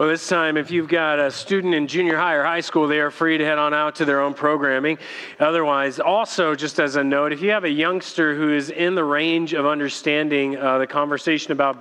Well, 0.00 0.08
this 0.08 0.26
time, 0.26 0.56
if 0.56 0.70
you've 0.70 0.88
got 0.88 1.18
a 1.18 1.30
student 1.30 1.74
in 1.74 1.86
junior 1.86 2.16
high 2.16 2.32
or 2.32 2.42
high 2.42 2.62
school, 2.62 2.88
they 2.88 3.00
are 3.00 3.10
free 3.10 3.36
to 3.36 3.44
head 3.44 3.58
on 3.58 3.74
out 3.74 3.96
to 3.96 4.06
their 4.06 4.22
own 4.22 4.32
programming. 4.32 4.96
Otherwise, 5.38 6.00
also, 6.00 6.54
just 6.54 6.80
as 6.80 6.96
a 6.96 7.04
note, 7.04 7.34
if 7.34 7.42
you 7.42 7.50
have 7.50 7.64
a 7.64 7.70
youngster 7.70 8.34
who 8.34 8.50
is 8.50 8.70
in 8.70 8.94
the 8.94 9.04
range 9.04 9.52
of 9.52 9.66
understanding 9.66 10.56
uh, 10.56 10.78
the 10.78 10.86
conversation 10.86 11.52
about 11.52 11.76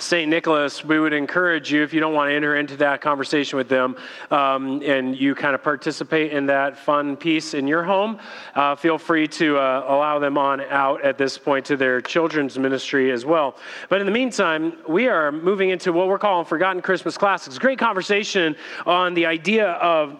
St. 0.00 0.30
Nicholas, 0.30 0.82
we 0.82 0.98
would 0.98 1.12
encourage 1.12 1.70
you, 1.70 1.82
if 1.82 1.92
you 1.92 2.00
don't 2.00 2.14
want 2.14 2.30
to 2.30 2.34
enter 2.34 2.56
into 2.56 2.76
that 2.78 3.02
conversation 3.02 3.58
with 3.58 3.68
them 3.68 3.96
um, 4.30 4.82
and 4.82 5.14
you 5.16 5.34
kind 5.34 5.54
of 5.54 5.62
participate 5.62 6.32
in 6.32 6.46
that 6.46 6.78
fun 6.78 7.16
piece 7.16 7.52
in 7.52 7.66
your 7.66 7.82
home, 7.82 8.18
uh, 8.54 8.74
feel 8.74 8.96
free 8.96 9.28
to 9.28 9.58
uh, 9.58 9.84
allow 9.86 10.18
them 10.18 10.38
on 10.38 10.62
out 10.62 11.04
at 11.04 11.18
this 11.18 11.36
point 11.36 11.66
to 11.66 11.76
their 11.76 12.00
children's 12.00 12.58
ministry 12.58 13.10
as 13.10 13.26
well. 13.26 13.56
But 13.90 14.00
in 14.00 14.06
the 14.06 14.12
meantime, 14.12 14.72
we 14.88 15.06
are 15.06 15.30
moving 15.30 15.68
into 15.68 15.92
what 15.92 16.08
we're 16.08 16.18
calling 16.18 16.46
Forgotten 16.46 16.80
Christmas 16.80 17.18
Classics. 17.18 17.58
Great 17.58 17.78
conversation 17.78 18.56
on 18.86 19.12
the 19.12 19.26
idea 19.26 19.68
of 19.72 20.16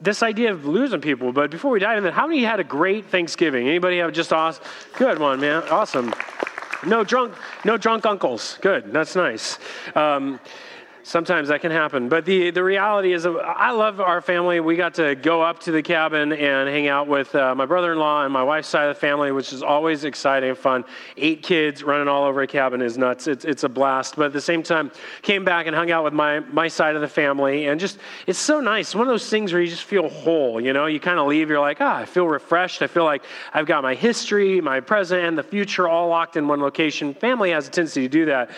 this 0.00 0.22
idea 0.24 0.50
of 0.50 0.64
losing 0.64 1.00
people. 1.00 1.32
But 1.32 1.50
before 1.50 1.70
we 1.70 1.78
dive 1.78 1.98
into 1.98 2.08
that, 2.08 2.14
how 2.14 2.26
many 2.26 2.42
had 2.42 2.58
a 2.58 2.64
great 2.64 3.10
Thanksgiving? 3.10 3.68
Anybody 3.68 3.98
have 3.98 4.12
just 4.12 4.32
awesome? 4.32 4.64
Good 4.96 5.18
one, 5.18 5.40
man. 5.40 5.62
Awesome. 5.64 6.12
No 6.86 7.04
drunk, 7.04 7.34
no 7.64 7.76
drunk 7.76 8.06
uncles. 8.06 8.58
Good. 8.60 8.92
That's 8.92 9.14
nice. 9.14 9.58
Um, 9.94 10.40
sometimes 11.10 11.48
that 11.48 11.60
can 11.60 11.72
happen. 11.72 12.08
But 12.08 12.24
the, 12.24 12.52
the 12.52 12.62
reality 12.62 13.12
is, 13.12 13.26
I 13.26 13.72
love 13.72 14.00
our 14.00 14.20
family. 14.20 14.60
We 14.60 14.76
got 14.76 14.94
to 14.94 15.16
go 15.16 15.42
up 15.42 15.58
to 15.60 15.72
the 15.72 15.82
cabin 15.82 16.32
and 16.32 16.68
hang 16.68 16.86
out 16.86 17.08
with 17.08 17.34
uh, 17.34 17.52
my 17.52 17.66
brother 17.66 17.92
in 17.92 17.98
law 17.98 18.22
and 18.22 18.32
my 18.32 18.44
wife's 18.44 18.68
side 18.68 18.88
of 18.88 18.94
the 18.94 19.00
family, 19.00 19.32
which 19.32 19.52
is 19.52 19.60
always 19.60 20.04
exciting 20.04 20.50
and 20.50 20.58
fun. 20.58 20.84
Eight 21.16 21.42
kids 21.42 21.82
running 21.82 22.06
all 22.06 22.22
over 22.22 22.42
a 22.42 22.46
cabin 22.46 22.80
is 22.80 22.96
nuts. 22.96 23.26
It's, 23.26 23.44
it's 23.44 23.64
a 23.64 23.68
blast. 23.68 24.14
But 24.14 24.26
at 24.26 24.32
the 24.32 24.40
same 24.40 24.62
time, 24.62 24.92
came 25.22 25.44
back 25.44 25.66
and 25.66 25.74
hung 25.74 25.90
out 25.90 26.04
with 26.04 26.12
my, 26.12 26.38
my 26.40 26.68
side 26.68 26.94
of 26.94 27.00
the 27.00 27.08
family. 27.08 27.66
And 27.66 27.80
just, 27.80 27.98
it's 28.28 28.38
so 28.38 28.60
nice. 28.60 28.94
One 28.94 29.08
of 29.08 29.12
those 29.12 29.28
things 29.28 29.52
where 29.52 29.60
you 29.60 29.68
just 29.68 29.82
feel 29.82 30.08
whole. 30.08 30.60
You 30.60 30.72
know, 30.72 30.86
you 30.86 31.00
kind 31.00 31.18
of 31.18 31.26
leave, 31.26 31.50
you're 31.50 31.58
like, 31.58 31.78
ah, 31.80 31.96
I 31.96 32.04
feel 32.04 32.28
refreshed. 32.28 32.82
I 32.82 32.86
feel 32.86 33.04
like 33.04 33.24
I've 33.52 33.66
got 33.66 33.82
my 33.82 33.96
history, 33.96 34.60
my 34.60 34.78
present, 34.78 35.24
and 35.24 35.36
the 35.36 35.42
future 35.42 35.88
all 35.88 36.06
locked 36.06 36.36
in 36.36 36.46
one 36.46 36.60
location. 36.60 37.14
Family 37.14 37.50
has 37.50 37.66
a 37.66 37.70
tendency 37.72 38.02
to 38.02 38.08
do 38.08 38.26
that. 38.26 38.52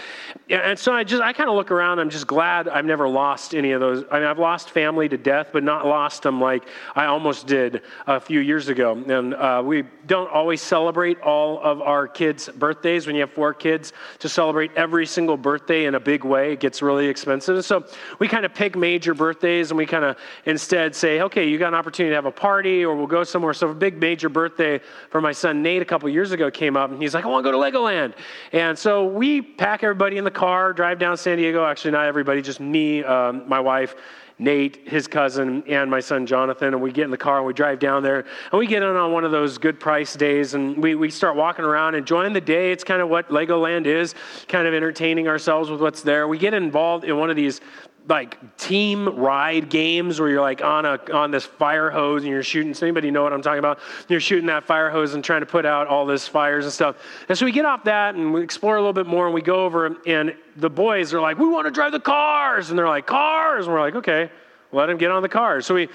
And 0.50 0.78
so 0.78 0.92
I 0.92 1.02
just, 1.02 1.22
I 1.22 1.32
kind 1.32 1.48
of 1.48 1.56
look 1.56 1.70
around, 1.70 1.98
I'm 1.98 2.10
just 2.10 2.26
glad 2.26 2.41
I've 2.42 2.84
never 2.84 3.08
lost 3.08 3.54
any 3.54 3.72
of 3.72 3.80
those. 3.80 4.04
I 4.10 4.18
mean, 4.18 4.28
I've 4.28 4.38
lost 4.38 4.70
family 4.70 5.08
to 5.08 5.16
death, 5.16 5.48
but 5.52 5.62
not 5.62 5.86
lost 5.86 6.22
them 6.22 6.40
like 6.40 6.64
I 6.94 7.06
almost 7.06 7.46
did 7.46 7.82
a 8.06 8.20
few 8.20 8.40
years 8.40 8.68
ago. 8.68 8.92
And 8.92 9.34
uh, 9.34 9.62
we 9.64 9.84
don't 10.06 10.30
always 10.30 10.60
celebrate 10.60 11.20
all 11.20 11.60
of 11.60 11.80
our 11.80 12.06
kids' 12.06 12.48
birthdays. 12.48 13.06
When 13.06 13.16
you 13.16 13.22
have 13.22 13.32
four 13.32 13.54
kids, 13.54 13.92
to 14.18 14.28
celebrate 14.28 14.70
every 14.76 15.06
single 15.06 15.36
birthday 15.36 15.86
in 15.86 15.94
a 15.94 16.00
big 16.00 16.24
way, 16.24 16.52
it 16.52 16.60
gets 16.60 16.82
really 16.82 17.06
expensive. 17.06 17.64
So 17.64 17.84
we 18.18 18.28
kind 18.28 18.44
of 18.44 18.54
pick 18.54 18.76
major 18.76 19.14
birthdays 19.14 19.70
and 19.70 19.78
we 19.78 19.86
kind 19.86 20.04
of 20.04 20.16
instead 20.44 20.94
say, 20.94 21.20
okay, 21.22 21.48
you 21.48 21.58
got 21.58 21.68
an 21.68 21.74
opportunity 21.74 22.10
to 22.10 22.16
have 22.16 22.26
a 22.26 22.32
party 22.32 22.84
or 22.84 22.94
we'll 22.94 23.06
go 23.06 23.24
somewhere. 23.24 23.54
So 23.54 23.68
a 23.68 23.74
big 23.74 23.98
major 23.98 24.28
birthday 24.28 24.80
for 25.10 25.20
my 25.20 25.32
son 25.32 25.62
Nate 25.62 25.82
a 25.82 25.84
couple 25.84 26.08
years 26.08 26.32
ago 26.32 26.50
came 26.50 26.76
up 26.76 26.90
and 26.90 27.00
he's 27.00 27.14
like, 27.14 27.24
I 27.24 27.28
want 27.28 27.44
to 27.44 27.50
go 27.50 27.58
to 27.58 27.78
Legoland. 27.78 28.14
And 28.52 28.78
so 28.78 29.06
we 29.06 29.42
pack 29.42 29.82
everybody 29.82 30.18
in 30.18 30.24
the 30.24 30.30
car, 30.30 30.72
drive 30.72 30.98
down 30.98 31.16
San 31.16 31.38
Diego. 31.38 31.64
Actually, 31.64 31.92
not 31.92 32.06
everybody, 32.22 32.40
just 32.40 32.60
me, 32.60 33.02
um, 33.02 33.48
my 33.48 33.58
wife, 33.58 33.96
Nate, 34.38 34.88
his 34.88 35.08
cousin, 35.08 35.64
and 35.66 35.90
my 35.90 35.98
son 35.98 36.24
Jonathan, 36.24 36.68
and 36.68 36.80
we 36.80 36.92
get 36.92 37.04
in 37.04 37.10
the 37.10 37.16
car 37.16 37.38
and 37.38 37.46
we 37.46 37.52
drive 37.52 37.80
down 37.80 38.04
there. 38.04 38.20
And 38.52 38.60
we 38.60 38.68
get 38.68 38.80
in 38.80 38.94
on 38.94 39.10
one 39.10 39.24
of 39.24 39.32
those 39.32 39.58
good 39.58 39.80
price 39.80 40.14
days 40.14 40.54
and 40.54 40.80
we, 40.80 40.94
we 40.94 41.10
start 41.10 41.34
walking 41.34 41.64
around, 41.64 41.96
enjoying 41.96 42.32
the 42.32 42.40
day. 42.40 42.70
It's 42.70 42.84
kind 42.84 43.02
of 43.02 43.08
what 43.08 43.28
Legoland 43.30 43.86
is, 43.86 44.14
kind 44.46 44.68
of 44.68 44.72
entertaining 44.72 45.26
ourselves 45.26 45.68
with 45.68 45.80
what's 45.80 46.02
there. 46.02 46.28
We 46.28 46.38
get 46.38 46.54
involved 46.54 47.04
in 47.04 47.18
one 47.18 47.28
of 47.28 47.34
these 47.34 47.60
like 48.08 48.56
team 48.56 49.08
ride 49.16 49.68
games 49.68 50.18
where 50.18 50.28
you're 50.28 50.40
like 50.40 50.62
on 50.62 50.84
a 50.84 50.98
on 51.12 51.30
this 51.30 51.44
fire 51.44 51.90
hose 51.90 52.22
and 52.22 52.30
you're 52.30 52.42
shooting. 52.42 52.72
Does 52.72 52.82
anybody 52.82 53.10
know 53.10 53.22
what 53.22 53.32
I'm 53.32 53.42
talking 53.42 53.58
about? 53.58 53.78
You're 54.08 54.20
shooting 54.20 54.46
that 54.46 54.64
fire 54.64 54.90
hose 54.90 55.14
and 55.14 55.22
trying 55.22 55.40
to 55.40 55.46
put 55.46 55.64
out 55.64 55.86
all 55.86 56.04
this 56.04 56.26
fires 56.26 56.64
and 56.64 56.72
stuff. 56.72 56.96
And 57.28 57.38
so 57.38 57.44
we 57.44 57.52
get 57.52 57.64
off 57.64 57.84
that 57.84 58.14
and 58.14 58.32
we 58.32 58.42
explore 58.42 58.76
a 58.76 58.80
little 58.80 58.92
bit 58.92 59.06
more 59.06 59.26
and 59.26 59.34
we 59.34 59.42
go 59.42 59.64
over 59.64 59.96
and 60.06 60.34
the 60.56 60.70
boys 60.70 61.14
are 61.14 61.20
like, 61.20 61.38
"We 61.38 61.46
want 61.48 61.66
to 61.66 61.70
drive 61.70 61.92
the 61.92 62.00
cars," 62.00 62.70
and 62.70 62.78
they're 62.78 62.88
like, 62.88 63.06
"Cars," 63.06 63.66
and 63.66 63.74
we're 63.74 63.80
like, 63.80 63.94
"Okay." 63.94 64.30
Let 64.72 64.86
them 64.86 64.96
get 64.96 65.10
on 65.10 65.22
the 65.22 65.28
cars. 65.28 65.66
So 65.66 65.74
we 65.74 65.88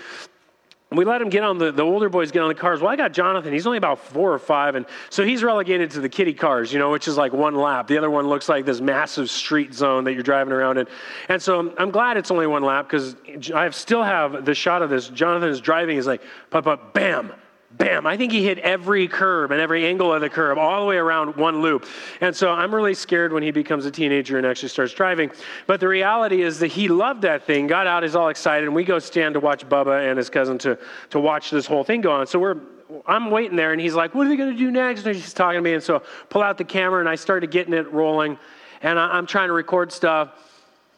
we 0.91 1.03
let 1.03 1.21
him 1.21 1.29
get 1.29 1.43
on 1.43 1.57
the, 1.57 1.71
the 1.71 1.83
older 1.83 2.07
boys 2.07 2.31
get 2.31 2.41
on 2.41 2.47
the 2.47 2.55
cars. 2.55 2.79
Well, 2.79 2.89
I 2.89 2.95
got 2.95 3.11
Jonathan. 3.11 3.51
He's 3.51 3.67
only 3.67 3.77
about 3.77 3.99
four 3.99 4.31
or 4.31 4.39
five. 4.39 4.75
And 4.75 4.85
so 5.09 5.25
he's 5.25 5.43
relegated 5.43 5.91
to 5.91 5.99
the 5.99 6.07
kiddie 6.07 6.33
cars, 6.33 6.71
you 6.71 6.79
know, 6.79 6.91
which 6.91 7.09
is 7.09 7.17
like 7.17 7.33
one 7.33 7.55
lap. 7.55 7.87
The 7.87 7.97
other 7.97 8.09
one 8.09 8.27
looks 8.27 8.47
like 8.47 8.65
this 8.65 8.79
massive 8.79 9.29
street 9.29 9.73
zone 9.73 10.05
that 10.05 10.13
you're 10.13 10.23
driving 10.23 10.53
around 10.53 10.77
in. 10.77 10.87
And 11.27 11.41
so 11.41 11.73
I'm 11.77 11.91
glad 11.91 12.15
it's 12.15 12.31
only 12.31 12.47
one 12.47 12.63
lap 12.63 12.87
because 12.89 13.17
I 13.53 13.69
still 13.71 14.03
have 14.03 14.45
the 14.45 14.55
shot 14.55 14.81
of 14.81 14.89
this. 14.89 15.09
Jonathan 15.09 15.49
is 15.49 15.59
driving. 15.59 15.97
He's 15.97 16.07
like, 16.07 16.21
pop, 16.51 16.63
pop, 16.63 16.93
bam, 16.93 17.33
bam. 17.71 18.05
I 18.05 18.17
think 18.17 18.31
he 18.31 18.43
hit 18.43 18.59
every 18.59 19.07
curb 19.07 19.51
and 19.51 19.61
every 19.61 19.85
angle 19.85 20.13
of 20.13 20.21
the 20.21 20.29
curb 20.29 20.57
all 20.57 20.81
the 20.81 20.87
way 20.87 20.97
around 20.97 21.35
one 21.35 21.61
loop. 21.61 21.85
And 22.21 22.35
so 22.35 22.51
I'm 22.51 22.73
really 22.73 22.93
scared 22.93 23.33
when 23.33 23.43
he 23.43 23.51
becomes 23.51 23.85
a 23.85 23.91
teenager 23.91 24.37
and 24.37 24.45
actually 24.45 24.69
starts 24.69 24.93
driving. 24.93 25.31
But 25.65 25.79
the 25.79 25.87
reality 25.87 26.41
is 26.41 26.59
that 26.59 26.67
he 26.67 26.87
loved 26.87 27.21
that 27.23 27.43
thing, 27.43 27.67
got 27.67 27.87
out, 27.87 28.03
he's 28.03 28.15
all 28.15 28.29
excited, 28.29 28.65
and 28.65 28.75
we 28.75 28.83
go 28.83 28.99
stand 28.99 29.33
to 29.33 29.39
watch 29.39 29.67
Bubba 29.67 30.09
and 30.09 30.17
his 30.17 30.29
cousin 30.29 30.57
to, 30.59 30.77
to 31.11 31.19
watch 31.19 31.49
this 31.49 31.65
whole 31.65 31.83
thing 31.83 32.01
go 32.01 32.11
on. 32.11 32.27
So 32.27 32.39
we're 32.39 32.57
I'm 33.05 33.31
waiting 33.31 33.57
there, 33.57 33.73
and 33.73 33.81
he's 33.81 33.95
like, 33.95 34.15
"What 34.15 34.27
are 34.27 34.29
they 34.29 34.37
going 34.37 34.51
to 34.51 34.57
do 34.57 34.71
next?" 34.71 35.05
And 35.05 35.13
he's 35.13 35.33
talking 35.33 35.57
to 35.57 35.61
me, 35.61 35.73
and 35.73 35.83
so 35.83 35.97
I 35.97 36.01
pull 36.29 36.41
out 36.41 36.57
the 36.57 36.63
camera, 36.63 37.01
and 37.01 37.09
I 37.09 37.15
started 37.15 37.51
getting 37.51 37.73
it 37.73 37.91
rolling, 37.91 38.39
and 38.81 38.97
I, 38.97 39.07
I'm 39.09 39.25
trying 39.25 39.49
to 39.49 39.53
record 39.53 39.91
stuff, 39.91 40.29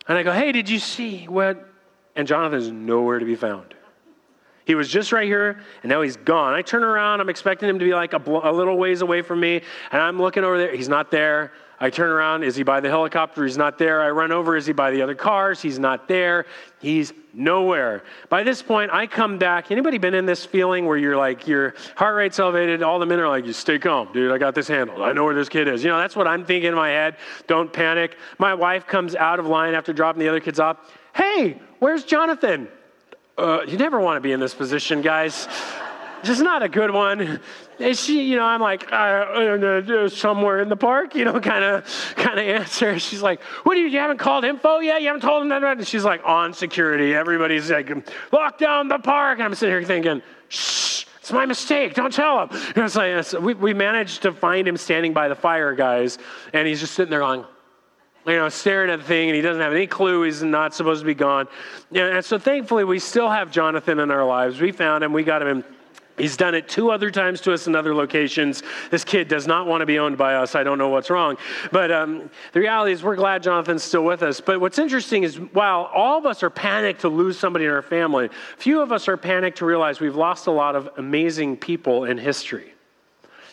and 0.08 0.16
I 0.16 0.22
go, 0.22 0.32
"Hey, 0.32 0.52
did 0.52 0.70
you 0.70 0.78
see 0.78 1.26
what?" 1.26 1.68
And 2.16 2.28
Jonathan's 2.28 2.70
nowhere 2.70 3.18
to 3.18 3.26
be 3.26 3.36
found. 3.36 3.74
He 4.70 4.76
was 4.76 4.88
just 4.88 5.12
right 5.12 5.26
here, 5.26 5.60
and 5.82 5.90
now 5.90 6.04
he's 6.04 6.16
gone. 6.16 6.54
I 6.54 6.62
turn 6.62 6.84
around, 6.84 7.22
I'm 7.22 7.30
expecting 7.30 7.68
him 7.68 7.80
to 7.80 7.86
be 7.86 7.96
like 7.96 8.14
a, 8.14 8.18
a, 8.18 8.54
little 8.54 8.78
ways 8.78 9.02
away 9.02 9.24
from 9.24 9.40
me, 9.40 9.64
and 9.92 10.00
I'm 10.00 10.22
looking 10.22 10.44
over 10.44 10.60
there. 10.60 10.76
He's 10.76 10.88
not 10.88 11.10
there. 11.10 11.54
I 11.80 11.90
turn 11.90 12.12
around, 12.12 12.44
is 12.44 12.56
he 12.56 12.62
by 12.62 12.80
the 12.80 12.88
helicopter? 12.88 13.44
He's 13.46 13.58
not 13.58 13.80
there. 13.80 14.00
I 14.00 14.12
run 14.12 14.32
over, 14.32 14.56
is 14.56 14.68
he 14.68 14.74
by 14.74 14.92
the 14.92 15.02
other 15.02 15.16
cars? 15.16 15.60
He's 15.60 15.80
not 15.80 16.08
there. 16.08 16.46
He's 16.80 17.14
nowhere. 17.34 18.04
By 18.30 18.44
this 18.44 18.62
point, 18.62 18.92
I 18.94 19.08
come 19.08 19.40
back. 19.40 19.72
Anybody 19.72 19.98
been 19.98 20.14
in 20.14 20.28
this 20.28 20.46
feeling 20.46 20.86
where 20.86 20.98
you're 20.98 21.18
like, 21.18 21.48
your 21.48 21.74
heart 21.96 22.16
rate's 22.16 22.38
elevated, 22.38 22.84
all 22.84 23.00
the 23.00 23.08
men 23.08 23.20
are 23.20 23.28
like, 23.28 23.48
you 23.48 23.54
stay 23.54 23.80
calm, 23.80 24.14
dude, 24.14 24.32
I 24.32 24.38
got 24.38 24.54
this 24.54 24.68
handled. 24.68 25.02
I 25.02 25.14
know 25.14 25.24
where 25.24 25.34
this 25.34 25.50
kid 25.50 25.68
is. 25.68 25.84
You 25.84 25.90
know, 25.90 25.98
that's 25.98 26.16
what 26.16 26.28
I'm 26.28 26.46
thinking 26.46 26.70
in 26.70 26.76
my 26.76 26.90
head. 26.90 27.18
Don't 27.48 27.74
panic. 27.74 28.18
My 28.38 28.54
wife 28.54 28.86
comes 28.86 29.16
out 29.16 29.40
of 29.40 29.48
line 29.48 29.74
after 29.74 29.94
dropping 29.94 30.20
the 30.20 30.30
other 30.30 30.40
kids 30.40 30.60
off. 30.60 30.78
Hey, 31.16 31.60
where's 31.80 32.04
Jonathan? 32.04 32.68
Uh, 33.40 33.62
you 33.64 33.78
never 33.78 34.00
want 34.00 34.18
to 34.18 34.22
be 34.22 34.32
in 34.32 34.40
this 34.40 34.54
position, 34.54 35.02
guys. 35.02 35.48
Just 36.24 36.42
not 36.42 36.64
a 36.64 36.70
good 36.70 36.92
one. 36.92 37.40
And 37.80 37.98
she, 37.98 38.24
you 38.24 38.36
know, 38.36 38.44
I'm 38.44 38.60
like, 38.60 38.92
uh, 38.92 40.10
somewhere 40.10 40.60
in 40.60 40.68
the 40.68 40.76
park, 40.76 41.16
you 41.16 41.24
know, 41.24 41.40
kind 41.40 41.64
of, 41.64 42.14
kind 42.18 42.38
of 42.38 42.46
answer. 42.46 43.00
She's 43.00 43.22
like, 43.22 43.42
"What 43.64 43.76
do 43.76 43.80
you? 43.80 43.88
You 43.88 44.00
haven't 44.00 44.18
called 44.18 44.44
info 44.44 44.80
yet? 44.80 45.02
You 45.02 45.08
haven't 45.08 45.22
told 45.22 45.42
them 45.42 45.50
that?" 45.50 45.64
And 45.64 45.88
she's 45.88 46.04
like, 46.04 46.22
"On 46.26 46.54
security. 46.54 47.16
Everybody's 47.16 47.72
like, 47.72 47.90
lock 48.34 48.58
down 48.58 48.90
the 48.90 49.00
park." 49.00 49.40
And 49.40 49.46
I'm 49.46 49.56
sitting 49.56 49.74
here 49.74 49.84
thinking, 49.84 50.22
"Shh." 50.50 51.06
It's 51.30 51.34
my 51.36 51.46
mistake. 51.46 51.94
Don't 51.94 52.12
tell 52.12 52.48
him. 52.48 52.50
And 52.76 52.86
it's 52.86 52.96
like, 52.96 53.44
we, 53.44 53.54
we 53.54 53.72
managed 53.72 54.24
to 54.24 54.32
find 54.32 54.68
him 54.68 54.76
standing 54.76 55.14
by 55.14 55.28
the 55.28 55.36
fire, 55.36 55.76
guys, 55.76 56.18
and 56.54 56.68
he's 56.68 56.80
just 56.80 56.96
sitting 56.96 57.12
there 57.12 57.20
going, 57.20 57.46
you 58.30 58.38
know, 58.38 58.50
staring 58.50 58.90
at 58.90 59.00
the 59.00 59.06
thing, 59.06 59.30
and 59.30 59.36
he 59.36 59.42
doesn't 59.42 59.62
have 59.62 59.74
any 59.74 59.88
clue 59.88 60.24
he's 60.24 60.44
not 60.44 60.74
supposed 60.74 61.02
to 61.02 61.06
be 61.06 61.14
gone. 61.14 61.48
And 61.94 62.24
so 62.24 62.38
thankfully, 62.38 62.84
we 62.84 63.00
still 63.00 63.30
have 63.30 63.52
Jonathan 63.52 64.00
in 64.00 64.12
our 64.12 64.26
lives. 64.26 64.60
We 64.60 64.72
found 64.72 65.04
him, 65.04 65.14
we 65.14 65.24
got 65.24 65.42
him 65.42 65.48
in. 65.48 65.64
He's 66.18 66.36
done 66.36 66.54
it 66.54 66.68
two 66.68 66.92
other 66.92 67.10
times 67.10 67.40
to 67.42 67.54
us 67.54 67.68
in 67.68 67.76
other 67.76 67.96
locations. 67.96 68.62
This 68.92 69.06
kid 69.06 69.30
does 69.30 69.48
not 69.48 69.68
want 69.68 69.82
to 69.82 69.86
be 69.86 70.00
owned 70.00 70.18
by 70.18 70.36
us. 70.36 70.54
I 70.54 70.64
don't 70.64 70.78
know 70.78 70.90
what's 70.90 71.10
wrong. 71.10 71.38
But 71.72 71.92
um, 71.92 72.30
the 72.52 72.60
reality 72.60 72.92
is, 72.92 73.02
we're 73.02 73.16
glad 73.16 73.42
Jonathan's 73.42 73.84
still 73.84 74.04
with 74.04 74.22
us. 74.22 74.42
But 74.42 74.60
what's 74.60 74.80
interesting 74.80 75.24
is, 75.24 75.38
while 75.38 75.90
all 75.94 76.18
of 76.18 76.26
us 76.26 76.44
are 76.44 76.50
panicked 76.50 77.00
to 77.02 77.10
lose 77.10 77.40
somebody 77.40 77.64
in 77.64 77.72
our 77.72 77.82
family, 77.82 78.30
few 78.58 78.82
of 78.82 78.92
us 78.92 79.08
are 79.08 79.16
panicked 79.16 79.60
to 79.60 79.66
realize 79.66 80.02
we've 80.02 80.18
lost 80.18 80.48
a 80.48 80.52
lot 80.52 80.76
of 80.76 80.90
amazing 80.98 81.56
people 81.56 82.04
in 82.04 82.18
history 82.18 82.74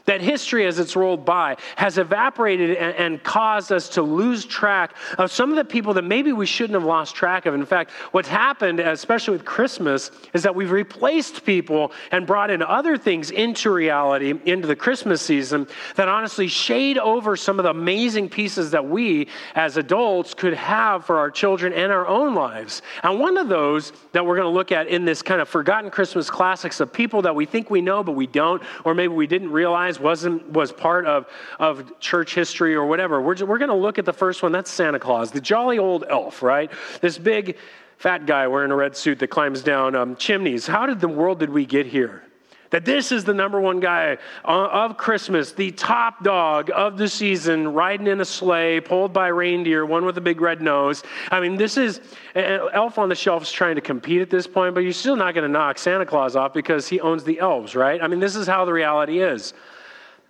that 0.07 0.21
history, 0.21 0.67
as 0.67 0.79
it's 0.79 0.97
rolled 0.97 1.25
by, 1.25 1.57
has 1.77 1.99
evaporated 1.99 2.77
and, 2.77 2.95
and, 2.97 3.23
caused 3.23 3.73
us 3.73 3.89
to 3.89 4.03
lose 4.03 4.45
track 4.45 4.95
of 5.19 5.33
some 5.33 5.51
of 5.51 5.57
the 5.57 5.65
people 5.65 5.95
that 5.95 6.03
maybe 6.03 6.33
we 6.33 6.47
shouldn't 6.47 6.75
have 6.75 6.85
lost 6.85 7.15
track 7.15 7.45
of. 7.47 7.55
In 7.55 7.67
fact, 7.67 7.91
what's 8.13 8.29
happened, 8.29 8.79
especially 8.79 9.33
with 9.33 9.45
Christmas, 9.45 10.11
is 10.33 10.43
that 10.45 10.55
we've 10.55 10.71
replaced 10.71 11.45
people 11.45 11.93
and 12.13 12.27
brought 12.27 12.51
in 12.51 12.63
other 12.63 12.97
things 12.97 13.31
into 13.31 13.71
reality, 13.71 14.35
into 14.45 14.69
the 14.69 14.77
Christmas 14.77 15.21
season, 15.21 15.67
that 15.97 16.09
honestly 16.09 16.47
shade 16.47 16.99
over 16.99 17.37
some 17.37 17.59
of 17.59 17.65
the 17.65 17.71
amazing 17.71 18.29
pieces 18.29 18.71
that 18.71 18.87
we 18.87 19.29
as 19.55 19.77
adults 19.77 20.35
could 20.35 20.55
have 20.55 21.05
for 21.05 21.19
our 21.19 21.31
children 21.31 21.73
and 21.73 21.91
our 21.91 22.07
own 22.07 22.35
lives. 22.35 22.83
And 23.03 23.19
one 23.19 23.37
of 23.37 23.49
those 23.49 23.93
that 24.13 24.25
we're 24.25 24.37
going 24.37 24.47
to 24.47 24.55
look 24.55 24.73
at 24.73 24.87
in 24.87 25.05
this 25.05 25.23
kind 25.23 25.41
of 25.41 25.49
forgotten 25.49 25.91
Christmas 25.91 26.31
classics 26.31 26.81
of 26.81 26.93
people 26.93 27.23
that 27.23 27.35
we 27.35 27.45
think 27.45 27.71
we 27.71 27.81
know, 27.81 28.05
but 28.05 28.13
we 28.13 28.27
don't, 28.27 28.63
or 28.85 28.95
maybe 28.95 29.15
we 29.15 29.27
didn't 29.27 29.51
realize 29.51 29.96
realize 29.99 30.17
wasn't 30.17 30.51
was 30.53 30.73
part 30.73 31.07
of, 31.07 31.27
of 31.59 31.99
church 32.01 32.35
history 32.35 32.75
or 32.75 32.87
whatever. 32.87 33.21
We're, 33.21 33.45
we're 33.45 33.59
going 33.59 33.69
to 33.69 33.75
look 33.75 33.99
at 33.99 34.05
the 34.05 34.13
first 34.13 34.43
one. 34.43 34.53
That's 34.53 34.71
Santa 34.71 34.99
Claus, 34.99 35.31
the 35.31 35.41
jolly 35.41 35.79
old 35.79 36.05
elf, 36.09 36.43
right? 36.43 36.71
This 37.01 37.19
big 37.19 37.57
fat 37.99 38.27
guy 38.27 38.47
wearing 38.47 38.71
a 38.71 38.77
red 38.77 38.97
suit 38.97 39.19
that 39.21 39.29
climbs 39.29 39.63
down 39.63 39.95
um, 39.95 40.17
chimneys. 40.17 40.67
How 40.67 40.87
did 40.87 41.01
the 41.01 41.09
world 41.09 41.39
did 41.41 41.51
we 41.51 41.67
get 41.67 41.87
here? 41.87 42.23
That 42.71 42.85
this 42.85 43.13
is 43.13 43.23
the 43.23 43.33
number 43.33 43.61
one 43.61 43.79
guy 43.79 44.19
uh, 44.45 44.49
of 44.49 44.97
Christmas, 44.97 45.53
the 45.53 45.71
top 45.71 46.25
dog 46.25 46.69
of 46.75 46.99
the 46.99 47.09
season, 47.09 47.73
riding 47.73 48.09
in 48.09 48.21
a 48.21 48.25
sleigh, 48.25 48.81
pulled 48.81 49.13
by 49.13 49.29
reindeer, 49.29 49.87
one 49.87 50.05
with 50.05 50.19
a 50.19 50.21
big 50.21 50.41
red 50.41 50.61
nose. 50.61 51.05
I 51.31 51.39
mean, 51.39 51.57
this 51.57 51.77
is, 51.77 52.01
Elf 52.35 52.99
on 52.99 53.09
the 53.09 53.15
Shelf 53.15 53.45
is 53.45 53.53
trying 53.53 53.77
to 53.77 53.81
compete 53.81 54.21
at 54.21 54.31
this 54.31 54.49
point, 54.49 54.75
but 54.75 54.81
you're 54.81 54.93
still 54.93 55.15
not 55.15 55.33
going 55.33 55.47
to 55.47 55.53
knock 55.53 55.79
Santa 55.79 56.05
Claus 56.05 56.35
off 56.35 56.53
because 56.53 56.89
he 56.89 57.01
owns 57.01 57.23
the 57.23 57.39
elves, 57.39 57.77
right? 57.77 58.03
I 58.03 58.09
mean, 58.09 58.19
this 58.19 58.35
is 58.35 58.49
how 58.49 58.65
the 58.65 58.73
reality 58.73 59.23
is. 59.23 59.55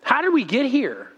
How 0.07 0.23
did 0.23 0.33
we 0.33 0.45
get 0.45 0.67
here? 0.67 1.09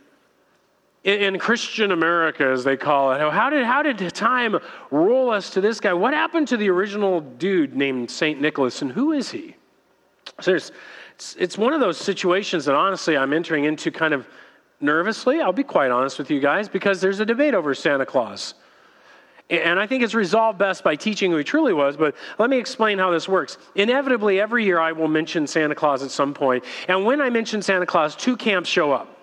in 1.04 1.38
Christian 1.38 1.92
America, 1.92 2.44
as 2.44 2.64
they 2.64 2.76
call 2.76 3.12
it. 3.12 3.20
How 3.20 3.48
did, 3.48 3.64
how 3.64 3.82
did 3.82 3.98
time 4.14 4.58
roll 4.90 5.30
us 5.30 5.48
to 5.50 5.60
this 5.60 5.80
guy? 5.80 5.92
What 5.92 6.12
happened 6.12 6.48
to 6.48 6.56
the 6.56 6.68
original 6.68 7.20
dude 7.20 7.74
named 7.74 8.10
St. 8.10 8.40
Nicholas, 8.40 8.82
and 8.82 8.92
who 8.92 9.12
is 9.12 9.30
he? 9.30 9.54
So 10.40 10.54
it's, 10.54 10.72
it's 11.38 11.56
one 11.56 11.72
of 11.72 11.80
those 11.80 11.96
situations 11.96 12.64
that 12.64 12.74
honestly 12.74 13.16
I'm 13.16 13.32
entering 13.32 13.64
into 13.64 13.90
kind 13.90 14.12
of 14.12 14.28
nervously. 14.80 15.40
I'll 15.40 15.52
be 15.52 15.62
quite 15.62 15.90
honest 15.90 16.18
with 16.18 16.30
you 16.30 16.40
guys 16.40 16.68
because 16.68 17.00
there's 17.00 17.20
a 17.20 17.26
debate 17.26 17.54
over 17.54 17.74
Santa 17.74 18.04
Claus. 18.04 18.54
And 19.50 19.80
I 19.80 19.86
think 19.86 20.02
it's 20.02 20.14
resolved 20.14 20.58
best 20.58 20.84
by 20.84 20.94
teaching 20.94 21.30
who 21.30 21.38
he 21.38 21.44
truly 21.44 21.72
was, 21.72 21.96
but 21.96 22.14
let 22.38 22.50
me 22.50 22.58
explain 22.58 22.98
how 22.98 23.10
this 23.10 23.28
works. 23.28 23.56
Inevitably, 23.74 24.40
every 24.40 24.64
year 24.64 24.78
I 24.78 24.92
will 24.92 25.08
mention 25.08 25.46
Santa 25.46 25.74
Claus 25.74 26.02
at 26.02 26.10
some 26.10 26.34
point. 26.34 26.64
And 26.86 27.04
when 27.06 27.20
I 27.22 27.30
mention 27.30 27.62
Santa 27.62 27.86
Claus, 27.86 28.14
two 28.14 28.36
camps 28.36 28.68
show 28.68 28.92
up. 28.92 29.14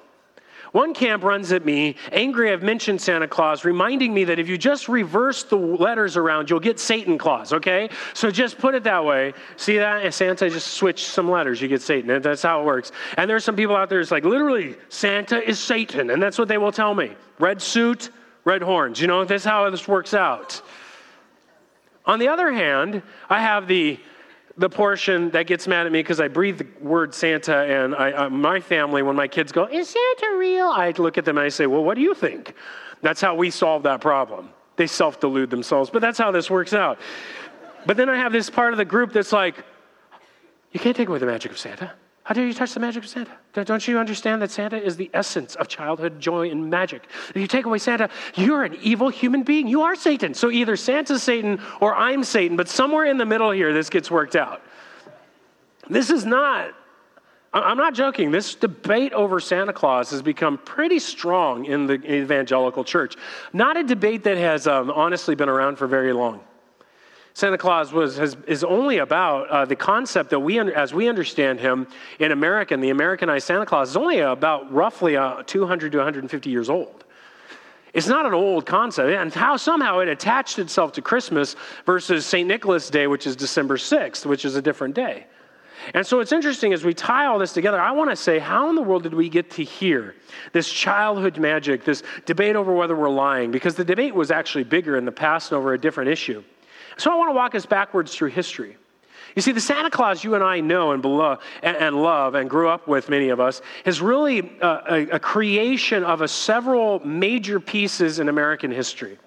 One 0.72 0.94
camp 0.94 1.24
runs 1.24 1.54
at 1.54 1.63
me, 1.63 1.95
angry 2.12 2.51
I've 2.51 2.62
mentioned 2.62 3.00
Santa 3.00 3.30
Claus, 3.30 3.63
reminding 3.63 4.13
me 4.13 4.25
that 4.25 4.39
if 4.39 4.50
you 4.50 4.57
just 4.57 4.89
reverse 4.89 5.44
the 5.44 5.56
letters 5.56 6.18
around, 6.18 6.50
you'll 6.50 6.60
get 6.60 6.81
Satan 6.81 7.18
Claus, 7.18 7.54
okay? 7.54 7.88
So 8.13 8.30
just 8.30 8.57
put 8.57 8.75
it 8.75 8.83
that 8.83 9.06
way. 9.06 9.33
See 9.56 9.78
that? 9.78 10.13
Santa 10.13 10.50
just 10.50 10.74
switched 10.74 11.07
some 11.07 11.31
letters, 11.31 11.62
you 11.62 11.69
get 11.69 11.81
Satan. 11.81 12.21
That's 12.21 12.42
how 12.42 12.60
it 12.60 12.66
works. 12.66 12.92
And 13.16 13.30
there's 13.30 13.45
some 13.45 13.56
people 13.56 13.74
out 13.74 13.88
there 13.88 14.00
that's 14.00 14.12
like, 14.12 14.25
literally, 14.25 14.75
Santa 14.89 15.42
is 15.48 15.60
Satan. 15.60 16.10
And 16.10 16.21
that's 16.21 16.38
what 16.38 16.50
they 16.50 16.57
will 16.57 16.74
tell 16.74 16.94
me. 16.94 17.16
Red 17.39 17.62
suit, 17.62 18.10
red 18.45 18.62
horns. 18.62 19.01
You 19.01 19.07
know, 19.07 19.25
that's 19.25 19.44
how 19.44 19.69
this 19.69 19.88
works 19.88 20.13
out. 20.13 20.62
On 22.06 22.19
the 22.19 22.30
other 22.30 22.51
hand, 22.51 23.01
I 23.30 23.42
have 23.42 23.68
the 23.68 24.00
the 24.57 24.69
portion 24.69 25.31
that 25.31 25.47
gets 25.47 25.68
mad 25.68 25.86
at 25.86 25.92
me 25.92 26.00
because 26.00 26.21
I 26.21 26.30
breathe 26.30 26.59
the 26.59 26.68
word 26.80 27.13
Santa, 27.13 27.57
and 27.57 27.94
I, 27.94 28.12
uh, 28.12 28.30
my 28.30 28.62
family, 28.62 29.03
when 29.03 29.15
my 29.15 29.27
kids 29.27 29.51
go, 29.51 29.65
Is 29.65 29.89
Santa 29.89 30.38
real? 30.38 30.68
I 30.68 30.94
look 30.97 31.18
at 31.18 31.25
them 31.25 31.38
and 31.38 31.45
I 31.45 31.50
say, 31.50 31.68
Well, 31.68 31.83
what 31.83 31.95
do 31.95 32.01
you 32.01 32.13
think? 32.13 32.53
That's 33.01 33.19
how 33.19 33.36
we 33.36 33.50
solve 33.50 33.83
that 33.83 34.01
problem. 34.01 34.50
They 34.77 34.88
self 34.88 35.19
delude 35.19 35.50
themselves, 35.50 35.89
but 35.89 36.01
that's 36.01 36.18
how 36.18 36.31
this 36.31 36.50
works 36.50 36.74
out. 36.74 37.00
But 37.86 37.97
then 37.97 38.09
I 38.09 38.15
have 38.15 38.31
this 38.31 38.50
part 38.50 38.74
of 38.74 38.77
the 38.77 38.86
group 38.86 39.12
that's 39.12 39.33
like, 39.33 39.56
You 40.71 40.80
can't 40.80 40.95
take 40.95 41.09
away 41.09 41.19
the 41.19 41.25
magic 41.25 41.51
of 41.51 41.57
Santa. 41.57 41.92
How 42.25 42.33
dare 42.33 42.48
you 42.48 42.56
touch 42.56 42.74
the 42.74 42.80
magic 42.80 43.04
of 43.04 43.10
Santa? 43.10 43.38
Don't 43.54 43.88
you 43.88 44.00
understand 44.00 44.42
that 44.42 44.50
Santa 44.50 44.83
is 44.83 44.98
the 44.98 45.12
essence 45.13 45.54
of 45.54 45.68
childhood 45.68 46.19
joy 46.19 46.50
and 46.50 46.72
magic? 46.72 47.04
If 47.30 47.38
you 47.38 47.45
take 47.45 47.66
away 47.66 47.77
Santa, 47.77 48.10
you're 48.33 48.63
an 48.63 48.75
evil 48.81 49.10
human 49.10 49.44
being. 49.44 49.68
You 49.68 49.83
are 49.83 49.95
Satan. 49.95 50.33
So 50.33 50.50
either 50.50 50.75
Santa's 50.75 51.22
Satan 51.22 51.62
or 51.80 51.94
I'm 51.94 52.24
Satan, 52.24 52.57
but 52.57 52.68
somewhere 52.68 53.06
in 53.06 53.19
the 53.19 53.27
middle 53.27 53.51
here, 53.51 53.74
this 53.74 53.92
gets 53.92 54.10
worked 54.10 54.36
out. 54.36 54.63
This 55.88 56.10
is 56.10 56.25
not, 56.25 56.74
I'm 57.54 57.77
not 57.77 57.94
joking. 57.94 58.31
This 58.31 58.56
debate 58.56 59.13
over 59.13 59.39
Santa 59.39 59.71
Claus 59.71 60.10
has 60.10 60.24
become 60.24 60.57
pretty 60.57 60.98
strong 60.98 61.66
in 61.66 61.86
the 61.86 62.04
evangelical 62.12 62.83
church. 62.83 63.18
Not 63.54 63.78
a 63.78 63.83
debate 63.83 64.24
that 64.24 64.38
has 64.38 64.66
um, 64.66 64.89
honestly 64.89 65.36
been 65.36 65.48
around 65.48 65.75
for 65.75 65.86
very 65.86 66.12
long. 66.12 66.39
Santa 67.36 67.58
Claus 67.58 67.92
was, 67.92 68.16
has, 68.16 68.38
is 68.48 68.64
only 68.64 69.00
about 69.00 69.50
uh, 69.50 69.66
the 69.66 69.76
concept 69.76 70.30
that 70.30 70.40
we, 70.40 70.58
as 70.58 70.94
we 70.94 71.10
understand 71.10 71.60
him 71.60 71.86
in 72.18 72.32
American, 72.32 72.80
the 72.80 72.92
Americanized 72.92 73.46
Santa 73.46 73.66
Claus 73.66 73.90
is 73.90 73.98
only 73.98 74.20
about 74.20 74.72
roughly 74.72 75.18
uh, 75.18 75.44
200 75.46 75.92
to 75.92 75.98
150 75.98 76.50
years 76.50 76.70
old. 76.70 77.04
It's 77.94 78.08
not 78.08 78.26
an 78.26 78.34
old 78.34 78.66
concept, 78.66 79.10
and 79.10 79.34
how 79.34 79.58
somehow 79.58 80.00
it 80.00 80.08
attached 80.08 80.60
itself 80.60 80.94
to 80.94 81.02
Christmas 81.02 81.58
versus 81.86 82.26
St. 82.26 82.48
Nicholas 82.48 82.90
Day, 82.90 83.06
which 83.06 83.28
is 83.28 83.36
December 83.36 83.76
6th, 83.76 84.26
which 84.26 84.46
is 84.46 84.56
a 84.56 84.62
different 84.62 84.96
day. 84.96 85.28
And 85.94 86.08
so 86.08 86.22
it's 86.22 86.31
interesting 86.31 86.72
as 86.72 86.86
we 86.86 86.94
tie 86.94 87.26
all 87.26 87.38
this 87.38 87.52
together, 87.52 87.81
I 87.81 87.92
want 87.92 88.12
to 88.12 88.16
say, 88.16 88.40
how 88.40 88.70
in 88.70 88.76
the 88.76 88.81
world 88.81 89.04
did 89.04 89.14
we 89.14 89.28
get 89.28 89.52
to 89.52 89.64
hear 89.64 90.16
this 90.54 90.72
childhood 90.72 91.38
magic, 91.38 91.84
this 91.84 92.02
debate 92.26 92.56
over 92.56 92.74
whether 92.74 92.96
we're 92.96 93.10
lying? 93.10 93.52
Because 93.52 93.76
the 93.76 93.84
debate 93.84 94.16
was 94.16 94.31
actually 94.31 94.64
bigger 94.64 94.96
in 94.96 95.04
the 95.04 95.12
past 95.12 95.52
and 95.52 95.58
over 95.58 95.74
a 95.74 95.78
different 95.78 96.10
issue. 96.10 96.42
So 96.97 97.12
I 97.12 97.15
want 97.15 97.30
to 97.30 97.36
walk 97.36 97.56
us 97.56 97.65
backwards 97.65 98.15
through 98.15 98.30
history. 98.30 98.77
You 99.36 99.42
see, 99.42 99.51
the 99.51 99.62
Santa 99.62 99.89
Claus 99.89 100.24
you 100.24 100.36
and 100.36 100.44
I 100.44 100.62
know 100.62 100.92
and, 100.92 101.01
below, 101.01 101.39
and, 101.62 101.75
and 101.75 102.01
love 102.01 102.36
and 102.36 102.50
grew 102.50 102.69
up 102.69 102.88
with, 102.88 103.09
many 103.09 103.30
of 103.30 103.42
us, 103.42 103.62
is 103.83 104.01
really 104.01 104.39
a, 104.62 104.68
a, 104.68 105.07
a 105.15 105.19
creation 105.19 106.06
of 106.06 106.21
a 106.21 106.27
several 106.27 107.06
major 107.06 107.59
pieces 107.59 108.19
in 108.19 108.30
American 108.30 108.71
history. 108.71 109.18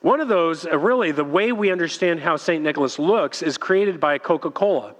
One 0.00 0.20
of 0.20 0.28
those, 0.28 0.64
uh, 0.66 0.78
really, 0.78 1.12
the 1.12 1.24
way 1.24 1.52
we 1.52 1.70
understand 1.70 2.20
how 2.20 2.36
St. 2.36 2.62
Nicholas 2.62 2.98
looks, 2.98 3.42
is 3.42 3.58
created 3.58 4.00
by 4.00 4.18
Coca 4.18 4.50
Cola. 4.50 4.94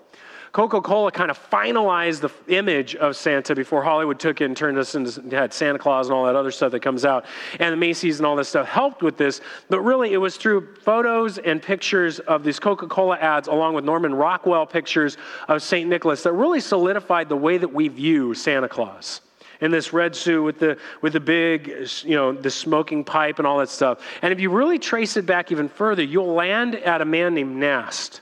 Coca 0.52 0.80
Cola 0.80 1.10
kind 1.10 1.30
of 1.30 1.50
finalized 1.50 2.20
the 2.20 2.30
image 2.54 2.94
of 2.96 3.16
Santa 3.16 3.54
before 3.54 3.82
Hollywood 3.82 4.18
took 4.18 4.40
it 4.40 4.44
and 4.44 4.56
turned 4.56 4.78
us 4.78 4.94
into 4.94 5.36
had 5.36 5.52
Santa 5.52 5.78
Claus 5.78 6.06
and 6.06 6.14
all 6.14 6.24
that 6.26 6.36
other 6.36 6.50
stuff 6.50 6.72
that 6.72 6.80
comes 6.80 7.04
out. 7.04 7.24
And 7.58 7.72
the 7.72 7.76
Macy's 7.76 8.18
and 8.18 8.26
all 8.26 8.36
this 8.36 8.48
stuff 8.48 8.66
helped 8.66 9.02
with 9.02 9.16
this. 9.16 9.40
But 9.68 9.80
really, 9.80 10.12
it 10.12 10.18
was 10.18 10.36
through 10.36 10.74
photos 10.76 11.38
and 11.38 11.62
pictures 11.62 12.18
of 12.20 12.42
these 12.42 12.58
Coca 12.58 12.86
Cola 12.86 13.16
ads, 13.18 13.48
along 13.48 13.74
with 13.74 13.84
Norman 13.84 14.14
Rockwell 14.14 14.66
pictures 14.66 15.16
of 15.48 15.62
St. 15.62 15.88
Nicholas, 15.88 16.22
that 16.22 16.32
really 16.32 16.60
solidified 16.60 17.28
the 17.28 17.36
way 17.36 17.58
that 17.58 17.72
we 17.72 17.88
view 17.88 18.34
Santa 18.34 18.68
Claus 18.68 19.20
in 19.60 19.70
this 19.70 19.92
red 19.92 20.14
suit 20.14 20.42
with 20.42 20.58
the 20.58 20.76
with 21.00 21.12
the 21.14 21.20
big 21.20 21.88
you 22.04 22.14
know 22.14 22.32
the 22.32 22.50
smoking 22.50 23.04
pipe 23.04 23.38
and 23.38 23.46
all 23.46 23.58
that 23.58 23.68
stuff 23.68 24.00
and 24.22 24.32
if 24.32 24.40
you 24.40 24.50
really 24.50 24.78
trace 24.78 25.16
it 25.16 25.24
back 25.24 25.50
even 25.50 25.68
further 25.68 26.02
you'll 26.02 26.34
land 26.34 26.74
at 26.74 27.00
a 27.00 27.04
man 27.04 27.34
named 27.34 27.56
nast 27.56 28.20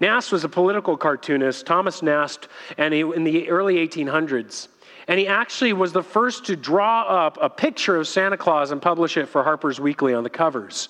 Nast 0.00 0.32
was 0.32 0.44
a 0.44 0.48
political 0.48 0.96
cartoonist, 0.96 1.66
Thomas 1.66 2.02
Nast, 2.02 2.48
and 2.78 2.92
he, 2.92 3.00
in 3.00 3.24
the 3.24 3.48
early 3.48 3.76
1800s. 3.76 4.68
And 5.06 5.20
he 5.20 5.26
actually 5.26 5.72
was 5.72 5.92
the 5.92 6.02
first 6.02 6.46
to 6.46 6.56
draw 6.56 7.02
up 7.02 7.38
a 7.40 7.50
picture 7.50 7.96
of 7.96 8.08
Santa 8.08 8.36
Claus 8.36 8.70
and 8.70 8.80
publish 8.80 9.16
it 9.16 9.26
for 9.26 9.42
Harper's 9.42 9.78
Weekly 9.78 10.14
on 10.14 10.24
the 10.24 10.30
covers. 10.30 10.88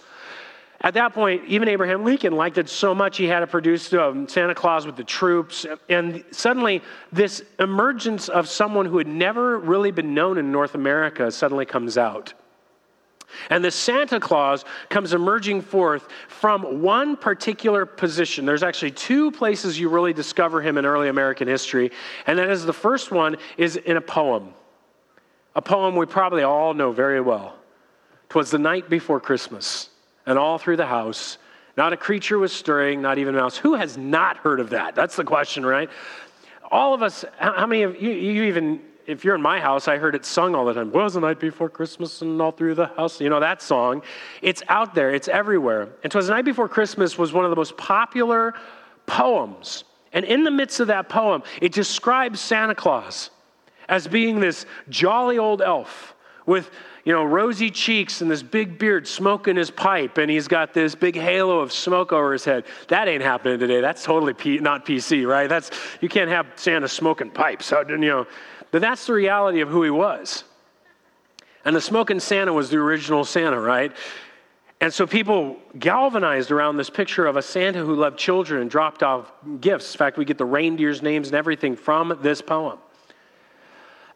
At 0.81 0.95
that 0.95 1.15
point, 1.15 1.43
even 1.47 1.69
Abraham 1.69 2.05
Lincoln 2.05 2.35
liked 2.35 2.59
it 2.59 2.69
so 2.69 2.95
much 2.95 3.17
he 3.17 3.25
had 3.25 3.41
to 3.41 3.47
produce 3.47 3.93
um, 3.95 4.29
Santa 4.29 4.55
Claus 4.55 4.85
with 4.85 4.97
the 4.97 5.05
troops. 5.05 5.65
And 5.89 6.23
suddenly, 6.31 6.83
this 7.11 7.43
emergence 7.59 8.29
of 8.29 8.49
someone 8.49 8.85
who 8.85 8.99
had 8.99 9.07
never 9.07 9.59
really 9.59 9.91
been 9.91 10.13
known 10.13 10.37
in 10.37 10.53
North 10.53 10.75
America 10.75 11.31
suddenly 11.31 11.65
comes 11.65 11.97
out. 11.97 12.35
And 13.51 13.65
the 13.65 13.71
Santa 13.71 14.21
Claus 14.21 14.65
comes 14.89 15.13
emerging 15.13 15.63
forth 15.63 16.09
from 16.29 16.83
one 16.83 17.17
particular 17.17 17.87
position. 17.87 18.47
There's 18.47 18.63
actually 18.63 18.93
two 18.93 19.31
places 19.31 19.79
you 19.79 19.89
really 19.89 20.13
discover 20.13 20.61
him 20.61 20.79
in 20.79 20.87
early 20.87 21.09
American 21.09 21.49
history. 21.49 21.91
And 22.27 22.39
that 22.39 22.51
is 22.51 22.65
the 22.65 22.73
first 22.73 23.11
one 23.11 23.37
is 23.57 23.77
in 23.77 23.97
a 23.97 24.01
poem. 24.01 24.55
A 25.55 25.63
poem 25.63 25.97
we 25.97 26.07
probably 26.07 26.43
all 26.43 26.75
know 26.75 26.93
very 26.93 27.21
well. 27.21 27.57
Twas 28.29 28.51
the 28.51 28.59
night 28.59 28.91
before 28.91 29.21
Christmas, 29.21 29.91
and 30.27 30.39
all 30.39 30.59
through 30.59 30.77
the 30.77 30.87
house, 30.87 31.39
not 31.77 31.93
a 31.93 31.97
creature 31.97 32.39
was 32.39 32.53
stirring, 32.53 33.03
not 33.03 33.19
even 33.19 33.35
a 33.35 33.39
mouse. 33.39 33.57
Who 33.57 33.75
has 33.75 33.97
not 33.97 34.39
heard 34.39 34.61
of 34.61 34.71
that? 34.71 34.95
That's 34.95 35.17
the 35.17 35.25
question, 35.25 35.65
right? 35.65 35.91
All 36.71 36.95
of 36.95 37.03
us, 37.03 37.25
how 37.39 37.67
many 37.67 37.83
of 37.83 38.01
you, 38.01 38.11
you 38.11 38.45
even 38.45 38.81
if 39.07 39.25
you're 39.25 39.35
in 39.35 39.43
my 39.43 39.61
house, 39.61 39.89
I 39.89 39.99
heard 39.99 40.15
it 40.15 40.25
sung 40.25 40.55
all 40.55 40.65
the 40.65 40.75
time. 40.75 40.91
Was 40.93 41.15
the 41.15 41.21
night 41.21 41.41
before 41.41 41.69
Christmas 41.69 42.23
and 42.23 42.41
all 42.41 42.53
through 42.53 42.75
the 42.75 42.87
house. 42.87 43.21
You 43.21 43.29
know 43.29 43.41
that 43.41 43.63
song. 43.63 44.03
It's 44.43 44.63
out 44.69 44.95
there. 44.95 45.15
It's 45.15 45.29
everywhere. 45.29 45.89
And 46.03 46.11
"Twas 46.11 46.27
the 46.27 46.35
Night 46.35 46.45
Before 46.45 46.69
Christmas" 46.69 47.19
was 47.19 47.33
one 47.33 47.45
of 47.45 47.51
the 47.51 47.57
most 47.57 47.77
popular 47.77 48.55
poems. 49.07 49.85
And 50.13 50.25
in 50.25 50.45
the 50.45 50.51
midst 50.51 50.81
of 50.81 50.87
that 50.89 51.09
poem, 51.09 51.43
it 51.61 51.73
describes 51.73 52.41
Santa 52.41 52.75
Claus 52.75 53.31
as 53.89 54.07
being 54.07 54.41
this 54.41 54.65
jolly 54.89 55.39
old 55.39 55.61
elf 55.61 56.15
with 56.47 56.71
you 57.05 57.13
know 57.13 57.25
rosy 57.25 57.71
cheeks 57.71 58.21
and 58.21 58.31
this 58.31 58.43
big 58.43 58.79
beard 58.79 59.07
smoking 59.07 59.57
his 59.57 59.71
pipe 59.71 60.19
and 60.19 60.31
he's 60.31 60.49
got 60.49 60.75
this 60.75 60.95
big 60.95 61.17
halo 61.17 61.61
of 61.61 61.73
smoke 61.73 62.13
over 62.13 62.33
his 62.33 62.45
head 62.45 62.65
that 62.89 63.09
ain't 63.09 63.23
happening 63.23 63.59
today 63.59 63.81
that's 63.81 64.03
totally 64.03 64.35
P- 64.35 64.59
not 64.59 64.85
pc 64.85 65.27
right 65.27 65.49
that's 65.49 65.71
you 66.01 66.09
can't 66.09 66.31
have 66.31 66.47
santa 66.57 66.89
smoking 66.89 67.31
pipes 67.31 67.67
so, 67.67 67.85
you 67.89 67.97
know 67.97 68.27
but 68.75 68.81
that's 68.81 69.07
the 69.07 69.13
reality 69.13 69.61
of 69.61 69.69
who 69.69 69.85
he 69.85 69.91
was. 69.91 70.43
And 71.65 71.77
the 71.77 71.81
smoking 71.81 72.19
Santa 72.19 72.53
was 72.53 72.71
the 72.71 72.77
original 72.79 73.25
Santa, 73.25 73.61
right? 73.61 73.93
And 74.81 74.93
so 74.93 75.07
people 75.07 75.59
galvanized 75.79 76.51
around 76.51 76.77
this 76.77 76.91
picture 76.91 77.25
of 77.27 77.37
a 77.37 77.43
Santa 77.43 77.85
who 77.85 77.95
loved 77.95 78.19
children 78.19 78.63
and 78.63 78.69
dropped 78.69 79.05
off 79.05 79.33
gifts. 79.61 79.95
In 79.95 79.99
fact, 79.99 80.19
we 80.19 80.25
get 80.25 80.39
the 80.39 80.45
reindeer's 80.45 81.03
names 81.03 81.29
and 81.29 81.37
everything 81.37 81.77
from 81.77 82.19
this 82.21 82.43
poem. 82.43 82.81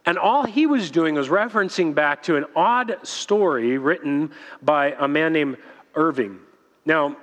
And 0.05 0.19
all 0.19 0.45
he 0.45 0.67
was 0.67 0.91
doing 0.91 1.15
was 1.15 1.29
referencing 1.29 1.95
back 1.95 2.25
to 2.25 2.35
an 2.35 2.47
odd 2.57 2.99
story 3.05 3.79
written 3.79 4.33
by 4.61 4.97
a 4.99 5.07
man 5.07 5.33
named 5.33 5.59
Irving. 5.95 6.41
Now, 6.85 7.17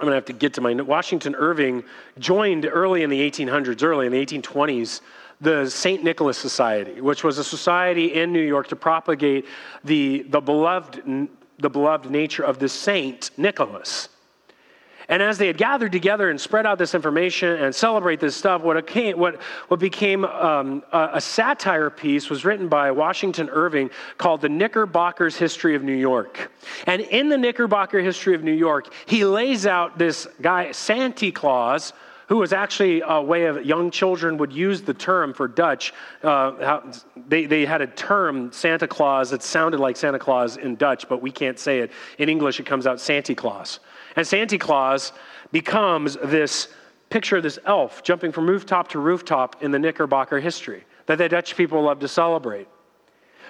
I'm 0.00 0.06
going 0.06 0.10
to 0.10 0.16
have 0.16 0.24
to 0.24 0.32
get 0.32 0.54
to 0.54 0.60
my 0.60 0.74
Washington 0.74 1.36
Irving 1.36 1.84
joined 2.18 2.66
early 2.66 3.04
in 3.04 3.10
the 3.10 3.30
1800s, 3.30 3.84
early 3.84 4.06
in 4.06 4.12
the 4.12 4.26
1820s, 4.26 5.02
the 5.40 5.68
St. 5.68 6.02
Nicholas 6.02 6.36
Society, 6.36 7.00
which 7.00 7.22
was 7.22 7.38
a 7.38 7.44
society 7.44 8.14
in 8.14 8.32
New 8.32 8.42
York 8.42 8.68
to 8.68 8.76
propagate 8.76 9.46
the, 9.84 10.22
the, 10.28 10.40
beloved, 10.40 11.28
the 11.58 11.70
beloved 11.70 12.10
nature 12.10 12.42
of 12.42 12.58
the 12.58 12.68
Saint 12.68 13.30
Nicholas. 13.36 14.08
And 15.10 15.22
as 15.22 15.38
they 15.38 15.46
had 15.46 15.56
gathered 15.56 15.90
together 15.90 16.28
and 16.28 16.38
spread 16.38 16.66
out 16.66 16.76
this 16.76 16.94
information 16.94 17.48
and 17.62 17.74
celebrate 17.74 18.20
this 18.20 18.36
stuff, 18.36 18.60
what, 18.60 18.86
came, 18.86 19.18
what, 19.18 19.40
what 19.68 19.80
became 19.80 20.26
um, 20.26 20.82
a, 20.92 21.10
a 21.14 21.20
satire 21.20 21.88
piece 21.88 22.28
was 22.28 22.44
written 22.44 22.68
by 22.68 22.90
Washington 22.90 23.48
Irving 23.48 23.88
called 24.18 24.42
The 24.42 24.48
Knickerbocker's 24.48 25.34
History 25.36 25.74
of 25.74 25.82
New 25.82 25.94
York. 25.94 26.52
And 26.86 27.00
in 27.00 27.30
the 27.30 27.38
Knickerbocker 27.38 28.00
History 28.00 28.34
of 28.34 28.44
New 28.44 28.52
York, 28.52 28.92
he 29.06 29.24
lays 29.24 29.66
out 29.66 29.96
this 29.96 30.28
guy, 30.42 30.72
Santa 30.72 31.32
Claus, 31.32 31.94
who 32.28 32.36
was 32.36 32.52
actually 32.52 33.02
a 33.06 33.20
way 33.20 33.46
of 33.46 33.64
young 33.64 33.90
children 33.90 34.36
would 34.36 34.52
use 34.52 34.82
the 34.82 34.92
term 34.92 35.32
for 35.32 35.48
Dutch. 35.48 35.94
Uh, 36.22 36.82
they, 37.26 37.46
they 37.46 37.64
had 37.64 37.80
a 37.80 37.86
term, 37.86 38.52
Santa 38.52 38.86
Claus, 38.86 39.30
that 39.30 39.42
sounded 39.42 39.80
like 39.80 39.96
Santa 39.96 40.18
Claus 40.18 40.58
in 40.58 40.76
Dutch, 40.76 41.08
but 41.08 41.22
we 41.22 41.30
can't 41.30 41.58
say 41.58 41.80
it. 41.80 41.90
In 42.18 42.28
English, 42.28 42.60
it 42.60 42.66
comes 42.66 42.86
out 42.86 43.00
Santa 43.00 43.34
Claus. 43.34 43.80
And 44.14 44.26
Santa 44.26 44.58
Claus 44.58 45.12
becomes 45.52 46.18
this 46.22 46.68
picture 47.08 47.38
of 47.38 47.42
this 47.42 47.58
elf 47.64 48.02
jumping 48.02 48.30
from 48.30 48.46
rooftop 48.46 48.88
to 48.88 48.98
rooftop 48.98 49.62
in 49.62 49.70
the 49.70 49.78
Knickerbocker 49.78 50.38
history 50.38 50.84
that 51.06 51.16
the 51.16 51.28
Dutch 51.30 51.56
people 51.56 51.82
love 51.82 52.00
to 52.00 52.08
celebrate. 52.08 52.68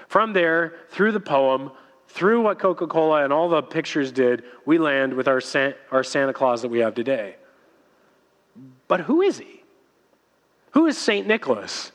From 0.07 0.33
there, 0.33 0.77
through 0.91 1.13
the 1.13 1.21
poem, 1.21 1.73
through 2.07 2.43
what 2.43 2.61
Coca 2.61 2.87
Cola 2.87 3.25
and 3.25 3.33
all 3.33 3.49
the 3.49 3.61
pictures 3.61 4.13
did, 4.13 4.45
we 4.65 4.79
land 4.79 5.13
with 5.13 5.27
our, 5.27 5.43
our 5.91 6.05
Santa 6.05 6.33
Claus 6.33 6.63
that 6.63 6.69
we 6.69 6.79
have 6.79 6.95
today. 6.95 7.35
But 8.89 9.01
who 9.01 9.23
is 9.23 9.39
he? 9.39 9.63
Who 10.73 10.87
is 10.87 10.99
St. 10.99 11.27
Nicholas? 11.27 11.93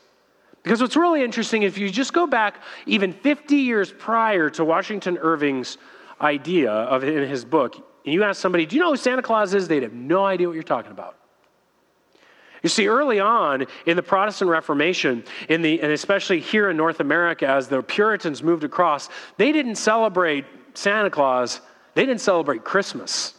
Because 0.62 0.80
what's 0.80 0.96
really 0.96 1.22
interesting, 1.22 1.62
if 1.62 1.76
you 1.76 1.90
just 1.90 2.12
go 2.12 2.26
back 2.26 2.62
even 2.86 3.12
50 3.12 3.56
years 3.56 3.92
prior 3.92 4.48
to 4.50 4.64
Washington 4.64 5.18
Irving's 5.18 5.76
idea 6.20 6.72
of 6.72 7.04
in 7.04 7.28
his 7.28 7.44
book, 7.44 7.76
and 8.04 8.14
you 8.14 8.24
ask 8.24 8.40
somebody, 8.40 8.64
Do 8.64 8.76
you 8.76 8.82
know 8.82 8.90
who 8.90 8.96
Santa 8.96 9.22
Claus 9.22 9.52
is? 9.52 9.68
They'd 9.68 9.82
have 9.82 9.92
no 9.92 10.24
idea 10.24 10.46
what 10.46 10.54
you're 10.54 10.62
talking 10.62 10.92
about. 10.92 11.18
You 12.62 12.70
see, 12.70 12.88
early 12.88 13.20
on 13.20 13.66
in 13.84 13.96
the 13.96 14.02
Protestant 14.02 14.50
Reformation, 14.50 15.24
in 15.50 15.60
the, 15.60 15.82
and 15.82 15.92
especially 15.92 16.40
here 16.40 16.70
in 16.70 16.78
North 16.78 17.00
America, 17.00 17.46
as 17.46 17.68
the 17.68 17.82
Puritans 17.82 18.42
moved 18.42 18.64
across, 18.64 19.10
they 19.36 19.52
didn't 19.52 19.74
celebrate 19.74 20.46
Santa 20.72 21.10
Claus, 21.10 21.60
they 21.92 22.06
didn't 22.06 22.22
celebrate 22.22 22.64
Christmas. 22.64 23.34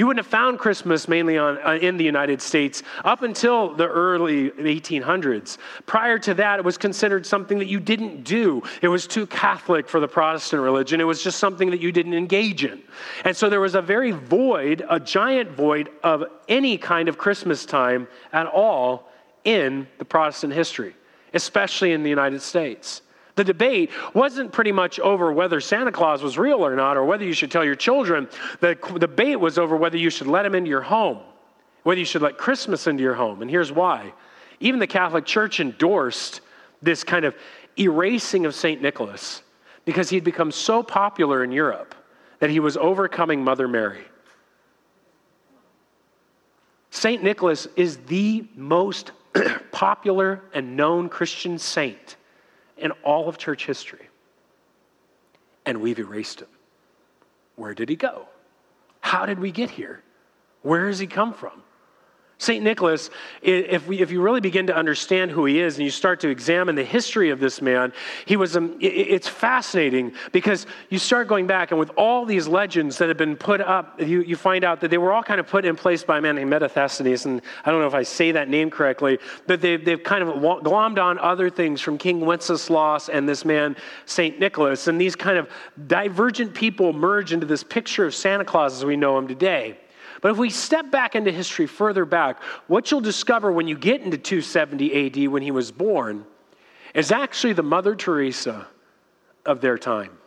You 0.00 0.06
wouldn't 0.06 0.24
have 0.24 0.30
found 0.30 0.58
Christmas 0.58 1.08
mainly 1.08 1.36
on, 1.36 1.58
uh, 1.58 1.72
in 1.72 1.98
the 1.98 2.04
United 2.04 2.40
States 2.40 2.82
up 3.04 3.20
until 3.20 3.74
the 3.74 3.86
early 3.86 4.50
1800s. 4.52 5.58
Prior 5.84 6.18
to 6.20 6.32
that, 6.32 6.58
it 6.58 6.64
was 6.64 6.78
considered 6.78 7.26
something 7.26 7.58
that 7.58 7.66
you 7.66 7.80
didn't 7.80 8.24
do. 8.24 8.62
It 8.80 8.88
was 8.88 9.06
too 9.06 9.26
Catholic 9.26 9.90
for 9.90 10.00
the 10.00 10.08
Protestant 10.08 10.62
religion. 10.62 11.02
It 11.02 11.04
was 11.04 11.22
just 11.22 11.38
something 11.38 11.68
that 11.68 11.82
you 11.82 11.92
didn't 11.92 12.14
engage 12.14 12.64
in. 12.64 12.80
And 13.26 13.36
so 13.36 13.50
there 13.50 13.60
was 13.60 13.74
a 13.74 13.82
very 13.82 14.12
void, 14.12 14.82
a 14.88 14.98
giant 14.98 15.50
void 15.50 15.90
of 16.02 16.24
any 16.48 16.78
kind 16.78 17.06
of 17.06 17.18
Christmas 17.18 17.66
time 17.66 18.08
at 18.32 18.46
all 18.46 19.06
in 19.44 19.86
the 19.98 20.06
Protestant 20.06 20.54
history, 20.54 20.96
especially 21.34 21.92
in 21.92 22.04
the 22.04 22.08
United 22.08 22.40
States. 22.40 23.02
The 23.40 23.44
debate 23.44 23.90
wasn't 24.12 24.52
pretty 24.52 24.70
much 24.70 25.00
over 25.00 25.32
whether 25.32 25.62
Santa 25.62 25.90
Claus 25.90 26.22
was 26.22 26.36
real 26.36 26.62
or 26.62 26.76
not, 26.76 26.98
or 26.98 27.06
whether 27.06 27.24
you 27.24 27.32
should 27.32 27.50
tell 27.50 27.64
your 27.64 27.74
children. 27.74 28.28
The 28.60 28.74
debate 28.98 29.40
was 29.40 29.56
over 29.56 29.76
whether 29.76 29.96
you 29.96 30.10
should 30.10 30.26
let 30.26 30.44
him 30.44 30.54
into 30.54 30.68
your 30.68 30.82
home, 30.82 31.20
whether 31.82 31.98
you 31.98 32.04
should 32.04 32.20
let 32.20 32.36
Christmas 32.36 32.86
into 32.86 33.02
your 33.02 33.14
home. 33.14 33.40
And 33.40 33.50
here's 33.50 33.72
why. 33.72 34.12
Even 34.60 34.78
the 34.78 34.86
Catholic 34.86 35.24
Church 35.24 35.58
endorsed 35.58 36.42
this 36.82 37.02
kind 37.02 37.24
of 37.24 37.34
erasing 37.78 38.44
of 38.44 38.54
St. 38.54 38.82
Nicholas 38.82 39.42
because 39.86 40.10
he'd 40.10 40.22
become 40.22 40.52
so 40.52 40.82
popular 40.82 41.42
in 41.42 41.50
Europe 41.50 41.94
that 42.40 42.50
he 42.50 42.60
was 42.60 42.76
overcoming 42.76 43.42
Mother 43.42 43.68
Mary. 43.68 44.04
St. 46.90 47.22
Nicholas 47.22 47.66
is 47.74 47.96
the 48.04 48.46
most 48.54 49.12
popular 49.72 50.42
and 50.52 50.76
known 50.76 51.08
Christian 51.08 51.58
saint 51.58 52.16
in 52.80 52.92
all 53.04 53.28
of 53.28 53.38
church 53.38 53.66
history. 53.66 54.08
And 55.66 55.80
we've 55.80 55.98
erased 55.98 56.40
him. 56.40 56.48
Where 57.56 57.74
did 57.74 57.88
he 57.88 57.96
go? 57.96 58.26
How 59.00 59.26
did 59.26 59.38
we 59.38 59.52
get 59.52 59.70
here? 59.70 60.02
Where 60.62 60.88
has 60.88 60.98
he 60.98 61.06
come 61.06 61.32
from? 61.32 61.62
St. 62.40 62.64
Nicholas, 62.64 63.10
if, 63.42 63.86
we, 63.86 64.00
if 64.00 64.10
you 64.10 64.22
really 64.22 64.40
begin 64.40 64.66
to 64.68 64.74
understand 64.74 65.30
who 65.30 65.44
he 65.44 65.60
is 65.60 65.76
and 65.76 65.84
you 65.84 65.90
start 65.90 66.20
to 66.20 66.28
examine 66.30 66.74
the 66.74 66.82
history 66.82 67.28
of 67.28 67.38
this 67.38 67.60
man, 67.60 67.92
he 68.24 68.34
was, 68.38 68.56
um, 68.56 68.78
it's 68.80 69.28
fascinating 69.28 70.14
because 70.32 70.66
you 70.88 70.98
start 70.98 71.28
going 71.28 71.46
back 71.46 71.70
and 71.70 71.78
with 71.78 71.90
all 71.98 72.24
these 72.24 72.48
legends 72.48 72.96
that 72.96 73.08
have 73.08 73.18
been 73.18 73.36
put 73.36 73.60
up, 73.60 74.00
you, 74.00 74.22
you 74.22 74.36
find 74.36 74.64
out 74.64 74.80
that 74.80 74.90
they 74.90 74.96
were 74.96 75.12
all 75.12 75.22
kind 75.22 75.38
of 75.38 75.46
put 75.46 75.66
in 75.66 75.76
place 75.76 76.02
by 76.02 76.16
a 76.16 76.20
man 76.22 76.36
named 76.36 76.50
Metasthenes. 76.50 77.26
And 77.26 77.42
I 77.66 77.70
don't 77.70 77.80
know 77.80 77.86
if 77.86 77.92
I 77.92 78.04
say 78.04 78.32
that 78.32 78.48
name 78.48 78.70
correctly, 78.70 79.18
but 79.46 79.60
they've, 79.60 79.84
they've 79.84 80.02
kind 80.02 80.22
of 80.22 80.36
glommed 80.36 80.98
on 80.98 81.18
other 81.18 81.50
things 81.50 81.82
from 81.82 81.98
King 81.98 82.20
Wenceslas 82.20 83.10
and 83.10 83.28
this 83.28 83.44
man, 83.44 83.76
St. 84.06 84.40
Nicholas. 84.40 84.86
And 84.86 84.98
these 84.98 85.14
kind 85.14 85.36
of 85.36 85.46
divergent 85.86 86.54
people 86.54 86.94
merge 86.94 87.34
into 87.34 87.44
this 87.44 87.62
picture 87.62 88.06
of 88.06 88.14
Santa 88.14 88.46
Claus 88.46 88.78
as 88.78 88.86
we 88.86 88.96
know 88.96 89.18
him 89.18 89.28
today. 89.28 89.76
But 90.20 90.32
if 90.32 90.38
we 90.38 90.50
step 90.50 90.90
back 90.90 91.14
into 91.14 91.32
history 91.32 91.66
further 91.66 92.04
back, 92.04 92.42
what 92.66 92.90
you'll 92.90 93.00
discover 93.00 93.50
when 93.50 93.68
you 93.68 93.76
get 93.76 94.02
into 94.02 94.18
270 94.18 95.06
AD 95.06 95.30
when 95.30 95.42
he 95.42 95.50
was 95.50 95.72
born 95.72 96.24
is 96.94 97.12
actually 97.12 97.52
the 97.54 97.62
Mother 97.62 97.94
Teresa 97.94 98.66
of 99.46 99.60
their 99.60 99.78
time. 99.78 100.18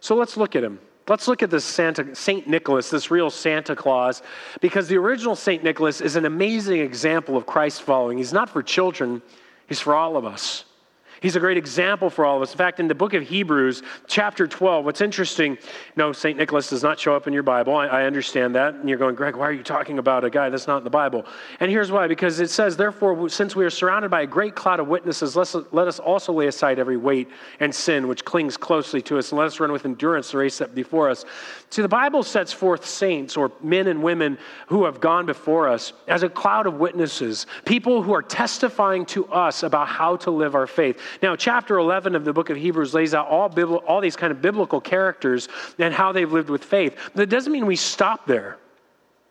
So 0.00 0.16
let's 0.16 0.36
look 0.36 0.56
at 0.56 0.64
him. 0.64 0.80
Let's 1.08 1.28
look 1.28 1.42
at 1.42 1.50
this 1.50 1.64
Santa, 1.64 2.14
Saint 2.16 2.48
Nicholas, 2.48 2.90
this 2.90 3.10
real 3.12 3.30
Santa 3.30 3.76
Claus, 3.76 4.22
because 4.60 4.88
the 4.88 4.96
original 4.96 5.36
Saint 5.36 5.62
Nicholas 5.62 6.00
is 6.00 6.16
an 6.16 6.24
amazing 6.24 6.80
example 6.80 7.36
of 7.36 7.46
Christ 7.46 7.82
following. 7.82 8.18
He's 8.18 8.32
not 8.32 8.50
for 8.50 8.62
children, 8.62 9.22
he's 9.68 9.80
for 9.80 9.94
all 9.94 10.16
of 10.16 10.24
us. 10.24 10.64
He's 11.26 11.34
a 11.34 11.40
great 11.40 11.56
example 11.56 12.08
for 12.08 12.24
all 12.24 12.36
of 12.36 12.42
us. 12.42 12.52
In 12.52 12.56
fact, 12.56 12.78
in 12.78 12.86
the 12.86 12.94
book 12.94 13.12
of 13.12 13.20
Hebrews, 13.24 13.82
chapter 14.06 14.46
12, 14.46 14.84
what's 14.84 15.00
interesting, 15.00 15.58
no, 15.96 16.12
St. 16.12 16.38
Nicholas 16.38 16.70
does 16.70 16.84
not 16.84 17.00
show 17.00 17.16
up 17.16 17.26
in 17.26 17.32
your 17.32 17.42
Bible. 17.42 17.74
I, 17.74 17.86
I, 17.88 18.02
understand 18.04 18.54
that. 18.54 18.74
And 18.74 18.88
you're 18.88 18.96
going, 18.96 19.16
Greg, 19.16 19.34
why 19.34 19.48
are 19.48 19.52
you 19.52 19.64
talking 19.64 19.98
about 19.98 20.24
a 20.24 20.30
guy 20.30 20.50
that's 20.50 20.68
not 20.68 20.76
in 20.76 20.84
the 20.84 20.90
Bible? 20.90 21.26
And 21.58 21.68
here's 21.68 21.90
why 21.90 22.06
because 22.06 22.38
it 22.38 22.48
says, 22.48 22.76
Therefore, 22.76 23.28
since 23.28 23.56
we 23.56 23.64
are 23.64 23.70
surrounded 23.70 24.08
by 24.08 24.20
a 24.20 24.26
great 24.28 24.54
cloud 24.54 24.78
of 24.78 24.86
witnesses, 24.86 25.34
let 25.34 25.52
us, 25.52 25.56
let 25.72 25.88
us 25.88 25.98
also 25.98 26.32
lay 26.32 26.46
aside 26.46 26.78
every 26.78 26.96
weight 26.96 27.28
and 27.58 27.74
sin 27.74 28.06
which 28.06 28.24
clings 28.24 28.56
closely 28.56 29.02
to 29.02 29.18
us, 29.18 29.32
and 29.32 29.38
let 29.40 29.48
us 29.48 29.58
run 29.58 29.72
with 29.72 29.84
endurance 29.84 30.30
the 30.30 30.38
race 30.38 30.54
set 30.54 30.76
before 30.76 31.10
us. 31.10 31.24
See, 31.70 31.82
the 31.82 31.88
Bible 31.88 32.22
sets 32.22 32.52
forth 32.52 32.86
saints 32.86 33.36
or 33.36 33.50
men 33.64 33.88
and 33.88 34.00
women 34.00 34.38
who 34.68 34.84
have 34.84 35.00
gone 35.00 35.26
before 35.26 35.68
us 35.68 35.92
as 36.06 36.22
a 36.22 36.28
cloud 36.28 36.68
of 36.68 36.74
witnesses, 36.74 37.48
people 37.64 38.00
who 38.00 38.14
are 38.14 38.22
testifying 38.22 39.04
to 39.06 39.26
us 39.26 39.64
about 39.64 39.88
how 39.88 40.14
to 40.18 40.30
live 40.30 40.54
our 40.54 40.68
faith. 40.68 41.00
Now, 41.22 41.36
chapter 41.36 41.78
11 41.78 42.14
of 42.14 42.24
the 42.24 42.32
book 42.32 42.50
of 42.50 42.56
Hebrews 42.56 42.94
lays 42.94 43.14
out 43.14 43.28
all, 43.28 43.52
all 43.86 44.00
these 44.00 44.16
kind 44.16 44.30
of 44.30 44.42
biblical 44.42 44.80
characters 44.80 45.48
and 45.78 45.92
how 45.92 46.12
they've 46.12 46.30
lived 46.30 46.50
with 46.50 46.64
faith. 46.64 46.96
It 47.14 47.28
doesn't 47.28 47.52
mean 47.52 47.66
we 47.66 47.76
stop 47.76 48.26
there. 48.26 48.58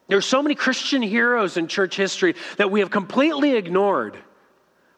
There's 0.08 0.26
so 0.26 0.42
many 0.44 0.56
Christian 0.56 1.02
heroes 1.02 1.58
in 1.58 1.68
church 1.68 1.96
history 1.96 2.36
that 2.58 2.70
we 2.70 2.80
have 2.82 2.92
completely 2.92 3.56
ignored 3.56 4.18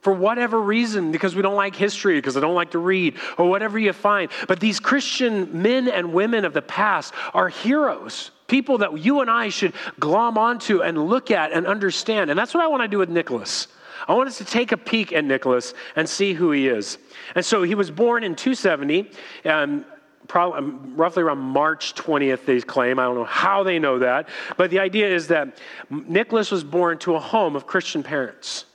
for 0.02 0.14
whatever 0.14 0.62
reason, 0.62 1.12
because 1.12 1.36
we 1.36 1.42
don't 1.42 1.56
like 1.56 1.76
history, 1.76 2.16
because 2.16 2.38
I 2.38 2.40
don't 2.40 2.56
like 2.56 2.72
to 2.72 2.80
read, 2.80 3.16
or 3.38 3.50
whatever 3.50 3.78
you 3.78 3.92
find. 3.92 4.32
But 4.48 4.60
these 4.60 4.80
Christian 4.80 5.62
men 5.62 5.90
and 5.90 6.14
women 6.14 6.46
of 6.46 6.54
the 6.54 6.62
past 6.62 7.14
are 7.34 7.50
heroes, 7.50 8.32
people 8.48 8.78
that 8.78 8.98
you 9.00 9.20
and 9.22 9.30
I 9.30 9.50
should 9.50 9.74
glom 10.00 10.38
onto 10.38 10.82
and 10.82 11.10
look 11.10 11.32
at 11.32 11.52
and 11.52 11.68
understand. 11.68 12.30
And 12.30 12.40
that's 12.40 12.54
what 12.54 12.64
I 12.64 12.68
want 12.68 12.84
to 12.84 12.88
do 12.88 13.00
with 13.00 13.10
Nicholas. 13.10 13.68
I 14.08 14.14
want 14.14 14.28
us 14.28 14.38
to 14.40 14.46
take 14.46 14.72
a 14.72 14.78
peek 14.78 15.14
at 15.14 15.24
Nicholas 15.24 15.74
and 15.96 16.08
see 16.08 16.34
who 16.34 16.52
he 16.52 16.68
is. 16.68 16.98
And 17.36 17.46
so 17.46 17.64
he 17.64 17.76
was 17.76 17.92
born 17.92 18.24
in 18.24 18.36
270. 18.36 19.12
Um, 19.46 19.86
Probably, 20.28 20.58
um, 20.58 20.94
roughly 20.98 21.24
around 21.24 21.38
March 21.38 21.96
20th, 21.96 22.44
they 22.44 22.60
claim. 22.60 23.00
I 23.00 23.04
don't 23.04 23.16
know 23.16 23.24
how 23.24 23.64
they 23.64 23.80
know 23.80 24.00
that. 24.00 24.28
But 24.58 24.72
the 24.72 24.80
idea 24.80 25.08
is 25.08 25.28
that 25.28 25.58
Nicholas 25.90 26.52
was 26.52 26.66
born 26.66 26.98
to 27.00 27.16
a 27.16 27.20
home 27.20 27.56
of 27.56 27.66
Christian 27.66 28.04
parents. 28.04 28.66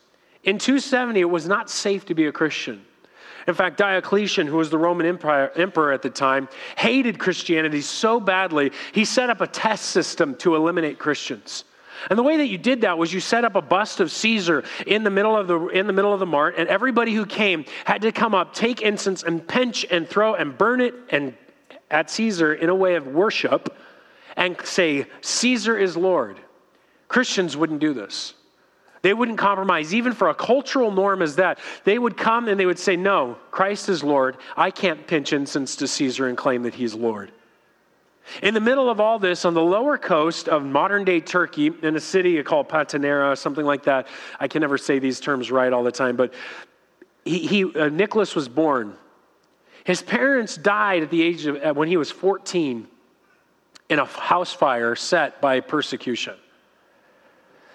In 0.44 0.58
270, 0.58 1.20
it 1.20 1.24
was 1.24 1.46
not 1.46 1.68
safe 1.68 2.06
to 2.06 2.14
be 2.14 2.26
a 2.26 2.32
Christian. 2.32 2.84
In 3.46 3.54
fact, 3.54 3.76
Diocletian, 3.76 4.46
who 4.46 4.56
was 4.56 4.70
the 4.70 4.78
Roman 4.78 5.04
empire, 5.04 5.50
emperor 5.56 5.92
at 5.92 6.02
the 6.02 6.10
time, 6.10 6.48
hated 6.78 7.18
Christianity 7.18 7.80
so 7.80 8.20
badly, 8.20 8.72
he 8.92 9.04
set 9.04 9.30
up 9.30 9.40
a 9.40 9.46
test 9.46 9.86
system 9.86 10.34
to 10.36 10.54
eliminate 10.54 10.98
Christians. 10.98 11.64
And 12.10 12.18
the 12.18 12.22
way 12.22 12.36
that 12.38 12.46
you 12.46 12.58
did 12.58 12.82
that 12.82 12.98
was 12.98 13.12
you 13.12 13.20
set 13.20 13.44
up 13.44 13.54
a 13.54 13.62
bust 13.62 14.00
of 14.00 14.10
Caesar 14.10 14.64
in 14.86 15.04
the 15.04 15.10
middle 15.10 15.36
of 15.36 15.48
the 15.48 15.66
in 15.68 15.86
the 15.86 15.92
middle 15.92 16.12
of 16.12 16.20
the 16.20 16.26
mart, 16.26 16.54
and 16.58 16.68
everybody 16.68 17.14
who 17.14 17.26
came 17.26 17.64
had 17.84 18.02
to 18.02 18.12
come 18.12 18.34
up, 18.34 18.54
take 18.54 18.82
incense, 18.82 19.22
and 19.22 19.46
pinch 19.46 19.86
and 19.90 20.08
throw 20.08 20.34
and 20.34 20.56
burn 20.56 20.80
it 20.80 20.94
and 21.10 21.34
at 21.90 22.10
Caesar 22.10 22.54
in 22.54 22.68
a 22.68 22.74
way 22.74 22.94
of 22.94 23.06
worship, 23.06 23.76
and 24.36 24.56
say, 24.64 25.06
"Caesar 25.20 25.76
is 25.76 25.96
Lord." 25.96 26.38
Christians 27.08 27.56
wouldn't 27.56 27.80
do 27.80 27.92
this. 27.92 28.32
They 29.02 29.12
wouldn't 29.12 29.36
compromise, 29.36 29.94
even 29.94 30.12
for 30.12 30.28
a 30.28 30.34
cultural 30.34 30.90
norm 30.90 31.22
as 31.22 31.36
that. 31.36 31.58
They 31.84 31.98
would 31.98 32.16
come 32.16 32.48
and 32.48 32.58
they 32.58 32.66
would 32.66 32.78
say, 32.78 32.96
No, 32.96 33.36
Christ 33.50 33.88
is 33.88 34.02
Lord. 34.02 34.36
I 34.56 34.70
can't 34.70 35.06
pinch 35.06 35.32
incense 35.32 35.76
to 35.76 35.88
Caesar 35.88 36.28
and 36.28 36.38
claim 36.38 36.62
that 36.62 36.74
he's 36.74 36.94
Lord. 36.94 37.32
In 38.42 38.54
the 38.54 38.60
middle 38.60 38.88
of 38.88 39.00
all 39.00 39.18
this, 39.18 39.44
on 39.44 39.54
the 39.54 39.62
lower 39.62 39.98
coast 39.98 40.48
of 40.48 40.64
modern 40.64 41.04
day 41.04 41.20
Turkey, 41.20 41.70
in 41.82 41.96
a 41.96 42.00
city 42.00 42.42
called 42.42 42.68
Patanera, 42.68 43.36
something 43.36 43.64
like 43.64 43.84
that, 43.84 44.06
I 44.40 44.48
can 44.48 44.60
never 44.60 44.78
say 44.78 44.98
these 44.98 45.20
terms 45.20 45.50
right 45.50 45.72
all 45.72 45.82
the 45.82 45.92
time, 45.92 46.16
but 46.16 46.32
he, 47.24 47.46
he 47.46 47.64
uh, 47.64 47.88
Nicholas 47.88 48.34
was 48.34 48.48
born. 48.48 48.96
His 49.84 50.02
parents 50.02 50.56
died 50.56 51.02
at 51.02 51.10
the 51.10 51.22
age 51.22 51.46
of, 51.46 51.56
uh, 51.56 51.74
when 51.74 51.88
he 51.88 51.96
was 51.96 52.10
14 52.10 52.86
in 53.88 53.98
a 53.98 54.04
house 54.04 54.52
fire 54.52 54.94
set 54.94 55.40
by 55.40 55.60
persecution. 55.60 56.34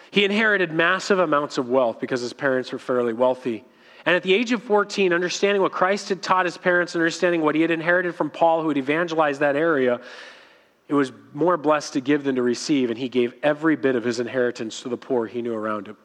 He 0.10 0.24
inherited 0.24 0.72
massive 0.72 1.20
amounts 1.20 1.58
of 1.58 1.70
wealth 1.70 2.00
because 2.00 2.22
his 2.22 2.34
parents 2.34 2.72
were 2.72 2.80
fairly 2.80 3.14
wealthy. 3.14 3.66
And 4.06 4.16
at 4.16 4.24
the 4.24 4.34
age 4.34 4.54
of 4.54 4.64
14, 4.64 5.12
understanding 5.12 5.62
what 5.62 5.74
Christ 5.74 6.08
had 6.08 6.24
taught 6.24 6.46
his 6.46 6.58
parents, 6.58 6.96
understanding 6.96 7.42
what 7.42 7.56
he 7.56 7.62
had 7.62 7.72
inherited 7.72 8.16
from 8.16 8.30
Paul, 8.30 8.62
who 8.62 8.70
had 8.70 8.78
evangelized 8.78 9.42
that 9.42 9.58
area, 9.58 10.00
it 10.88 10.94
was 10.94 11.12
more 11.34 11.58
blessed 11.58 11.94
to 11.94 12.02
give 12.02 12.24
than 12.24 12.36
to 12.36 12.42
receive, 12.42 12.90
and 12.90 12.98
he 12.98 13.10
gave 13.10 13.34
every 13.44 13.76
bit 13.76 13.96
of 13.96 14.04
his 14.04 14.20
inheritance 14.20 14.82
to 14.82 14.90
the 14.90 14.98
poor 14.98 15.26
he 15.26 15.42
knew 15.42 15.54
around 15.54 15.88
him. 15.88 15.98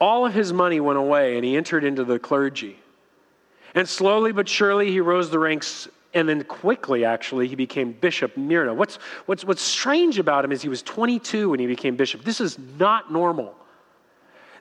All 0.00 0.26
of 0.26 0.34
his 0.34 0.52
money 0.52 0.80
went 0.80 0.98
away, 0.98 1.36
and 1.36 1.44
he 1.44 1.56
entered 1.56 1.84
into 1.84 2.04
the 2.04 2.18
clergy. 2.18 2.78
And 3.74 3.88
slowly 3.88 4.32
but 4.32 4.48
surely, 4.48 4.90
he 4.90 5.00
rose 5.00 5.30
the 5.30 5.38
ranks 5.38 5.88
and 6.14 6.28
then 6.28 6.44
quickly, 6.44 7.04
actually, 7.04 7.48
he 7.48 7.56
became 7.56 7.92
Bishop 7.92 8.36
Myrna. 8.36 8.72
What's, 8.72 8.96
what's, 9.26 9.44
what's 9.44 9.62
strange 9.62 10.20
about 10.20 10.44
him 10.44 10.52
is 10.52 10.62
he 10.62 10.68
was 10.68 10.80
22 10.82 11.50
when 11.50 11.58
he 11.58 11.66
became 11.66 11.96
bishop. 11.96 12.22
This 12.22 12.40
is 12.40 12.56
not 12.78 13.12
normal. 13.12 13.54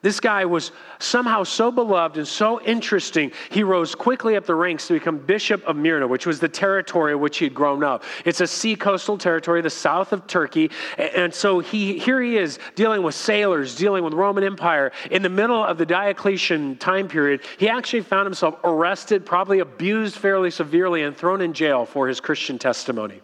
This 0.03 0.19
guy 0.19 0.43
was 0.43 0.73
somehow 0.99 1.43
so 1.43 1.71
beloved 1.71 2.17
and 2.17 2.27
so 2.27 2.59
interesting, 2.61 3.31
he 3.49 3.63
rose 3.63 3.95
quickly 3.95 4.35
up 4.35 4.45
the 4.45 4.53
ranks 4.53 4.85
to 4.87 4.93
become 4.93 5.17
Bishop 5.17 5.63
of 5.63 5.77
Myrna, 5.77 6.05
which 6.05 6.25
was 6.25 6.41
the 6.41 6.49
territory 6.49 7.13
in 7.13 7.21
which 7.21 7.37
he 7.37 7.45
had 7.45 7.53
grown 7.53 7.85
up. 7.85 8.03
It's 8.25 8.41
a 8.41 8.47
sea 8.47 8.75
coastal 8.75 9.17
territory, 9.17 9.61
the 9.61 9.69
south 9.69 10.11
of 10.11 10.27
Turkey. 10.27 10.71
And 10.97 11.33
so 11.33 11.59
he, 11.59 11.97
here 11.97 12.21
he 12.21 12.37
is 12.37 12.59
dealing 12.75 13.01
with 13.01 13.15
sailors, 13.15 13.75
dealing 13.75 14.03
with 14.03 14.13
Roman 14.13 14.43
Empire. 14.43 14.91
In 15.09 15.21
the 15.21 15.29
middle 15.29 15.63
of 15.63 15.77
the 15.77 15.85
Diocletian 15.85 16.75
time 16.79 17.07
period, 17.07 17.39
he 17.57 17.69
actually 17.69 18.01
found 18.01 18.25
himself 18.25 18.59
arrested, 18.65 19.25
probably 19.25 19.59
abused 19.59 20.17
fairly 20.17 20.51
severely, 20.51 21.03
and 21.03 21.15
thrown 21.15 21.39
in 21.39 21.53
jail 21.53 21.85
for 21.85 22.09
his 22.09 22.19
Christian 22.19 22.59
testimony. 22.59 23.21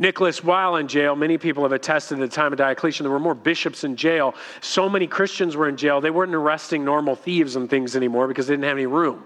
Nicholas, 0.00 0.42
while 0.42 0.76
in 0.76 0.88
jail, 0.88 1.14
many 1.14 1.36
people 1.36 1.62
have 1.62 1.72
attested 1.72 2.18
at 2.18 2.30
the 2.30 2.34
time 2.34 2.52
of 2.52 2.58
Diocletian, 2.58 3.04
there 3.04 3.12
were 3.12 3.20
more 3.20 3.34
bishops 3.34 3.84
in 3.84 3.96
jail. 3.96 4.34
So 4.62 4.88
many 4.88 5.06
Christians 5.06 5.56
were 5.56 5.68
in 5.68 5.76
jail, 5.76 6.00
they 6.00 6.10
weren't 6.10 6.34
arresting 6.34 6.84
normal 6.86 7.14
thieves 7.14 7.54
and 7.54 7.68
things 7.68 7.94
anymore 7.94 8.26
because 8.26 8.46
they 8.46 8.54
didn't 8.54 8.64
have 8.64 8.78
any 8.78 8.86
room. 8.86 9.24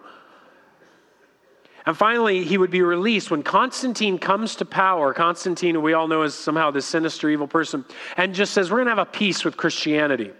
And 1.86 1.96
finally, 1.96 2.44
he 2.44 2.58
would 2.58 2.70
be 2.70 2.82
released 2.82 3.30
when 3.30 3.42
Constantine 3.42 4.18
comes 4.18 4.56
to 4.56 4.64
power. 4.64 5.14
Constantine, 5.14 5.80
we 5.80 5.92
all 5.92 6.08
know 6.08 6.22
is 6.22 6.34
somehow 6.34 6.70
this 6.72 6.86
sinister, 6.86 7.28
evil 7.28 7.46
person, 7.46 7.84
and 8.16 8.34
just 8.34 8.52
says, 8.52 8.70
We're 8.70 8.78
going 8.78 8.86
to 8.86 8.92
have 8.92 8.98
a 8.98 9.04
peace 9.04 9.44
with 9.44 9.56
Christianity. 9.56 10.32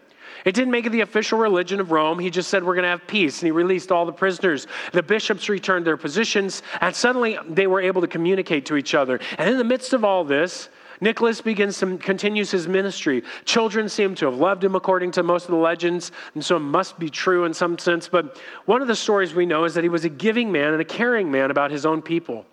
It 0.45 0.55
didn't 0.55 0.71
make 0.71 0.85
it 0.87 0.91
the 0.91 1.01
official 1.01 1.39
religion 1.39 1.81
of 1.81 1.91
Rome. 1.91 2.19
He 2.19 2.31
just 2.31 2.51
said, 2.51 2.63
We're 2.63 2.75
going 2.75 2.85
to 2.85 2.91
have 2.91 3.07
peace. 3.07 3.41
And 3.41 3.47
he 3.47 3.51
released 3.51 3.91
all 3.91 4.05
the 4.05 4.13
prisoners. 4.13 4.67
The 4.93 5.03
bishops 5.03 5.49
returned 5.49 5.87
their 5.87 5.97
positions, 5.97 6.63
and 6.81 6.95
suddenly 6.95 7.39
they 7.49 7.67
were 7.67 7.81
able 7.81 8.03
to 8.03 8.09
communicate 8.09 8.67
to 8.67 8.77
each 8.77 8.95
other. 8.95 9.21
And 9.39 9.49
in 9.49 9.59
the 9.59 9.65
midst 9.65 9.93
of 9.93 10.05
all 10.05 10.25
this, 10.25 10.69
Nicholas 11.01 11.41
begins 11.41 11.79
to 11.81 11.99
continues 11.99 12.51
his 12.51 12.69
ministry. 12.69 13.23
Children 13.45 13.89
seem 13.89 14.15
to 14.17 14.27
have 14.27 14.37
loved 14.37 14.63
him 14.63 14.75
according 14.75 15.11
to 15.13 15.23
most 15.23 15.45
of 15.45 15.51
the 15.51 15.57
legends, 15.57 16.13
and 16.35 16.45
so 16.45 16.57
it 16.57 16.61
must 16.61 16.99
be 16.99 17.11
true 17.11 17.45
in 17.45 17.55
some 17.55 17.79
sense. 17.79 18.09
But 18.09 18.39
one 18.67 18.83
of 18.83 18.89
the 18.89 18.97
stories 18.97 19.35
we 19.35 19.47
know 19.47 19.65
is 19.65 19.75
that 19.75 19.85
he 19.85 19.91
was 19.91 20.05
a 20.05 20.09
giving 20.09 20.53
man 20.53 20.73
and 20.73 20.81
a 20.81 20.85
caring 20.85 21.31
man 21.31 21.51
about 21.51 21.71
his 21.71 21.85
own 21.85 22.01
people. 22.01 22.47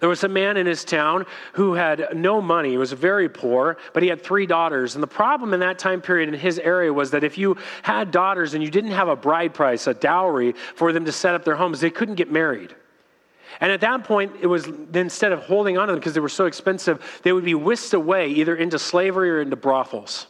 There 0.00 0.08
was 0.08 0.24
a 0.24 0.28
man 0.28 0.56
in 0.56 0.66
his 0.66 0.84
town 0.84 1.26
who 1.52 1.74
had 1.74 2.16
no 2.16 2.40
money. 2.40 2.70
He 2.70 2.76
was 2.78 2.92
very 2.92 3.28
poor, 3.28 3.76
but 3.92 4.02
he 4.02 4.08
had 4.08 4.22
three 4.22 4.46
daughters. 4.46 4.94
And 4.94 5.02
the 5.02 5.08
problem 5.08 5.54
in 5.54 5.60
that 5.60 5.78
time 5.78 6.00
period 6.00 6.28
in 6.28 6.34
his 6.38 6.58
area 6.58 6.92
was 6.92 7.10
that 7.10 7.24
if 7.24 7.38
you 7.38 7.56
had 7.82 8.10
daughters 8.10 8.54
and 8.54 8.62
you 8.62 8.70
didn't 8.70 8.92
have 8.92 9.08
a 9.08 9.16
bride 9.16 9.54
price, 9.54 9.86
a 9.86 9.94
dowry 9.94 10.52
for 10.74 10.92
them 10.92 11.04
to 11.04 11.12
set 11.12 11.34
up 11.34 11.44
their 11.44 11.56
homes, 11.56 11.80
they 11.80 11.90
couldn't 11.90 12.16
get 12.16 12.30
married. 12.30 12.74
And 13.60 13.72
at 13.72 13.80
that 13.80 14.04
point, 14.04 14.32
it 14.40 14.46
was 14.46 14.68
instead 14.94 15.32
of 15.32 15.40
holding 15.40 15.78
on 15.78 15.88
to 15.88 15.92
them 15.92 16.00
because 16.00 16.14
they 16.14 16.20
were 16.20 16.28
so 16.28 16.46
expensive, 16.46 17.20
they 17.22 17.32
would 17.32 17.44
be 17.44 17.54
whisked 17.54 17.94
away 17.94 18.28
either 18.28 18.54
into 18.54 18.78
slavery 18.78 19.30
or 19.30 19.40
into 19.40 19.56
brothels. 19.56 20.26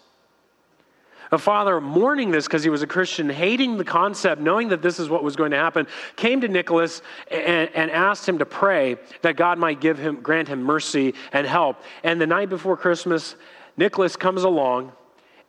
A 1.31 1.38
father, 1.38 1.81
mourning 1.81 2.31
this 2.31 2.47
because 2.47 2.64
he 2.64 2.71
was 2.71 2.83
a 2.83 2.87
Christian, 2.87 3.29
hating 3.29 3.77
the 3.77 3.85
concept, 3.85 4.41
knowing 4.41 4.69
that 4.69 4.81
this 4.81 4.99
is 4.99 5.11
what 5.11 5.23
was 5.23 5.37
going 5.37 5.51
to 5.51 5.59
happen, 5.59 5.87
came 6.17 6.41
to 6.41 6.49
Nicholas 6.49 7.03
and, 7.31 7.71
and, 7.75 7.91
asked 7.91 8.29
him 8.29 8.38
to 8.38 8.47
pray 8.47 8.97
that 9.23 9.37
God 9.37 9.59
might 9.59 9.81
give 9.81 9.99
him, 9.99 10.21
grant 10.23 10.49
him 10.49 10.62
mercy 10.62 11.14
and 11.33 11.47
help. 11.47 11.83
And 12.03 12.21
the 12.21 12.27
night 12.27 12.49
before 12.49 12.77
Christmas, 12.77 13.37
Nicholas 13.77 14.17
comes 14.17 14.43
along 14.43 14.93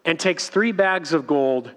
and 0.04 0.20
takes 0.20 0.50
three 0.50 0.72
bags 0.72 1.14
of 1.14 1.28
gold 1.28 1.72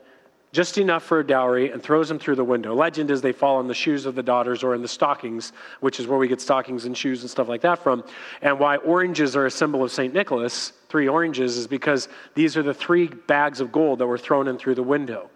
just 0.52 0.76
enough 0.76 1.02
for 1.02 1.20
a 1.20 1.26
dowry, 1.26 1.70
and 1.70 1.82
throws 1.82 2.08
them 2.08 2.18
through 2.18 2.36
the 2.36 2.44
window. 2.44 2.74
Legend 2.74 3.10
is 3.10 3.22
they 3.22 3.32
fall 3.32 3.58
in 3.60 3.68
the 3.68 3.74
shoes 3.74 4.04
of 4.04 4.14
the 4.14 4.22
daughters 4.22 4.62
or 4.62 4.74
in 4.74 4.82
the 4.82 4.88
stockings, 4.88 5.52
which 5.80 5.98
is 5.98 6.06
where 6.06 6.18
we 6.18 6.28
get 6.28 6.42
stockings 6.42 6.84
and 6.84 6.96
shoes 6.96 7.22
and 7.22 7.30
stuff 7.30 7.48
like 7.48 7.62
that 7.62 7.78
from. 7.82 8.04
And 8.42 8.58
why 8.58 8.76
oranges 8.76 9.34
are 9.34 9.46
a 9.46 9.50
symbol 9.50 9.82
of 9.82 9.90
St. 9.90 10.12
Nicholas, 10.12 10.74
three 10.90 11.08
oranges, 11.08 11.56
is 11.56 11.66
because 11.66 12.08
these 12.34 12.54
are 12.58 12.62
the 12.62 12.74
three 12.74 13.06
bags 13.06 13.60
of 13.60 13.72
gold 13.72 14.00
that 14.00 14.06
were 14.06 14.18
thrown 14.18 14.46
in 14.46 14.58
through 14.58 14.74
the 14.74 14.82
window. 14.82 15.30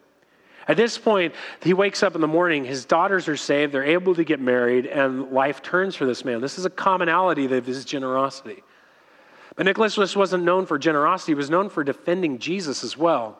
At 0.68 0.76
this 0.76 0.98
point, 0.98 1.32
he 1.62 1.72
wakes 1.72 2.02
up 2.02 2.14
in 2.14 2.20
the 2.20 2.26
morning, 2.26 2.64
his 2.64 2.84
daughters 2.84 3.26
are 3.28 3.36
saved, 3.36 3.72
they're 3.72 3.84
able 3.84 4.16
to 4.16 4.24
get 4.24 4.40
married, 4.40 4.84
and 4.84 5.30
life 5.30 5.62
turns 5.62 5.94
for 5.94 6.04
this 6.04 6.24
man. 6.26 6.42
This 6.42 6.58
is 6.58 6.66
a 6.66 6.70
commonality 6.70 7.46
of 7.46 7.64
his 7.64 7.86
generosity. 7.86 8.62
But 9.54 9.64
Nicholas 9.64 9.96
wasn't 10.14 10.44
known 10.44 10.66
for 10.66 10.78
generosity, 10.78 11.32
he 11.32 11.36
was 11.36 11.48
known 11.48 11.70
for 11.70 11.84
defending 11.84 12.38
Jesus 12.38 12.84
as 12.84 12.98
well 12.98 13.38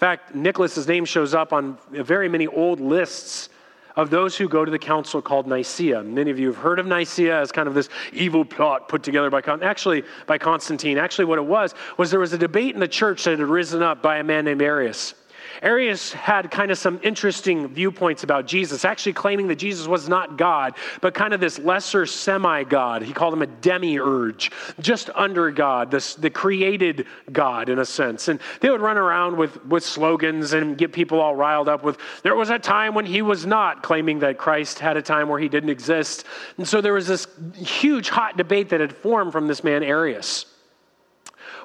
fact, 0.00 0.34
Nicholas's 0.34 0.88
name 0.88 1.04
shows 1.04 1.34
up 1.34 1.52
on 1.52 1.76
very 1.90 2.28
many 2.28 2.46
old 2.46 2.80
lists 2.80 3.50
of 3.96 4.08
those 4.08 4.36
who 4.36 4.48
go 4.48 4.64
to 4.64 4.70
the 4.70 4.78
council 4.78 5.20
called 5.20 5.46
Nicaea. 5.46 6.02
Many 6.02 6.30
of 6.30 6.38
you 6.38 6.46
have 6.46 6.56
heard 6.56 6.78
of 6.78 6.86
Nicaea 6.86 7.38
as 7.38 7.52
kind 7.52 7.68
of 7.68 7.74
this 7.74 7.90
evil 8.12 8.44
plot 8.44 8.88
put 8.88 9.02
together 9.02 9.28
by 9.28 9.42
actually 9.62 10.04
by 10.26 10.38
Constantine. 10.38 10.96
Actually, 10.96 11.26
what 11.26 11.38
it 11.38 11.44
was 11.44 11.74
was 11.98 12.10
there 12.10 12.20
was 12.20 12.32
a 12.32 12.38
debate 12.38 12.72
in 12.74 12.80
the 12.80 12.88
church 12.88 13.24
that 13.24 13.38
had 13.38 13.46
risen 13.46 13.82
up 13.82 14.00
by 14.00 14.16
a 14.16 14.24
man 14.24 14.46
named 14.46 14.62
Arius. 14.62 15.14
Arius 15.62 16.12
had 16.12 16.50
kind 16.50 16.70
of 16.70 16.78
some 16.78 17.00
interesting 17.02 17.68
viewpoints 17.68 18.22
about 18.22 18.46
Jesus, 18.46 18.84
actually 18.84 19.12
claiming 19.12 19.48
that 19.48 19.56
Jesus 19.56 19.86
was 19.86 20.08
not 20.08 20.38
God, 20.38 20.74
but 21.00 21.14
kind 21.14 21.34
of 21.34 21.40
this 21.40 21.58
lesser 21.58 22.06
semi 22.06 22.64
God. 22.64 23.02
He 23.02 23.12
called 23.12 23.34
him 23.34 23.42
a 23.42 23.46
demiurge, 23.46 24.50
just 24.80 25.10
under 25.14 25.50
God, 25.50 25.90
this, 25.90 26.14
the 26.14 26.30
created 26.30 27.06
God 27.30 27.68
in 27.68 27.78
a 27.78 27.84
sense. 27.84 28.28
And 28.28 28.40
they 28.60 28.70
would 28.70 28.80
run 28.80 28.96
around 28.96 29.36
with, 29.36 29.64
with 29.66 29.84
slogans 29.84 30.52
and 30.52 30.78
get 30.78 30.92
people 30.92 31.20
all 31.20 31.34
riled 31.34 31.68
up 31.68 31.84
with, 31.84 31.98
there 32.22 32.34
was 32.34 32.50
a 32.50 32.58
time 32.58 32.94
when 32.94 33.06
he 33.06 33.22
was 33.22 33.44
not, 33.46 33.82
claiming 33.82 34.20
that 34.20 34.38
Christ 34.38 34.78
had 34.78 34.96
a 34.96 35.02
time 35.02 35.28
where 35.28 35.38
he 35.38 35.48
didn't 35.48 35.70
exist. 35.70 36.24
And 36.56 36.66
so 36.66 36.80
there 36.80 36.92
was 36.92 37.06
this 37.06 37.26
huge 37.54 38.08
hot 38.08 38.36
debate 38.36 38.70
that 38.70 38.80
had 38.80 38.94
formed 38.94 39.32
from 39.32 39.46
this 39.46 39.62
man, 39.62 39.82
Arius. 39.82 40.46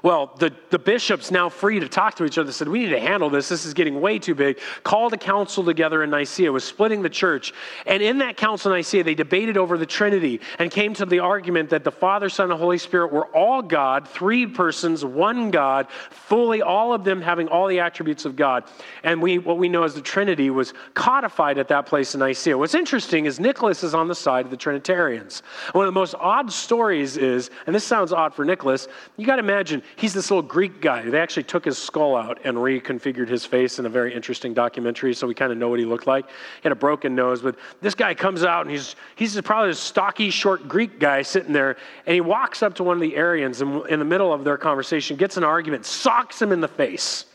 Well, 0.05 0.35
the, 0.37 0.53
the 0.69 0.77
bishops, 0.77 1.31
now 1.31 1.49
free 1.49 1.79
to 1.79 1.89
talk 1.89 2.13
to 2.17 2.25
each 2.25 2.37
other, 2.37 2.51
said, 2.51 2.67
We 2.67 2.77
need 2.77 2.89
to 2.89 2.99
handle 2.99 3.27
this. 3.27 3.49
This 3.49 3.65
is 3.65 3.73
getting 3.73 3.99
way 3.99 4.19
too 4.19 4.35
big. 4.35 4.59
Called 4.83 5.13
a 5.13 5.17
council 5.17 5.63
together 5.63 6.03
in 6.03 6.11
Nicaea, 6.11 6.51
was 6.51 6.63
splitting 6.63 7.01
the 7.01 7.09
church. 7.09 7.53
And 7.87 8.03
in 8.03 8.19
that 8.19 8.37
council 8.37 8.71
in 8.71 8.77
Nicaea, 8.77 9.03
they 9.03 9.15
debated 9.15 9.57
over 9.57 9.79
the 9.79 9.85
Trinity 9.87 10.41
and 10.59 10.69
came 10.69 10.93
to 10.93 11.07
the 11.07 11.17
argument 11.17 11.71
that 11.71 11.83
the 11.83 11.91
Father, 11.91 12.29
Son, 12.29 12.51
and 12.51 12.59
Holy 12.59 12.77
Spirit 12.77 13.11
were 13.11 13.25
all 13.35 13.63
God, 13.63 14.07
three 14.07 14.45
persons, 14.45 15.03
one 15.03 15.49
God, 15.49 15.87
fully, 16.11 16.61
all 16.61 16.93
of 16.93 17.03
them 17.03 17.19
having 17.19 17.47
all 17.47 17.65
the 17.65 17.79
attributes 17.79 18.25
of 18.25 18.35
God. 18.35 18.65
And 19.03 19.19
we, 19.19 19.39
what 19.39 19.57
we 19.57 19.69
know 19.69 19.85
as 19.85 19.95
the 19.95 20.01
Trinity 20.01 20.51
was 20.51 20.75
codified 20.93 21.57
at 21.57 21.67
that 21.69 21.87
place 21.87 22.13
in 22.13 22.19
Nicaea. 22.19 22.55
What's 22.55 22.75
interesting 22.75 23.25
is 23.25 23.39
Nicholas 23.39 23.83
is 23.83 23.95
on 23.95 24.07
the 24.07 24.13
side 24.13 24.45
of 24.45 24.51
the 24.51 24.57
Trinitarians. 24.57 25.41
One 25.71 25.87
of 25.87 25.91
the 25.91 25.99
most 25.99 26.13
odd 26.19 26.51
stories 26.51 27.17
is, 27.17 27.49
and 27.65 27.75
this 27.75 27.83
sounds 27.83 28.13
odd 28.13 28.35
for 28.35 28.45
Nicholas, 28.45 28.87
you 29.17 29.25
got 29.25 29.37
to 29.37 29.43
imagine, 29.43 29.81
he's 29.95 30.13
this 30.13 30.29
little 30.29 30.41
Greek 30.41 30.81
guy. 30.81 31.01
They 31.01 31.19
actually 31.19 31.43
took 31.43 31.65
his 31.65 31.77
skull 31.77 32.15
out 32.15 32.39
and 32.43 32.57
reconfigured 32.57 33.27
his 33.27 33.45
face 33.45 33.79
in 33.79 33.85
a 33.85 33.89
very 33.89 34.13
interesting 34.13 34.53
documentary, 34.53 35.13
so 35.13 35.27
we 35.27 35.33
kind 35.33 35.51
of 35.51 35.57
know 35.57 35.69
what 35.69 35.79
he 35.79 35.85
looked 35.85 36.07
like. 36.07 36.27
He 36.27 36.63
had 36.63 36.71
a 36.71 36.75
broken 36.75 37.15
nose, 37.15 37.41
but 37.41 37.55
this 37.81 37.95
guy 37.95 38.13
comes 38.13 38.43
out 38.43 38.61
and 38.61 38.71
he's, 38.71 38.95
he's 39.15 39.39
probably 39.41 39.71
a 39.71 39.75
stocky, 39.75 40.29
short 40.29 40.67
Greek 40.67 40.99
guy 40.99 41.21
sitting 41.21 41.53
there, 41.53 41.77
and 42.05 42.13
he 42.13 42.21
walks 42.21 42.63
up 42.63 42.75
to 42.75 42.83
one 42.83 42.97
of 42.97 43.01
the 43.01 43.15
Arians 43.15 43.61
and 43.61 43.85
in 43.87 43.99
the 43.99 44.05
middle 44.05 44.33
of 44.33 44.43
their 44.43 44.57
conversation, 44.57 45.17
gets 45.17 45.37
an 45.37 45.43
argument, 45.43 45.85
socks 45.85 46.41
him 46.41 46.51
in 46.51 46.61
the 46.61 46.67
face. 46.67 47.25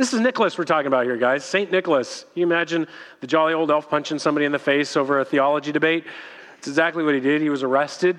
This 0.00 0.14
is 0.14 0.20
Nicholas 0.20 0.56
we're 0.56 0.64
talking 0.64 0.86
about 0.86 1.04
here, 1.04 1.18
guys. 1.18 1.44
St. 1.44 1.70
Nicholas. 1.70 2.24
Can 2.32 2.40
you 2.40 2.46
imagine 2.46 2.86
the 3.20 3.26
jolly 3.26 3.52
old 3.52 3.70
elf 3.70 3.90
punching 3.90 4.18
somebody 4.18 4.46
in 4.46 4.52
the 4.52 4.58
face 4.58 4.96
over 4.96 5.20
a 5.20 5.24
theology 5.26 5.72
debate? 5.72 6.04
It's 6.56 6.68
exactly 6.68 7.04
what 7.04 7.14
he 7.14 7.20
did. 7.20 7.42
He 7.42 7.50
was 7.50 7.62
arrested, 7.62 8.18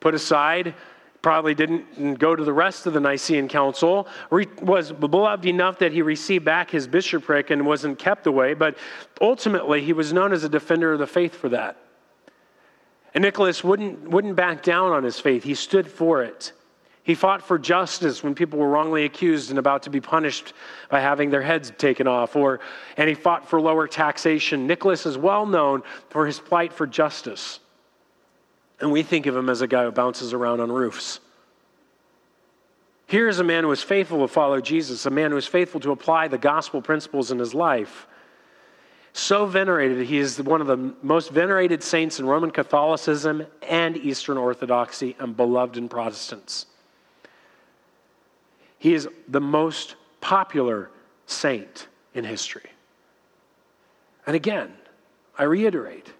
put 0.00 0.14
aside, 0.14 0.74
probably 1.22 1.54
didn't 1.54 2.18
go 2.18 2.34
to 2.34 2.44
the 2.44 2.52
rest 2.52 2.86
of 2.86 2.92
the 2.92 3.00
Nicene 3.00 3.48
Council, 3.48 4.08
was 4.60 4.92
beloved 4.92 5.46
enough 5.46 5.78
that 5.78 5.92
he 5.92 6.02
received 6.02 6.44
back 6.44 6.70
his 6.70 6.88
bishopric 6.88 7.50
and 7.50 7.64
wasn't 7.64 7.98
kept 7.98 8.26
away, 8.26 8.54
but 8.54 8.76
ultimately 9.20 9.82
he 9.82 9.92
was 9.92 10.12
known 10.12 10.32
as 10.32 10.42
a 10.42 10.48
defender 10.48 10.92
of 10.92 10.98
the 10.98 11.06
faith 11.06 11.34
for 11.34 11.48
that. 11.50 11.76
And 13.14 13.22
Nicholas 13.22 13.62
wouldn't, 13.62 14.08
wouldn't 14.10 14.36
back 14.36 14.62
down 14.62 14.90
on 14.90 15.04
his 15.04 15.20
faith, 15.20 15.44
he 15.44 15.54
stood 15.54 15.86
for 15.86 16.22
it. 16.24 16.52
He 17.04 17.14
fought 17.14 17.42
for 17.42 17.58
justice 17.58 18.22
when 18.22 18.34
people 18.34 18.58
were 18.58 18.68
wrongly 18.68 19.04
accused 19.04 19.50
and 19.50 19.58
about 19.58 19.82
to 19.84 19.90
be 19.90 20.00
punished 20.00 20.52
by 20.88 21.00
having 21.00 21.30
their 21.30 21.42
heads 21.42 21.72
taken 21.76 22.06
off, 22.06 22.36
or, 22.36 22.60
and 22.96 23.08
he 23.08 23.14
fought 23.14 23.48
for 23.48 23.60
lower 23.60 23.88
taxation. 23.88 24.66
Nicholas 24.66 25.04
is 25.04 25.18
well 25.18 25.44
known 25.44 25.82
for 26.10 26.26
his 26.26 26.38
plight 26.38 26.72
for 26.72 26.86
justice. 26.86 27.58
And 28.82 28.90
we 28.90 29.04
think 29.04 29.26
of 29.26 29.36
him 29.36 29.48
as 29.48 29.62
a 29.62 29.68
guy 29.68 29.84
who 29.84 29.92
bounces 29.92 30.32
around 30.32 30.60
on 30.60 30.70
roofs. 30.70 31.20
Here 33.06 33.28
is 33.28 33.38
a 33.38 33.44
man 33.44 33.62
who 33.62 33.68
was 33.68 33.82
faithful 33.82 34.18
to 34.18 34.28
follow 34.28 34.60
Jesus, 34.60 35.06
a 35.06 35.10
man 35.10 35.30
who 35.30 35.36
was 35.36 35.46
faithful 35.46 35.78
to 35.80 35.92
apply 35.92 36.26
the 36.26 36.36
gospel 36.36 36.82
principles 36.82 37.30
in 37.30 37.38
his 37.38 37.54
life. 37.54 38.08
So 39.12 39.46
venerated, 39.46 40.04
he 40.06 40.18
is 40.18 40.42
one 40.42 40.60
of 40.60 40.66
the 40.66 40.94
most 41.00 41.30
venerated 41.30 41.82
saints 41.82 42.18
in 42.18 42.26
Roman 42.26 42.50
Catholicism 42.50 43.46
and 43.68 43.96
Eastern 43.96 44.36
Orthodoxy, 44.36 45.14
and 45.20 45.36
beloved 45.36 45.76
in 45.76 45.88
Protestants. 45.88 46.66
He 48.78 48.94
is 48.94 49.08
the 49.28 49.40
most 49.40 49.94
popular 50.20 50.90
saint 51.26 51.86
in 52.14 52.24
history. 52.24 52.70
And 54.26 54.34
again, 54.34 54.72
I 55.38 55.44
reiterate, 55.44 56.12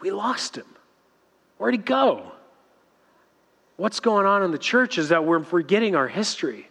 we 0.00 0.12
lost 0.12 0.56
him. 0.56 0.66
Where'd 1.58 1.74
he 1.74 1.78
go? 1.78 2.32
What's 3.76 4.00
going 4.00 4.26
on 4.26 4.42
in 4.42 4.50
the 4.50 4.58
church 4.58 4.98
is 4.98 5.10
that 5.10 5.24
we're 5.24 5.42
forgetting 5.42 5.94
our 5.94 6.08
history. 6.08 6.68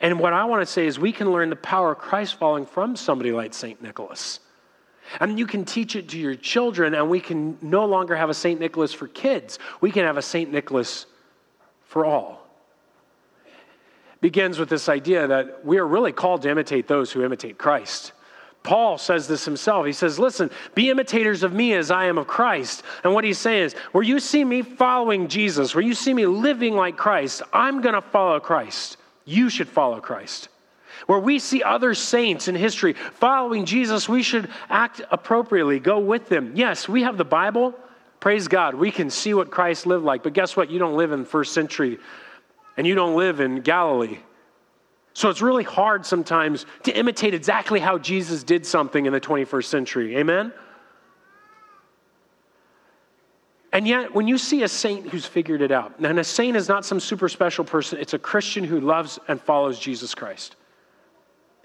And 0.00 0.20
what 0.20 0.32
I 0.32 0.44
want 0.44 0.62
to 0.62 0.66
say 0.66 0.86
is 0.86 0.98
we 0.98 1.12
can 1.12 1.32
learn 1.32 1.50
the 1.50 1.56
power 1.56 1.92
of 1.92 1.98
Christ 1.98 2.36
falling 2.36 2.66
from 2.66 2.94
somebody 2.94 3.32
like 3.32 3.52
St. 3.54 3.82
Nicholas. 3.82 4.40
And 5.20 5.38
you 5.38 5.46
can 5.46 5.64
teach 5.64 5.96
it 5.96 6.08
to 6.10 6.18
your 6.18 6.34
children, 6.34 6.94
and 6.94 7.08
we 7.08 7.18
can 7.18 7.58
no 7.62 7.86
longer 7.86 8.14
have 8.14 8.30
a 8.30 8.34
St. 8.34 8.60
Nicholas 8.60 8.92
for 8.92 9.08
kids. 9.08 9.58
We 9.80 9.90
can 9.90 10.04
have 10.04 10.16
a 10.16 10.22
St. 10.22 10.52
Nicholas 10.52 11.06
for 11.86 12.04
all. 12.04 12.46
Begins 14.20 14.58
with 14.58 14.68
this 14.68 14.88
idea 14.88 15.26
that 15.26 15.64
we 15.64 15.78
are 15.78 15.86
really 15.86 16.12
called 16.12 16.42
to 16.42 16.50
imitate 16.50 16.86
those 16.88 17.10
who 17.10 17.24
imitate 17.24 17.56
Christ. 17.56 18.12
Paul 18.62 18.98
says 18.98 19.28
this 19.28 19.44
himself. 19.44 19.86
He 19.86 19.92
says, 19.92 20.18
Listen, 20.18 20.50
be 20.74 20.90
imitators 20.90 21.42
of 21.42 21.52
me 21.52 21.72
as 21.74 21.90
I 21.90 22.06
am 22.06 22.18
of 22.18 22.26
Christ. 22.26 22.82
And 23.04 23.14
what 23.14 23.24
he's 23.24 23.38
saying 23.38 23.64
is, 23.64 23.72
where 23.92 24.04
you 24.04 24.20
see 24.20 24.44
me 24.44 24.62
following 24.62 25.28
Jesus, 25.28 25.74
where 25.74 25.84
you 25.84 25.94
see 25.94 26.12
me 26.12 26.26
living 26.26 26.74
like 26.74 26.96
Christ, 26.96 27.42
I'm 27.52 27.80
going 27.80 27.94
to 27.94 28.02
follow 28.02 28.40
Christ. 28.40 28.96
You 29.24 29.48
should 29.48 29.68
follow 29.68 30.00
Christ. 30.00 30.48
Where 31.06 31.18
we 31.18 31.38
see 31.38 31.62
other 31.62 31.94
saints 31.94 32.48
in 32.48 32.54
history 32.54 32.92
following 32.92 33.64
Jesus, 33.64 34.08
we 34.08 34.22
should 34.22 34.50
act 34.68 35.00
appropriately, 35.10 35.78
go 35.78 35.98
with 35.98 36.28
them. 36.28 36.52
Yes, 36.54 36.88
we 36.88 37.02
have 37.02 37.16
the 37.16 37.24
Bible. 37.24 37.74
Praise 38.20 38.48
God. 38.48 38.74
We 38.74 38.90
can 38.90 39.10
see 39.10 39.32
what 39.32 39.50
Christ 39.50 39.86
lived 39.86 40.04
like. 40.04 40.22
But 40.22 40.32
guess 40.32 40.56
what? 40.56 40.70
You 40.70 40.78
don't 40.78 40.96
live 40.96 41.12
in 41.12 41.20
the 41.20 41.26
first 41.26 41.54
century 41.54 41.98
and 42.76 42.86
you 42.86 42.94
don't 42.94 43.16
live 43.16 43.40
in 43.40 43.60
Galilee. 43.60 44.18
So 45.18 45.28
it's 45.30 45.42
really 45.42 45.64
hard 45.64 46.06
sometimes 46.06 46.64
to 46.84 46.96
imitate 46.96 47.34
exactly 47.34 47.80
how 47.80 47.98
Jesus 47.98 48.44
did 48.44 48.64
something 48.64 49.04
in 49.04 49.12
the 49.12 49.20
21st 49.20 49.64
century. 49.64 50.16
Amen? 50.16 50.52
And 53.72 53.88
yet, 53.88 54.14
when 54.14 54.28
you 54.28 54.38
see 54.38 54.62
a 54.62 54.68
saint 54.68 55.08
who's 55.08 55.26
figured 55.26 55.60
it 55.60 55.72
out, 55.72 55.98
and 55.98 56.20
a 56.20 56.22
saint 56.22 56.56
is 56.56 56.68
not 56.68 56.84
some 56.84 57.00
super 57.00 57.28
special 57.28 57.64
person, 57.64 57.98
it's 57.98 58.14
a 58.14 58.18
Christian 58.20 58.62
who 58.62 58.78
loves 58.78 59.18
and 59.26 59.40
follows 59.40 59.80
Jesus 59.80 60.14
Christ. 60.14 60.54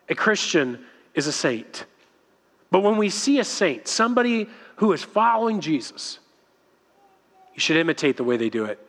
A 0.09 0.15
Christian 0.15 0.83
is 1.13 1.27
a 1.27 1.31
saint. 1.31 1.85
But 2.71 2.81
when 2.81 2.97
we 2.97 3.11
see 3.11 3.37
a 3.37 3.43
saint, 3.43 3.87
somebody 3.87 4.49
who 4.77 4.93
is 4.93 5.03
following 5.03 5.61
Jesus, 5.61 6.17
you 7.53 7.59
should 7.59 7.77
imitate 7.77 8.17
the 8.17 8.23
way 8.23 8.35
they 8.35 8.49
do 8.49 8.65
it. 8.65 8.79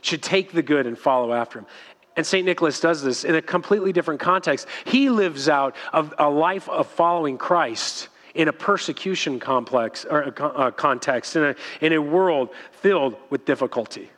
Should 0.00 0.22
take 0.22 0.52
the 0.52 0.62
good 0.62 0.86
and 0.86 0.98
follow 0.98 1.34
after 1.34 1.58
him. 1.58 1.66
And 2.16 2.26
St. 2.26 2.44
Nicholas 2.44 2.80
does 2.80 3.02
this 3.02 3.24
in 3.24 3.34
a 3.34 3.42
completely 3.42 3.92
different 3.92 4.20
context. 4.20 4.66
He 4.86 5.10
lives 5.10 5.48
out 5.48 5.76
a, 5.92 6.08
a 6.18 6.30
life 6.30 6.68
of 6.68 6.86
following 6.86 7.36
Christ 7.36 8.08
in 8.34 8.48
a 8.48 8.52
persecution 8.52 9.38
complex 9.38 10.04
or 10.04 10.22
a 10.22 10.72
context, 10.72 11.36
in 11.36 11.44
a, 11.44 11.56
in 11.80 11.92
a 11.92 12.00
world 12.00 12.50
filled 12.70 13.16
with 13.30 13.44
difficulty. 13.44 14.10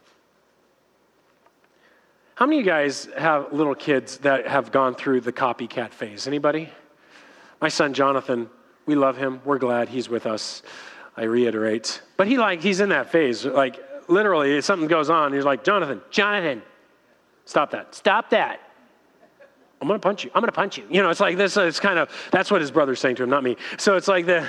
How 2.34 2.46
many 2.46 2.60
of 2.60 2.66
you 2.66 2.70
guys 2.70 3.08
have 3.16 3.52
little 3.52 3.74
kids 3.74 4.18
that 4.18 4.46
have 4.46 4.70
gone 4.70 4.94
through 4.94 5.22
the 5.22 5.32
copycat 5.32 5.90
phase? 5.90 6.28
Anybody? 6.28 6.68
My 7.60 7.68
son 7.68 7.94
Jonathan, 7.94 8.48
we 8.86 8.94
love 8.94 9.16
him. 9.16 9.40
We're 9.44 9.58
glad 9.58 9.88
he's 9.88 10.08
with 10.08 10.26
us. 10.26 10.62
I 11.16 11.24
reiterate. 11.24 12.00
But 12.16 12.28
he 12.28 12.38
like 12.38 12.62
he's 12.62 12.78
in 12.78 12.90
that 12.90 13.10
phase. 13.10 13.44
Like 13.44 13.80
literally, 14.08 14.56
if 14.56 14.64
something 14.64 14.88
goes 14.88 15.10
on. 15.10 15.32
He's 15.32 15.44
like, 15.44 15.64
Jonathan, 15.64 16.00
Jonathan, 16.10 16.62
Stop 17.48 17.70
that. 17.70 17.94
Stop 17.94 18.28
that. 18.28 18.60
I'm 19.80 19.88
going 19.88 19.98
to 19.98 20.06
punch 20.06 20.22
you. 20.22 20.30
I'm 20.34 20.42
going 20.42 20.48
to 20.48 20.54
punch 20.54 20.76
you. 20.76 20.86
You 20.90 21.02
know, 21.02 21.08
it's 21.08 21.18
like 21.18 21.38
this. 21.38 21.56
It's 21.56 21.80
kind 21.80 21.98
of, 21.98 22.10
that's 22.30 22.50
what 22.50 22.60
his 22.60 22.70
brother's 22.70 23.00
saying 23.00 23.16
to 23.16 23.22
him, 23.22 23.30
not 23.30 23.42
me. 23.42 23.56
So 23.78 23.96
it's 23.96 24.06
like 24.06 24.26
the, 24.26 24.46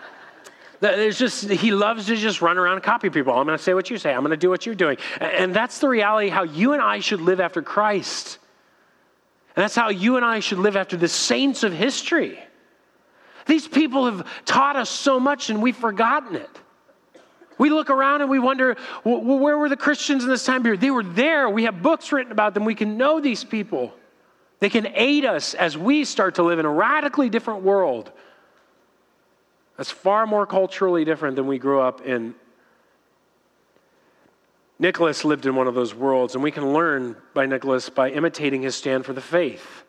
there's 0.80 1.18
just, 1.18 1.48
he 1.48 1.70
loves 1.70 2.04
to 2.08 2.16
just 2.16 2.42
run 2.42 2.58
around 2.58 2.74
and 2.74 2.82
copy 2.82 3.08
people. 3.08 3.32
I'm 3.32 3.46
going 3.46 3.56
to 3.56 3.64
say 3.64 3.72
what 3.72 3.88
you 3.88 3.96
say. 3.96 4.12
I'm 4.12 4.20
going 4.20 4.32
to 4.32 4.36
do 4.36 4.50
what 4.50 4.66
you're 4.66 4.74
doing. 4.74 4.98
And 5.18 5.54
that's 5.54 5.78
the 5.78 5.88
reality 5.88 6.28
how 6.28 6.42
you 6.42 6.74
and 6.74 6.82
I 6.82 7.00
should 7.00 7.22
live 7.22 7.40
after 7.40 7.62
Christ. 7.62 8.38
And 9.56 9.62
that's 9.62 9.74
how 9.74 9.88
you 9.88 10.16
and 10.16 10.24
I 10.24 10.40
should 10.40 10.58
live 10.58 10.76
after 10.76 10.98
the 10.98 11.08
saints 11.08 11.62
of 11.62 11.72
history. 11.72 12.38
These 13.46 13.66
people 13.66 14.04
have 14.04 14.28
taught 14.44 14.76
us 14.76 14.90
so 14.90 15.18
much 15.18 15.48
and 15.48 15.62
we've 15.62 15.74
forgotten 15.74 16.36
it. 16.36 16.59
We 17.60 17.68
look 17.68 17.90
around 17.90 18.22
and 18.22 18.30
we 18.30 18.38
wonder, 18.38 18.74
well, 19.04 19.20
where 19.20 19.58
were 19.58 19.68
the 19.68 19.76
Christians 19.76 20.24
in 20.24 20.30
this 20.30 20.46
time 20.46 20.62
period? 20.62 20.80
They 20.80 20.90
were 20.90 21.02
there. 21.02 21.46
We 21.50 21.64
have 21.64 21.82
books 21.82 22.10
written 22.10 22.32
about 22.32 22.54
them. 22.54 22.64
We 22.64 22.74
can 22.74 22.96
know 22.96 23.20
these 23.20 23.44
people. 23.44 23.92
They 24.60 24.70
can 24.70 24.86
aid 24.94 25.26
us 25.26 25.52
as 25.52 25.76
we 25.76 26.06
start 26.06 26.36
to 26.36 26.42
live 26.42 26.58
in 26.58 26.64
a 26.64 26.70
radically 26.70 27.28
different 27.28 27.62
world 27.62 28.12
that's 29.76 29.90
far 29.90 30.26
more 30.26 30.46
culturally 30.46 31.04
different 31.04 31.36
than 31.36 31.46
we 31.46 31.58
grew 31.58 31.82
up 31.82 32.00
in. 32.00 32.34
Nicholas 34.78 35.26
lived 35.26 35.44
in 35.44 35.54
one 35.54 35.66
of 35.66 35.74
those 35.74 35.94
worlds, 35.94 36.34
and 36.34 36.42
we 36.42 36.50
can 36.50 36.72
learn 36.72 37.14
by 37.34 37.44
Nicholas 37.44 37.90
by 37.90 38.10
imitating 38.10 38.62
his 38.62 38.74
stand 38.74 39.04
for 39.04 39.12
the 39.12 39.20
faith. 39.20 39.84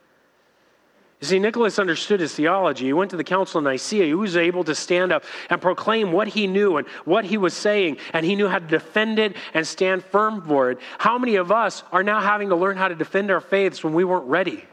You 1.22 1.28
see, 1.28 1.38
Nicholas 1.38 1.78
understood 1.78 2.20
his 2.20 2.34
theology. 2.34 2.86
He 2.86 2.94
went 2.94 3.12
to 3.12 3.18
the 3.18 3.24
Council 3.24 3.60
of 3.60 3.66
Nicaea. 3.66 4.06
He 4.06 4.16
was 4.16 4.36
able 4.36 4.64
to 4.64 4.74
stand 4.74 5.12
up 5.12 5.24
and 5.52 5.62
proclaim 5.62 6.12
what 6.12 6.28
he 6.28 6.48
knew 6.48 6.78
and 6.78 6.88
what 7.06 7.26
he 7.26 7.38
was 7.38 7.54
saying, 7.54 7.98
and 8.12 8.26
he 8.26 8.36
knew 8.36 8.48
how 8.48 8.58
to 8.58 8.66
defend 8.66 9.20
it 9.20 9.36
and 9.54 9.66
stand 9.66 10.04
firm 10.04 10.42
for 10.42 10.72
it. 10.72 10.80
How 10.98 11.20
many 11.20 11.36
of 11.36 11.52
us 11.52 11.84
are 11.92 12.02
now 12.02 12.22
having 12.22 12.50
to 12.50 12.56
learn 12.56 12.76
how 12.76 12.88
to 12.88 12.96
defend 12.96 13.30
our 13.30 13.40
faiths 13.40 13.84
when 13.84 13.94
we 13.94 14.04
weren't 14.04 14.26
ready? 14.26 14.66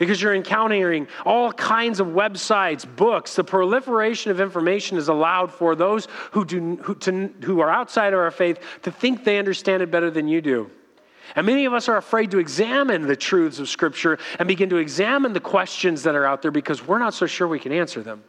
Because 0.00 0.20
you're 0.20 0.34
encountering 0.34 1.06
all 1.24 1.52
kinds 1.52 2.00
of 2.00 2.08
websites, 2.08 2.84
books. 2.96 3.36
The 3.36 3.44
proliferation 3.44 4.32
of 4.32 4.40
information 4.40 4.98
is 4.98 5.06
allowed 5.06 5.52
for 5.52 5.76
those 5.76 6.08
who, 6.32 6.44
do, 6.44 6.74
who, 6.82 6.96
to, 6.96 7.28
who 7.44 7.60
are 7.60 7.70
outside 7.70 8.12
of 8.12 8.18
our 8.18 8.32
faith 8.32 8.58
to 8.82 8.90
think 8.90 9.22
they 9.22 9.38
understand 9.38 9.80
it 9.80 9.92
better 9.92 10.10
than 10.10 10.26
you 10.26 10.40
do. 10.40 10.72
And 11.34 11.46
many 11.46 11.64
of 11.64 11.74
us 11.74 11.88
are 11.88 11.96
afraid 11.96 12.30
to 12.30 12.38
examine 12.38 13.06
the 13.06 13.16
truths 13.16 13.58
of 13.58 13.68
Scripture 13.68 14.18
and 14.38 14.46
begin 14.46 14.68
to 14.70 14.76
examine 14.76 15.32
the 15.32 15.40
questions 15.40 16.02
that 16.04 16.14
are 16.14 16.24
out 16.24 16.42
there 16.42 16.50
because 16.50 16.86
we're 16.86 16.98
not 16.98 17.14
so 17.14 17.26
sure 17.26 17.48
we 17.48 17.58
can 17.58 17.72
answer 17.72 18.02
them. 18.02 18.22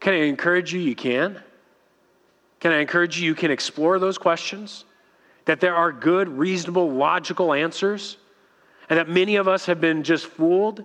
Can 0.00 0.14
I 0.14 0.22
encourage 0.22 0.74
you? 0.74 0.80
You 0.80 0.96
can. 0.96 1.40
Can 2.58 2.72
I 2.72 2.78
encourage 2.78 3.20
you? 3.20 3.26
You 3.26 3.34
can 3.34 3.50
explore 3.50 3.98
those 3.98 4.18
questions, 4.18 4.84
that 5.44 5.60
there 5.60 5.74
are 5.74 5.92
good, 5.92 6.28
reasonable, 6.28 6.90
logical 6.90 7.52
answers, 7.52 8.18
and 8.88 8.98
that 8.98 9.08
many 9.08 9.36
of 9.36 9.48
us 9.48 9.66
have 9.66 9.80
been 9.80 10.02
just 10.02 10.26
fooled, 10.26 10.84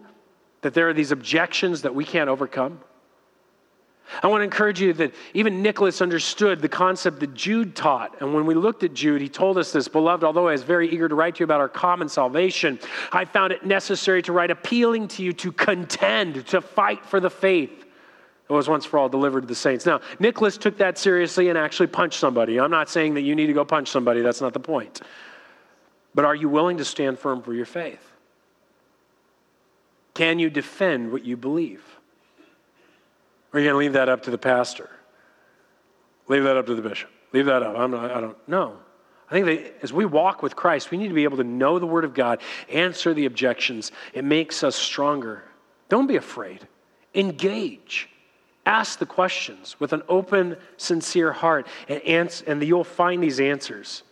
that 0.61 0.73
there 0.73 0.87
are 0.89 0.93
these 0.93 1.11
objections 1.11 1.81
that 1.81 1.93
we 1.93 2.05
can't 2.05 2.29
overcome. 2.29 2.79
I 4.23 4.27
want 4.27 4.41
to 4.41 4.45
encourage 4.45 4.79
you 4.81 4.93
that 4.93 5.13
even 5.33 5.61
Nicholas 5.61 6.01
understood 6.01 6.61
the 6.61 6.69
concept 6.69 7.19
that 7.19 7.33
Jude 7.33 7.75
taught. 7.75 8.15
And 8.21 8.33
when 8.33 8.45
we 8.45 8.55
looked 8.55 8.83
at 8.83 8.93
Jude, 8.93 9.21
he 9.21 9.29
told 9.29 9.57
us 9.57 9.71
this 9.71 9.87
Beloved, 9.87 10.23
although 10.23 10.47
I 10.47 10.53
was 10.53 10.63
very 10.63 10.89
eager 10.89 11.09
to 11.09 11.15
write 11.15 11.35
to 11.35 11.39
you 11.41 11.43
about 11.43 11.59
our 11.59 11.69
common 11.69 12.09
salvation, 12.09 12.79
I 13.11 13.25
found 13.25 13.53
it 13.53 13.65
necessary 13.65 14.21
to 14.23 14.31
write 14.31 14.51
appealing 14.51 15.09
to 15.09 15.23
you 15.23 15.33
to 15.33 15.51
contend, 15.51 16.47
to 16.47 16.61
fight 16.61 17.05
for 17.05 17.19
the 17.19 17.29
faith 17.29 17.85
that 18.47 18.53
was 18.53 18.69
once 18.69 18.85
for 18.85 18.97
all 18.97 19.09
delivered 19.09 19.41
to 19.41 19.47
the 19.47 19.55
saints. 19.55 19.85
Now, 19.85 19.99
Nicholas 20.19 20.57
took 20.57 20.77
that 20.77 20.97
seriously 20.97 21.49
and 21.49 21.57
actually 21.57 21.87
punched 21.87 22.19
somebody. 22.19 22.59
I'm 22.59 22.71
not 22.71 22.89
saying 22.89 23.15
that 23.15 23.21
you 23.21 23.35
need 23.35 23.47
to 23.47 23.53
go 23.53 23.65
punch 23.65 23.89
somebody, 23.89 24.21
that's 24.21 24.41
not 24.41 24.53
the 24.53 24.59
point. 24.59 25.01
But 26.15 26.25
are 26.25 26.35
you 26.35 26.49
willing 26.49 26.77
to 26.77 26.85
stand 26.85 27.19
firm 27.19 27.41
for 27.41 27.53
your 27.53 27.65
faith? 27.65 28.01
Can 30.13 30.39
you 30.39 30.49
defend 30.49 31.11
what 31.11 31.25
you 31.25 31.37
believe? 31.37 31.83
Or 33.51 33.57
are 33.57 33.59
you 33.61 33.69
going 33.69 33.73
to 33.73 33.79
leave 33.79 33.93
that 33.93 34.09
up 34.09 34.23
to 34.23 34.31
the 34.31 34.37
pastor? 34.37 34.89
Leave 36.27 36.43
that 36.43 36.57
up 36.57 36.65
to 36.65 36.75
the 36.75 36.81
bishop. 36.81 37.09
Leave 37.33 37.45
that 37.45 37.63
up. 37.63 37.77
I'm 37.77 37.91
not, 37.91 38.11
I 38.11 38.21
don't 38.21 38.47
know. 38.47 38.77
I 39.29 39.33
think 39.33 39.45
that 39.45 39.83
as 39.83 39.91
we 39.91 40.05
walk 40.05 40.41
with 40.41 40.55
Christ, 40.55 40.91
we 40.91 40.97
need 40.97 41.09
to 41.09 41.13
be 41.13 41.25
able 41.25 41.37
to 41.37 41.43
know 41.43 41.79
the 41.79 41.85
Word 41.85 42.05
of 42.05 42.13
God, 42.13 42.39
answer 42.69 43.13
the 43.13 43.25
objections. 43.25 43.91
It 44.13 44.23
makes 44.23 44.63
us 44.63 44.75
stronger. 44.75 45.43
Don't 45.89 46.07
be 46.07 46.15
afraid. 46.15 46.67
Engage. 47.13 48.09
Ask 48.65 48.99
the 48.99 49.05
questions 49.05 49.79
with 49.79 49.93
an 49.93 50.01
open, 50.09 50.57
sincere 50.77 51.31
heart, 51.31 51.67
and, 51.87 52.01
answer, 52.03 52.43
and 52.47 52.61
you'll 52.63 52.83
find 52.83 53.21
these 53.23 53.39
answers. 53.39 54.03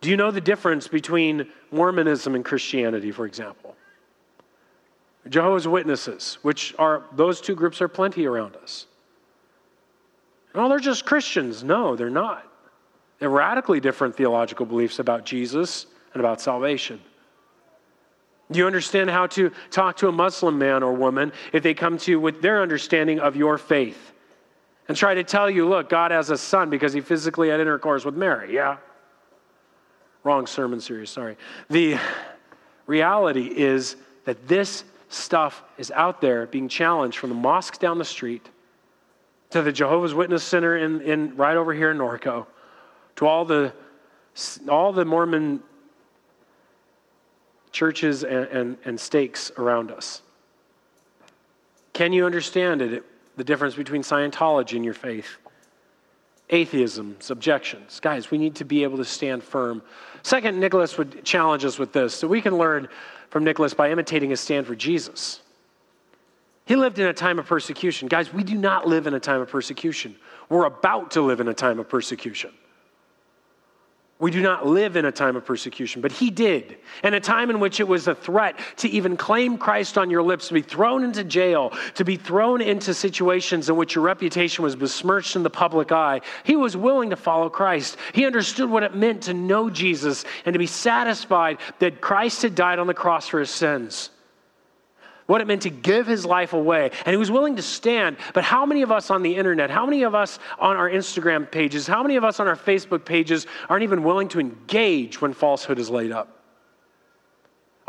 Do 0.00 0.10
you 0.10 0.16
know 0.16 0.30
the 0.30 0.40
difference 0.40 0.86
between 0.88 1.48
Mormonism 1.70 2.34
and 2.34 2.44
Christianity, 2.44 3.10
for 3.10 3.26
example? 3.26 3.76
Jehovah's 5.28 5.66
Witnesses, 5.66 6.38
which 6.42 6.74
are, 6.78 7.02
those 7.12 7.40
two 7.40 7.54
groups 7.54 7.80
are 7.80 7.88
plenty 7.88 8.26
around 8.26 8.56
us. 8.56 8.86
Oh, 10.54 10.68
they're 10.68 10.78
just 10.78 11.04
Christians. 11.04 11.62
No, 11.62 11.96
they're 11.96 12.10
not. 12.10 12.46
They're 13.18 13.28
radically 13.28 13.80
different 13.80 14.16
theological 14.16 14.66
beliefs 14.66 14.98
about 14.98 15.24
Jesus 15.24 15.86
and 16.14 16.20
about 16.20 16.40
salvation. 16.40 17.00
Do 18.50 18.58
you 18.58 18.66
understand 18.66 19.10
how 19.10 19.26
to 19.28 19.50
talk 19.70 19.96
to 19.98 20.08
a 20.08 20.12
Muslim 20.12 20.58
man 20.58 20.82
or 20.82 20.92
woman 20.92 21.32
if 21.52 21.62
they 21.62 21.74
come 21.74 21.98
to 21.98 22.10
you 22.10 22.20
with 22.20 22.40
their 22.40 22.62
understanding 22.62 23.18
of 23.18 23.36
your 23.36 23.58
faith 23.58 24.12
and 24.88 24.96
try 24.96 25.14
to 25.14 25.24
tell 25.24 25.50
you, 25.50 25.68
look, 25.68 25.88
God 25.88 26.12
has 26.12 26.30
a 26.30 26.38
son 26.38 26.70
because 26.70 26.92
he 26.92 27.00
physically 27.00 27.48
had 27.48 27.58
intercourse 27.60 28.04
with 28.04 28.14
Mary? 28.14 28.54
Yeah. 28.54 28.76
Wrong 30.22 30.46
sermon 30.46 30.80
series, 30.80 31.10
sorry. 31.10 31.36
The 31.70 31.98
reality 32.86 33.46
is 33.46 33.96
that 34.24 34.46
this 34.46 34.84
stuff 35.16 35.62
is 35.78 35.90
out 35.90 36.20
there 36.20 36.46
being 36.46 36.68
challenged 36.68 37.18
from 37.18 37.30
the 37.30 37.36
mosque 37.36 37.78
down 37.78 37.98
the 37.98 38.04
street 38.04 38.48
to 39.50 39.62
the 39.62 39.72
Jehovah's 39.72 40.14
Witness 40.14 40.42
Center 40.42 40.76
in, 40.76 41.00
in 41.00 41.36
right 41.36 41.56
over 41.56 41.72
here 41.72 41.90
in 41.90 41.98
Norco 41.98 42.46
to 43.16 43.26
all 43.26 43.44
the 43.44 43.72
all 44.68 44.92
the 44.92 45.04
Mormon 45.04 45.62
churches 47.72 48.22
and, 48.22 48.46
and, 48.46 48.78
and 48.84 49.00
stakes 49.00 49.50
around 49.56 49.90
us. 49.90 50.22
Can 51.92 52.12
you 52.12 52.26
understand 52.26 52.82
it, 52.82 53.04
the 53.36 53.44
difference 53.44 53.74
between 53.74 54.02
Scientology 54.02 54.76
and 54.76 54.84
your 54.84 54.94
faith? 54.94 55.38
Atheism, 56.50 57.16
objections. 57.28 57.98
Guys, 58.00 58.30
we 58.30 58.38
need 58.38 58.54
to 58.56 58.64
be 58.64 58.82
able 58.82 58.98
to 58.98 59.04
stand 59.04 59.42
firm. 59.42 59.82
Second, 60.22 60.60
Nicholas 60.60 60.96
would 60.96 61.24
challenge 61.24 61.64
us 61.64 61.78
with 61.78 61.92
this 61.92 62.14
so 62.14 62.28
we 62.28 62.40
can 62.40 62.56
learn 62.56 62.88
from 63.30 63.44
Nicholas 63.44 63.74
by 63.74 63.90
imitating 63.90 64.30
his 64.30 64.40
stand 64.40 64.66
for 64.66 64.74
Jesus. 64.74 65.40
He 66.64 66.74
lived 66.74 66.98
in 66.98 67.06
a 67.06 67.12
time 67.12 67.38
of 67.38 67.46
persecution. 67.46 68.08
Guys, 68.08 68.32
we 68.32 68.42
do 68.42 68.56
not 68.56 68.88
live 68.88 69.06
in 69.06 69.14
a 69.14 69.20
time 69.20 69.40
of 69.40 69.48
persecution. 69.48 70.16
We're 70.48 70.66
about 70.66 71.12
to 71.12 71.20
live 71.22 71.40
in 71.40 71.48
a 71.48 71.54
time 71.54 71.78
of 71.78 71.88
persecution. 71.88 72.52
We 74.18 74.30
do 74.30 74.40
not 74.40 74.66
live 74.66 74.96
in 74.96 75.04
a 75.04 75.12
time 75.12 75.36
of 75.36 75.44
persecution, 75.44 76.00
but 76.00 76.10
he 76.10 76.30
did. 76.30 76.78
And 77.02 77.14
a 77.14 77.20
time 77.20 77.50
in 77.50 77.60
which 77.60 77.80
it 77.80 77.88
was 77.88 78.08
a 78.08 78.14
threat 78.14 78.58
to 78.76 78.88
even 78.88 79.14
claim 79.18 79.58
Christ 79.58 79.98
on 79.98 80.08
your 80.08 80.22
lips, 80.22 80.48
to 80.48 80.54
be 80.54 80.62
thrown 80.62 81.04
into 81.04 81.22
jail, 81.22 81.74
to 81.96 82.04
be 82.04 82.16
thrown 82.16 82.62
into 82.62 82.94
situations 82.94 83.68
in 83.68 83.76
which 83.76 83.94
your 83.94 84.04
reputation 84.04 84.64
was 84.64 84.74
besmirched 84.74 85.36
in 85.36 85.42
the 85.42 85.50
public 85.50 85.92
eye. 85.92 86.22
He 86.44 86.56
was 86.56 86.78
willing 86.78 87.10
to 87.10 87.16
follow 87.16 87.50
Christ. 87.50 87.98
He 88.14 88.24
understood 88.24 88.70
what 88.70 88.82
it 88.82 88.94
meant 88.94 89.24
to 89.24 89.34
know 89.34 89.68
Jesus 89.68 90.24
and 90.46 90.54
to 90.54 90.58
be 90.58 90.66
satisfied 90.66 91.58
that 91.80 92.00
Christ 92.00 92.40
had 92.40 92.54
died 92.54 92.78
on 92.78 92.86
the 92.86 92.94
cross 92.94 93.28
for 93.28 93.40
his 93.40 93.50
sins 93.50 94.10
what 95.26 95.40
it 95.40 95.46
meant 95.46 95.62
to 95.62 95.70
give 95.70 96.06
his 96.06 96.24
life 96.24 96.52
away. 96.52 96.90
And 97.04 97.12
he 97.12 97.16
was 97.16 97.30
willing 97.30 97.56
to 97.56 97.62
stand. 97.62 98.16
But 98.32 98.44
how 98.44 98.64
many 98.64 98.82
of 98.82 98.92
us 98.92 99.10
on 99.10 99.22
the 99.22 99.36
internet, 99.36 99.70
how 99.70 99.84
many 99.84 100.04
of 100.04 100.14
us 100.14 100.38
on 100.58 100.76
our 100.76 100.88
Instagram 100.88 101.50
pages, 101.50 101.86
how 101.86 102.02
many 102.02 102.16
of 102.16 102.24
us 102.24 102.40
on 102.40 102.46
our 102.46 102.56
Facebook 102.56 103.04
pages 103.04 103.46
aren't 103.68 103.82
even 103.82 104.02
willing 104.02 104.28
to 104.28 104.40
engage 104.40 105.20
when 105.20 105.32
falsehood 105.32 105.78
is 105.78 105.90
laid 105.90 106.12
up? 106.12 106.40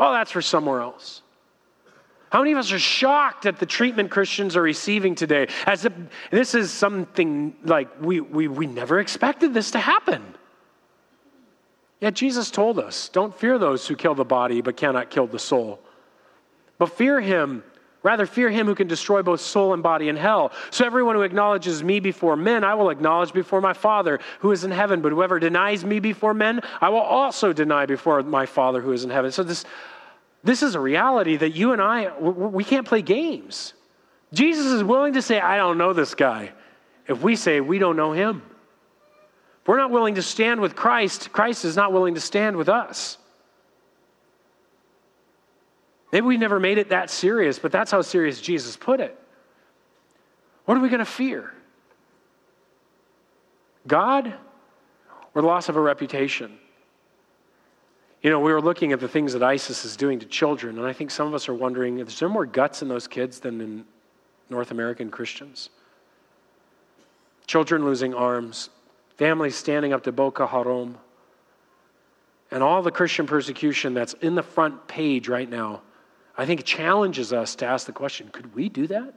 Oh, 0.00 0.12
that's 0.12 0.30
for 0.30 0.42
somewhere 0.42 0.80
else. 0.80 1.22
How 2.30 2.40
many 2.40 2.52
of 2.52 2.58
us 2.58 2.72
are 2.72 2.78
shocked 2.78 3.46
at 3.46 3.58
the 3.58 3.66
treatment 3.66 4.10
Christians 4.10 4.54
are 4.54 4.62
receiving 4.62 5.14
today? 5.14 5.48
As 5.64 5.84
if 5.84 5.92
this 6.30 6.54
is 6.54 6.70
something 6.70 7.56
like 7.64 7.88
we, 8.02 8.20
we, 8.20 8.48
we 8.48 8.66
never 8.66 9.00
expected 9.00 9.54
this 9.54 9.70
to 9.70 9.78
happen. 9.78 10.22
Yet 12.00 12.14
Jesus 12.14 12.50
told 12.50 12.78
us 12.78 13.08
don't 13.08 13.34
fear 13.34 13.58
those 13.58 13.86
who 13.88 13.96
kill 13.96 14.14
the 14.14 14.24
body 14.24 14.60
but 14.60 14.76
cannot 14.76 15.10
kill 15.10 15.26
the 15.26 15.38
soul. 15.38 15.80
But 16.78 16.96
fear 16.96 17.20
him. 17.20 17.64
Rather, 18.04 18.26
fear 18.26 18.48
him 18.48 18.66
who 18.66 18.76
can 18.76 18.86
destroy 18.86 19.22
both 19.22 19.40
soul 19.40 19.74
and 19.74 19.82
body 19.82 20.08
in 20.08 20.16
hell. 20.16 20.52
So, 20.70 20.86
everyone 20.86 21.16
who 21.16 21.22
acknowledges 21.22 21.82
me 21.82 21.98
before 21.98 22.36
men, 22.36 22.62
I 22.62 22.74
will 22.74 22.90
acknowledge 22.90 23.32
before 23.32 23.60
my 23.60 23.72
Father 23.72 24.20
who 24.38 24.52
is 24.52 24.62
in 24.62 24.70
heaven. 24.70 25.02
But 25.02 25.10
whoever 25.10 25.40
denies 25.40 25.84
me 25.84 25.98
before 25.98 26.32
men, 26.32 26.60
I 26.80 26.90
will 26.90 27.00
also 27.00 27.52
deny 27.52 27.86
before 27.86 28.22
my 28.22 28.46
Father 28.46 28.80
who 28.80 28.92
is 28.92 29.02
in 29.02 29.10
heaven. 29.10 29.32
So, 29.32 29.42
this, 29.42 29.64
this 30.44 30.62
is 30.62 30.76
a 30.76 30.80
reality 30.80 31.36
that 31.36 31.50
you 31.50 31.72
and 31.72 31.82
I, 31.82 32.16
we 32.18 32.62
can't 32.62 32.86
play 32.86 33.02
games. 33.02 33.74
Jesus 34.32 34.66
is 34.66 34.84
willing 34.84 35.14
to 35.14 35.22
say, 35.22 35.40
I 35.40 35.56
don't 35.56 35.76
know 35.76 35.92
this 35.92 36.14
guy, 36.14 36.52
if 37.08 37.20
we 37.20 37.34
say 37.34 37.60
we 37.60 37.78
don't 37.78 37.96
know 37.96 38.12
him. 38.12 38.42
If 39.62 39.68
we're 39.68 39.76
not 39.76 39.90
willing 39.90 40.14
to 40.14 40.22
stand 40.22 40.60
with 40.60 40.76
Christ, 40.76 41.32
Christ 41.32 41.64
is 41.64 41.76
not 41.76 41.92
willing 41.92 42.14
to 42.14 42.20
stand 42.20 42.56
with 42.56 42.68
us. 42.68 43.17
Maybe 46.12 46.26
we 46.26 46.36
never 46.36 46.58
made 46.58 46.78
it 46.78 46.88
that 46.88 47.10
serious, 47.10 47.58
but 47.58 47.70
that's 47.70 47.90
how 47.90 48.02
serious 48.02 48.40
Jesus 48.40 48.76
put 48.76 49.00
it. 49.00 49.18
What 50.64 50.76
are 50.76 50.80
we 50.80 50.88
going 50.88 51.00
to 51.00 51.04
fear? 51.04 51.52
God 53.86 54.34
or 55.34 55.42
loss 55.42 55.68
of 55.68 55.76
a 55.76 55.80
reputation? 55.80 56.58
You 58.22 58.30
know, 58.30 58.40
we 58.40 58.52
were 58.52 58.60
looking 58.60 58.92
at 58.92 59.00
the 59.00 59.08
things 59.08 59.32
that 59.34 59.42
ISIS 59.42 59.84
is 59.84 59.96
doing 59.96 60.18
to 60.18 60.26
children, 60.26 60.78
and 60.78 60.86
I 60.86 60.92
think 60.92 61.10
some 61.10 61.26
of 61.26 61.34
us 61.34 61.48
are 61.48 61.54
wondering 61.54 61.98
is 62.00 62.18
there 62.18 62.28
more 62.28 62.46
guts 62.46 62.82
in 62.82 62.88
those 62.88 63.06
kids 63.06 63.40
than 63.40 63.60
in 63.60 63.84
North 64.50 64.70
American 64.70 65.10
Christians? 65.10 65.70
Children 67.46 67.84
losing 67.84 68.14
arms, 68.14 68.70
families 69.16 69.56
standing 69.56 69.92
up 69.92 70.02
to 70.04 70.12
Boko 70.12 70.46
Haram, 70.46 70.98
and 72.50 72.62
all 72.62 72.82
the 72.82 72.90
Christian 72.90 73.26
persecution 73.26 73.94
that's 73.94 74.14
in 74.14 74.34
the 74.34 74.42
front 74.42 74.88
page 74.88 75.28
right 75.28 75.48
now 75.48 75.82
I 76.38 76.46
think 76.46 76.60
it 76.60 76.66
challenges 76.66 77.32
us 77.32 77.56
to 77.56 77.66
ask 77.66 77.86
the 77.86 77.92
question 77.92 78.28
could 78.28 78.54
we 78.54 78.68
do 78.68 78.86
that? 78.86 79.12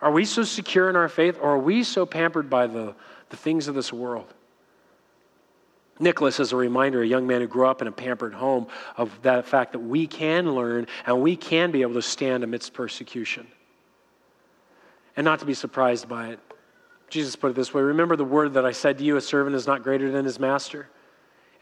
Are 0.00 0.12
we 0.12 0.24
so 0.24 0.44
secure 0.44 0.88
in 0.88 0.96
our 0.96 1.08
faith, 1.08 1.38
or 1.40 1.50
are 1.50 1.58
we 1.58 1.82
so 1.82 2.06
pampered 2.06 2.48
by 2.48 2.66
the, 2.66 2.94
the 3.30 3.36
things 3.36 3.66
of 3.66 3.74
this 3.74 3.92
world? 3.92 4.32
Nicholas 5.98 6.38
is 6.38 6.52
a 6.52 6.56
reminder, 6.56 7.02
a 7.02 7.06
young 7.06 7.26
man 7.26 7.40
who 7.40 7.46
grew 7.46 7.66
up 7.66 7.80
in 7.80 7.88
a 7.88 7.92
pampered 7.92 8.34
home, 8.34 8.66
of 8.96 9.10
that 9.22 9.46
fact 9.46 9.72
that 9.72 9.78
we 9.78 10.06
can 10.06 10.54
learn 10.54 10.86
and 11.06 11.22
we 11.22 11.34
can 11.34 11.70
be 11.70 11.82
able 11.82 11.94
to 11.94 12.02
stand 12.02 12.44
amidst 12.44 12.74
persecution 12.74 13.46
and 15.16 15.24
not 15.24 15.38
to 15.38 15.46
be 15.46 15.54
surprised 15.54 16.08
by 16.08 16.28
it. 16.28 16.40
Jesus 17.08 17.34
put 17.34 17.50
it 17.50 17.54
this 17.54 17.72
way 17.72 17.82
Remember 17.82 18.14
the 18.16 18.24
word 18.24 18.54
that 18.54 18.66
I 18.66 18.72
said 18.72 18.98
to 18.98 19.04
you, 19.04 19.16
a 19.16 19.20
servant 19.20 19.56
is 19.56 19.66
not 19.66 19.82
greater 19.82 20.10
than 20.10 20.26
his 20.26 20.38
master? 20.38 20.88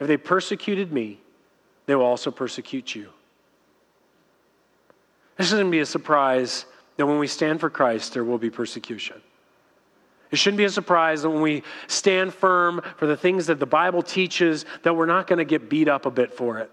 If 0.01 0.09
they 0.09 0.17
persecuted 0.17 0.93
me, 0.93 1.21
they 1.87 1.95
will 1.95 2.05
also 2.05 2.33
persecute 2.33 2.95
you. 2.97 3.11
This 5.37 5.49
shouldn't 5.49 5.71
be 5.71 5.81
a 5.81 5.87
surprise 5.87 6.67
that 6.97 7.07
when 7.07 7.19
we 7.19 7.27
stand 7.27 7.61
for 7.61 7.71
Christ, 7.71 8.15
there 8.15 8.25
will 8.25 8.39
be 8.39 8.51
persecution. 8.51 9.21
It 10.31 10.37
shouldn't 10.37 10.59
be 10.59 10.65
a 10.65 10.71
surprise 10.71 11.23
that 11.23 11.31
when 11.31 11.43
we 11.43 11.63
stand 11.87 12.35
firm 12.35 12.83
for 12.97 13.07
the 13.07 13.17
things 13.17 13.47
that 13.47 13.61
the 13.61 13.67
Bible 13.67 14.03
teaches, 14.03 14.65
that 14.83 14.97
we're 14.97 15.07
not 15.07 15.27
going 15.27 15.39
to 15.39 15.45
get 15.45 15.69
beat 15.69 15.89
up 15.89 16.07
a 16.07 16.11
bit 16.11 16.33
for 16.35 16.59
it. 16.59 16.71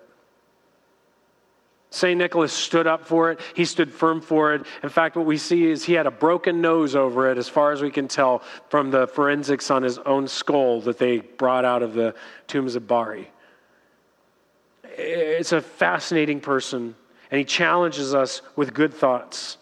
St. 1.91 2.17
Nicholas 2.17 2.53
stood 2.53 2.87
up 2.87 3.05
for 3.05 3.31
it. 3.31 3.39
He 3.53 3.65
stood 3.65 3.91
firm 3.91 4.21
for 4.21 4.53
it. 4.53 4.65
In 4.81 4.89
fact, 4.89 5.17
what 5.17 5.25
we 5.25 5.37
see 5.37 5.65
is 5.65 5.83
he 5.83 5.93
had 5.93 6.07
a 6.07 6.11
broken 6.11 6.61
nose 6.61 6.95
over 6.95 7.29
it, 7.29 7.37
as 7.37 7.49
far 7.49 7.73
as 7.73 7.81
we 7.81 7.91
can 7.91 8.07
tell 8.07 8.41
from 8.69 8.91
the 8.91 9.07
forensics 9.07 9.69
on 9.69 9.83
his 9.83 9.97
own 9.99 10.27
skull 10.27 10.79
that 10.81 10.97
they 10.97 11.19
brought 11.19 11.65
out 11.65 11.83
of 11.83 11.93
the 11.93 12.15
tombs 12.47 12.75
of 12.75 12.87
Bari. 12.87 13.29
It's 14.83 15.51
a 15.51 15.61
fascinating 15.61 16.39
person 16.39 16.95
and 17.31 17.37
he 17.39 17.45
challenges 17.45 18.13
us 18.13 18.41
with 18.55 18.73
good 18.73 18.93
thoughts. 18.93 19.57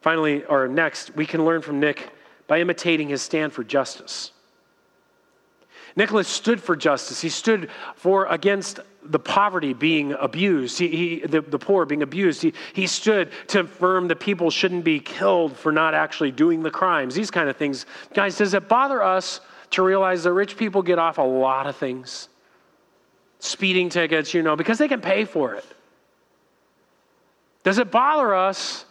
Finally, 0.00 0.44
or 0.44 0.68
next, 0.68 1.14
we 1.16 1.26
can 1.26 1.44
learn 1.44 1.60
from 1.60 1.80
Nick 1.80 2.10
by 2.46 2.60
imitating 2.60 3.08
his 3.08 3.20
stand 3.20 3.52
for 3.52 3.64
justice. 3.64 4.30
Nicholas 5.96 6.28
stood 6.28 6.62
for 6.62 6.76
justice. 6.76 7.20
He 7.20 7.30
stood 7.30 7.70
for 7.96 8.26
against 8.26 8.78
the 9.02 9.18
poverty 9.18 9.72
being 9.72 10.12
abused, 10.12 10.78
he, 10.78 10.88
he, 10.88 11.20
the, 11.20 11.40
the 11.40 11.58
poor 11.58 11.86
being 11.86 12.02
abused. 12.02 12.42
He, 12.42 12.54
he 12.72 12.86
stood 12.88 13.30
to 13.48 13.60
affirm 13.60 14.08
that 14.08 14.18
people 14.18 14.50
shouldn't 14.50 14.84
be 14.84 14.98
killed 14.98 15.56
for 15.56 15.70
not 15.70 15.94
actually 15.94 16.32
doing 16.32 16.62
the 16.62 16.72
crimes, 16.72 17.14
these 17.14 17.30
kind 17.30 17.48
of 17.48 17.56
things. 17.56 17.86
Guys, 18.14 18.36
does 18.36 18.52
it 18.54 18.68
bother 18.68 19.02
us 19.02 19.40
to 19.70 19.82
realize 19.82 20.24
that 20.24 20.32
rich 20.32 20.56
people 20.56 20.82
get 20.82 20.98
off 20.98 21.18
a 21.18 21.22
lot 21.22 21.66
of 21.68 21.76
things? 21.76 22.28
Speeding 23.38 23.88
tickets, 23.88 24.34
you 24.34 24.42
know, 24.42 24.56
because 24.56 24.78
they 24.78 24.88
can 24.88 25.00
pay 25.00 25.24
for 25.24 25.54
it. 25.54 25.64
Does 27.66 27.78
it 27.78 27.90
bother 27.90 28.32
us 28.32 28.84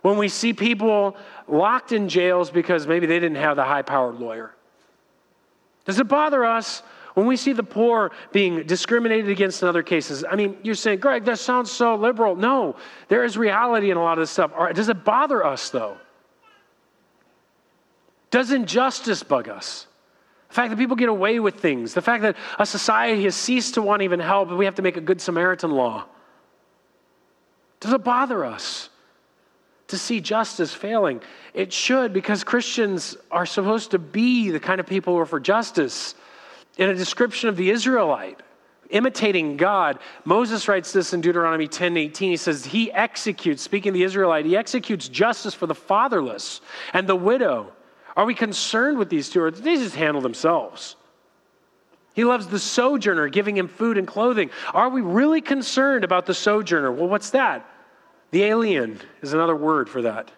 when 0.00 0.16
we 0.16 0.28
see 0.28 0.54
people 0.54 1.14
locked 1.46 1.92
in 1.92 2.08
jails 2.08 2.50
because 2.50 2.86
maybe 2.86 3.04
they 3.04 3.20
didn't 3.20 3.36
have 3.36 3.56
the 3.56 3.64
high 3.64 3.82
powered 3.82 4.14
lawyer? 4.14 4.54
Does 5.84 6.00
it 6.00 6.08
bother 6.08 6.42
us 6.42 6.82
when 7.12 7.26
we 7.26 7.36
see 7.36 7.52
the 7.52 7.62
poor 7.62 8.12
being 8.32 8.62
discriminated 8.62 9.28
against 9.28 9.60
in 9.60 9.68
other 9.68 9.82
cases? 9.82 10.24
I 10.24 10.36
mean, 10.36 10.56
you're 10.62 10.74
saying, 10.74 11.00
Greg, 11.00 11.26
that 11.26 11.38
sounds 11.38 11.70
so 11.70 11.96
liberal. 11.96 12.34
No, 12.34 12.76
there 13.08 13.24
is 13.24 13.36
reality 13.36 13.90
in 13.90 13.98
a 13.98 14.02
lot 14.02 14.16
of 14.16 14.22
this 14.22 14.30
stuff. 14.30 14.52
Does 14.72 14.88
it 14.88 15.04
bother 15.04 15.44
us, 15.44 15.68
though? 15.68 15.98
Does 18.30 18.52
injustice 18.52 19.22
bug 19.22 19.50
us? 19.50 19.86
The 20.48 20.54
fact 20.54 20.70
that 20.70 20.78
people 20.78 20.96
get 20.96 21.10
away 21.10 21.40
with 21.40 21.56
things, 21.56 21.92
the 21.92 22.00
fact 22.00 22.22
that 22.22 22.36
a 22.58 22.64
society 22.64 23.24
has 23.24 23.36
ceased 23.36 23.74
to 23.74 23.82
want 23.82 24.00
even 24.00 24.18
help, 24.18 24.48
and 24.48 24.56
we 24.56 24.64
have 24.64 24.76
to 24.76 24.82
make 24.82 24.96
a 24.96 25.02
good 25.02 25.20
Samaritan 25.20 25.72
law. 25.72 26.06
Does 27.80 27.94
it 27.94 28.04
bother 28.04 28.44
us 28.44 28.90
to 29.88 29.98
see 29.98 30.20
justice 30.20 30.72
failing? 30.72 31.22
It 31.54 31.72
should, 31.72 32.12
because 32.12 32.44
Christians 32.44 33.16
are 33.30 33.46
supposed 33.46 33.90
to 33.92 33.98
be 33.98 34.50
the 34.50 34.60
kind 34.60 34.80
of 34.80 34.86
people 34.86 35.14
who 35.14 35.20
are 35.20 35.26
for 35.26 35.40
justice. 35.40 36.14
In 36.76 36.88
a 36.88 36.94
description 36.94 37.48
of 37.48 37.56
the 37.56 37.70
Israelite, 37.70 38.40
imitating 38.90 39.56
God, 39.56 39.98
Moses 40.24 40.68
writes 40.68 40.92
this 40.92 41.12
in 41.12 41.20
Deuteronomy 41.20 41.66
10 41.68 41.96
18. 41.96 42.30
He 42.30 42.36
says, 42.36 42.66
He 42.66 42.92
executes, 42.92 43.62
speaking 43.62 43.90
of 43.90 43.94
the 43.94 44.04
Israelite, 44.04 44.44
he 44.44 44.56
executes 44.56 45.08
justice 45.08 45.54
for 45.54 45.66
the 45.66 45.74
fatherless 45.74 46.60
and 46.92 47.08
the 47.08 47.16
widow. 47.16 47.72
Are 48.16 48.26
we 48.26 48.34
concerned 48.34 48.98
with 48.98 49.08
these 49.08 49.30
two, 49.30 49.42
or 49.42 49.50
they 49.50 49.76
just 49.76 49.94
handle 49.94 50.20
themselves? 50.20 50.96
He 52.12 52.24
loves 52.24 52.48
the 52.48 52.58
sojourner, 52.58 53.28
giving 53.28 53.56
him 53.56 53.68
food 53.68 53.96
and 53.96 54.06
clothing. 54.06 54.50
Are 54.74 54.88
we 54.88 55.00
really 55.00 55.40
concerned 55.40 56.04
about 56.04 56.26
the 56.26 56.34
sojourner? 56.34 56.90
Well, 56.90 57.08
what's 57.08 57.30
that? 57.30 57.66
The 58.32 58.42
alien 58.44 59.00
is 59.22 59.32
another 59.32 59.56
word 59.56 59.88
for 59.88 60.02
that. 60.02 60.30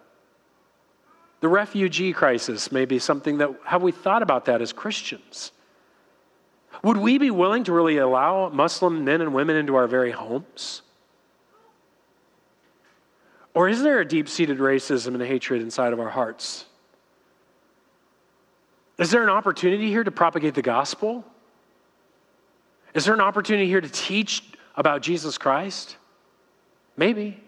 The 1.40 1.48
refugee 1.48 2.12
crisis 2.12 2.70
may 2.70 2.84
be 2.84 2.98
something 2.98 3.38
that, 3.38 3.50
have 3.64 3.82
we 3.82 3.90
thought 3.90 4.22
about 4.22 4.44
that 4.44 4.62
as 4.62 4.72
Christians? 4.72 5.50
Would 6.82 6.96
we 6.96 7.18
be 7.18 7.30
willing 7.30 7.64
to 7.64 7.72
really 7.72 7.98
allow 7.98 8.48
Muslim 8.48 9.04
men 9.04 9.20
and 9.20 9.34
women 9.34 9.56
into 9.56 9.74
our 9.74 9.86
very 9.86 10.12
homes? 10.12 10.82
Or 13.54 13.68
is 13.68 13.82
there 13.82 14.00
a 14.00 14.04
deep 14.04 14.28
seated 14.28 14.58
racism 14.58 15.14
and 15.14 15.22
hatred 15.22 15.62
inside 15.62 15.92
of 15.92 16.00
our 16.00 16.08
hearts? 16.08 16.64
Is 18.98 19.10
there 19.10 19.22
an 19.22 19.28
opportunity 19.28 19.88
here 19.88 20.04
to 20.04 20.10
propagate 20.10 20.54
the 20.54 20.62
gospel? 20.62 21.24
Is 22.94 23.04
there 23.04 23.14
an 23.14 23.20
opportunity 23.20 23.66
here 23.66 23.80
to 23.80 23.88
teach 23.88 24.42
about 24.76 25.02
Jesus 25.02 25.38
Christ? 25.38 25.96
Maybe. 26.96 27.40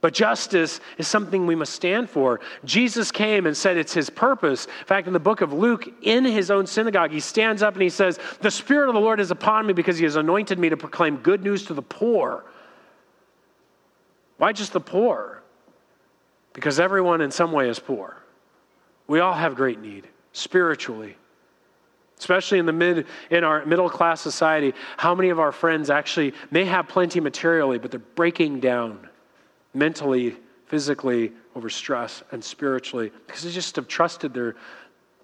But 0.00 0.14
justice 0.14 0.80
is 0.96 1.08
something 1.08 1.46
we 1.46 1.56
must 1.56 1.72
stand 1.72 2.08
for. 2.08 2.40
Jesus 2.64 3.10
came 3.10 3.46
and 3.46 3.56
said 3.56 3.76
it's 3.76 3.92
his 3.92 4.10
purpose. 4.10 4.66
In 4.66 4.86
fact, 4.86 5.08
in 5.08 5.12
the 5.12 5.18
book 5.18 5.40
of 5.40 5.52
Luke, 5.52 5.88
in 6.02 6.24
his 6.24 6.50
own 6.52 6.66
synagogue, 6.66 7.10
he 7.10 7.18
stands 7.18 7.62
up 7.62 7.74
and 7.74 7.82
he 7.82 7.88
says, 7.88 8.18
The 8.40 8.50
Spirit 8.50 8.88
of 8.88 8.94
the 8.94 9.00
Lord 9.00 9.18
is 9.18 9.32
upon 9.32 9.66
me 9.66 9.72
because 9.72 9.98
he 9.98 10.04
has 10.04 10.14
anointed 10.14 10.58
me 10.58 10.68
to 10.68 10.76
proclaim 10.76 11.16
good 11.16 11.42
news 11.42 11.64
to 11.66 11.74
the 11.74 11.82
poor. 11.82 12.44
Why 14.36 14.52
just 14.52 14.72
the 14.72 14.80
poor? 14.80 15.42
Because 16.52 16.78
everyone 16.78 17.20
in 17.20 17.32
some 17.32 17.50
way 17.50 17.68
is 17.68 17.80
poor. 17.80 18.16
We 19.08 19.18
all 19.18 19.34
have 19.34 19.56
great 19.56 19.80
need 19.80 20.06
spiritually. 20.32 21.16
Especially 22.18 22.58
in 22.58 22.66
the 22.66 22.72
mid 22.72 23.06
in 23.30 23.44
our 23.44 23.64
middle 23.64 23.88
class 23.88 24.20
society, 24.20 24.74
how 24.96 25.14
many 25.14 25.28
of 25.28 25.38
our 25.38 25.52
friends 25.52 25.88
actually 25.88 26.34
may 26.50 26.64
have 26.64 26.88
plenty 26.88 27.20
materially, 27.20 27.78
but 27.78 27.90
they're 27.90 28.00
breaking 28.00 28.60
down 28.60 29.08
mentally, 29.72 30.36
physically, 30.66 31.32
over 31.54 31.70
stress, 31.70 32.22
and 32.32 32.42
spiritually, 32.42 33.12
because 33.26 33.42
they 33.42 33.50
just 33.50 33.76
have 33.76 33.86
trusted 33.86 34.34
their, 34.34 34.56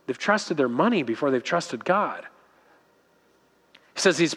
they've 0.06 0.18
trusted 0.18 0.56
their 0.56 0.68
money 0.68 1.02
before 1.02 1.30
they've 1.30 1.42
trusted 1.42 1.84
God. 1.84 2.24
He 3.94 4.00
says 4.00 4.18
he's 4.18 4.34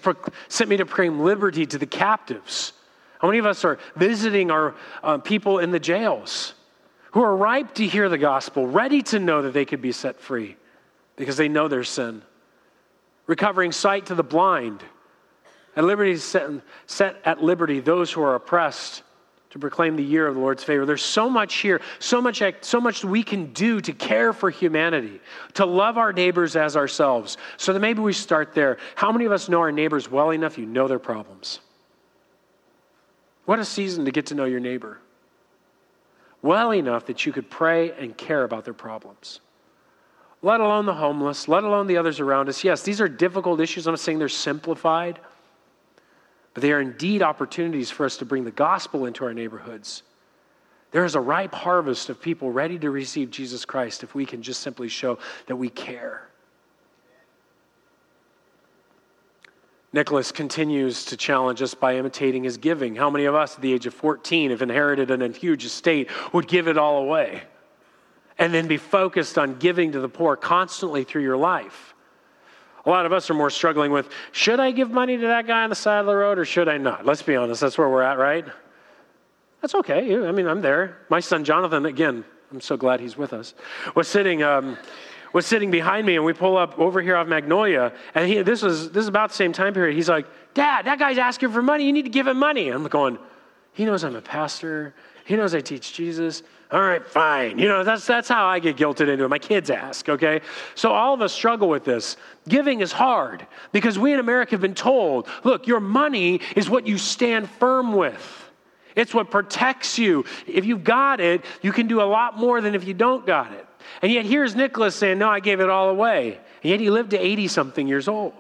sent 0.47 0.69
me 0.69 0.77
to 0.77 0.85
proclaim 0.85 1.19
liberty 1.19 1.65
to 1.65 1.77
the 1.77 1.85
captives. 1.85 2.73
How 3.19 3.27
many 3.27 3.39
of 3.39 3.45
us 3.45 3.65
are 3.65 3.79
visiting 3.95 4.51
our 4.51 4.75
uh, 5.03 5.17
people 5.19 5.59
in 5.59 5.71
the 5.71 5.79
jails 5.79 6.53
who 7.11 7.21
are 7.23 7.35
ripe 7.35 7.73
to 7.75 7.87
hear 7.87 8.09
the 8.09 8.17
gospel, 8.17 8.67
ready 8.67 9.01
to 9.03 9.19
know 9.19 9.41
that 9.43 9.53
they 9.53 9.65
could 9.65 9.81
be 9.81 9.91
set 9.91 10.19
free 10.19 10.55
because 11.15 11.37
they 11.37 11.47
know 11.47 11.67
their 11.67 11.83
sin? 11.83 12.21
Recovering 13.27 13.71
sight 13.71 14.07
to 14.07 14.15
the 14.15 14.23
blind, 14.23 14.83
and 15.75 15.85
liberty 15.85 16.15
set, 16.17 16.49
set 16.85 17.21
at 17.25 17.43
liberty 17.43 17.79
those 17.79 18.11
who 18.11 18.21
are 18.21 18.35
oppressed 18.35 19.03
to 19.49 19.59
proclaim 19.59 19.95
the 19.95 20.03
year 20.03 20.27
of 20.27 20.35
the 20.35 20.41
Lord's 20.41 20.63
favor. 20.63 20.85
There's 20.85 21.03
so 21.03 21.29
much 21.29 21.55
here, 21.55 21.81
so 21.99 22.21
much, 22.21 22.41
so 22.61 22.81
much 22.81 23.05
we 23.05 23.23
can 23.23 23.53
do 23.53 23.79
to 23.81 23.93
care 23.93 24.33
for 24.33 24.49
humanity, 24.49 25.21
to 25.53 25.65
love 25.65 25.97
our 25.97 26.11
neighbors 26.11 26.55
as 26.55 26.75
ourselves. 26.75 27.37
So 27.57 27.73
that 27.73 27.79
maybe 27.79 28.01
we 28.01 28.13
start 28.13 28.53
there. 28.53 28.77
How 28.95 29.11
many 29.11 29.25
of 29.25 29.31
us 29.31 29.47
know 29.47 29.59
our 29.59 29.71
neighbors 29.71 30.09
well 30.09 30.31
enough 30.31 30.57
you 30.57 30.65
know 30.65 30.87
their 30.87 30.99
problems? 30.99 31.59
What 33.45 33.59
a 33.59 33.65
season 33.65 34.05
to 34.05 34.11
get 34.11 34.27
to 34.27 34.35
know 34.35 34.45
your 34.45 34.59
neighbor 34.59 34.99
well 36.41 36.71
enough 36.71 37.05
that 37.07 37.25
you 37.25 37.33
could 37.33 37.49
pray 37.49 37.91
and 37.91 38.17
care 38.17 38.43
about 38.43 38.63
their 38.65 38.73
problems. 38.73 39.41
Let 40.41 40.61
alone 40.61 40.85
the 40.85 40.93
homeless, 40.93 41.47
let 41.47 41.63
alone 41.63 41.87
the 41.87 41.97
others 41.97 42.19
around 42.19 42.47
us. 42.47 42.63
Yes, 42.63 42.83
these 42.83 43.01
are 43.01 43.09
difficult 43.09 43.59
issues. 43.59 43.87
I'm 43.87 43.93
not 43.93 43.99
saying 43.99 44.19
they're 44.19 44.29
simplified. 44.29 45.19
But 46.53 46.61
they 46.61 46.71
are 46.71 46.81
indeed 46.81 47.21
opportunities 47.21 47.91
for 47.91 48.05
us 48.05 48.17
to 48.17 48.25
bring 48.25 48.43
the 48.43 48.51
gospel 48.51 49.05
into 49.05 49.25
our 49.25 49.33
neighborhoods. 49.33 50.03
There 50.91 51.05
is 51.05 51.15
a 51.15 51.19
ripe 51.19 51.53
harvest 51.53 52.09
of 52.09 52.21
people 52.21 52.51
ready 52.51 52.79
to 52.79 52.89
receive 52.89 53.29
Jesus 53.29 53.65
Christ 53.65 54.03
if 54.03 54.15
we 54.15 54.25
can 54.25 54.41
just 54.41 54.61
simply 54.61 54.87
show 54.87 55.19
that 55.47 55.55
we 55.55 55.69
care. 55.69 56.27
Nicholas 59.93 60.31
continues 60.31 61.05
to 61.05 61.17
challenge 61.17 61.61
us 61.61 61.73
by 61.73 61.95
imitating 61.95 62.43
his 62.43 62.57
giving. 62.57 62.95
How 62.95 63.09
many 63.09 63.25
of 63.25 63.35
us 63.35 63.55
at 63.55 63.61
the 63.61 63.73
age 63.73 63.85
of 63.85 63.93
14, 63.93 64.51
if 64.51 64.61
inherited 64.61 65.09
a 65.09 65.29
huge 65.29 65.65
estate, 65.65 66.09
would 66.33 66.47
give 66.47 66.67
it 66.67 66.77
all 66.77 67.03
away 67.03 67.43
and 68.39 68.53
then 68.53 68.67
be 68.67 68.77
focused 68.77 69.37
on 69.37 69.57
giving 69.57 69.91
to 69.93 69.99
the 69.99 70.09
poor 70.09 70.35
constantly 70.35 71.03
through 71.03 71.23
your 71.23 71.37
life? 71.37 71.93
A 72.85 72.89
lot 72.89 73.05
of 73.05 73.11
us 73.11 73.29
are 73.29 73.33
more 73.33 73.49
struggling 73.49 73.91
with 73.91 74.09
should 74.31 74.59
I 74.59 74.71
give 74.71 74.91
money 74.91 75.17
to 75.17 75.27
that 75.27 75.45
guy 75.45 75.63
on 75.63 75.69
the 75.69 75.75
side 75.75 75.99
of 75.99 76.05
the 76.05 76.15
road 76.15 76.39
or 76.39 76.45
should 76.45 76.69
I 76.69 76.77
not? 76.77 77.05
Let's 77.05 77.21
be 77.21 77.35
honest, 77.35 77.59
that's 77.59 77.77
where 77.77 77.89
we're 77.89 78.01
at, 78.01 78.17
right? 78.17 78.45
That's 79.61 79.75
okay. 79.75 80.25
I 80.25 80.31
mean, 80.31 80.47
I'm 80.47 80.61
there. 80.61 80.97
My 81.09 81.19
son 81.19 81.43
Jonathan, 81.43 81.85
again, 81.85 82.23
I'm 82.51 82.61
so 82.61 82.77
glad 82.77 82.99
he's 82.99 83.17
with 83.17 83.33
us, 83.33 83.53
was 83.95 84.07
sitting. 84.07 84.43
Um, 84.43 84.77
was 85.33 85.45
sitting 85.45 85.69
behind 85.69 86.07
me, 86.07 86.15
and 86.15 86.23
we 86.23 86.33
pull 86.33 86.57
up 86.57 86.79
over 86.79 87.01
here 87.01 87.15
off 87.15 87.27
Magnolia, 87.27 87.91
and 88.15 88.27
he, 88.27 88.41
this 88.41 88.61
was 88.61 88.91
this 88.91 89.01
is 89.01 89.07
about 89.07 89.29
the 89.29 89.35
same 89.35 89.51
time 89.51 89.73
period. 89.73 89.95
He's 89.95 90.09
like, 90.09 90.25
"Dad, 90.53 90.85
that 90.85 90.99
guy's 90.99 91.17
asking 91.17 91.51
for 91.51 91.61
money. 91.61 91.85
You 91.85 91.93
need 91.93 92.05
to 92.05 92.09
give 92.09 92.27
him 92.27 92.39
money." 92.39 92.69
I'm 92.69 92.83
going, 92.85 93.19
"He 93.73 93.85
knows 93.85 94.03
I'm 94.03 94.15
a 94.15 94.21
pastor. 94.21 94.95
He 95.25 95.35
knows 95.35 95.53
I 95.53 95.59
teach 95.59 95.93
Jesus. 95.93 96.43
All 96.69 96.81
right, 96.81 97.05
fine. 97.05 97.59
You 97.59 97.69
know, 97.69 97.85
that's, 97.85 98.05
that's 98.05 98.27
how 98.27 98.45
I 98.45 98.59
get 98.59 98.75
guilted 98.75 99.07
into 99.07 99.23
it. 99.23 99.29
My 99.29 99.39
kids 99.39 99.69
ask, 99.69 100.09
okay? 100.09 100.41
So 100.75 100.91
all 100.91 101.13
of 101.13 101.21
us 101.21 101.31
struggle 101.31 101.69
with 101.69 101.85
this. 101.85 102.17
Giving 102.49 102.81
is 102.81 102.91
hard 102.91 103.47
because 103.71 103.97
we 103.97 104.11
in 104.11 104.19
America 104.19 104.51
have 104.51 104.61
been 104.61 104.75
told 104.75 105.27
look, 105.45 105.65
your 105.65 105.79
money 105.79 106.41
is 106.57 106.69
what 106.69 106.85
you 106.85 106.97
stand 106.97 107.49
firm 107.49 107.93
with. 107.93 108.43
It's 108.97 109.13
what 109.13 109.31
protects 109.31 109.97
you. 109.97 110.25
If 110.45 110.65
you've 110.65 110.83
got 110.83 111.21
it, 111.21 111.45
you 111.61 111.71
can 111.71 111.87
do 111.87 112.01
a 112.01 112.03
lot 112.03 112.37
more 112.37 112.59
than 112.59 112.75
if 112.75 112.83
you 112.83 112.93
don't 112.93 113.25
got 113.25 113.53
it. 113.53 113.65
And 114.01 114.11
yet 114.11 114.25
here's 114.25 114.55
Nicholas 114.55 114.95
saying, 114.95 115.19
No, 115.19 115.29
I 115.29 115.39
gave 115.39 115.61
it 115.61 115.69
all 115.69 115.89
away. 115.89 116.39
And 116.63 116.71
yet 116.71 116.79
he 116.81 116.89
lived 116.89 117.11
to 117.11 117.19
80 117.19 117.47
something 117.47 117.87
years 117.87 118.07
old. 118.07 118.33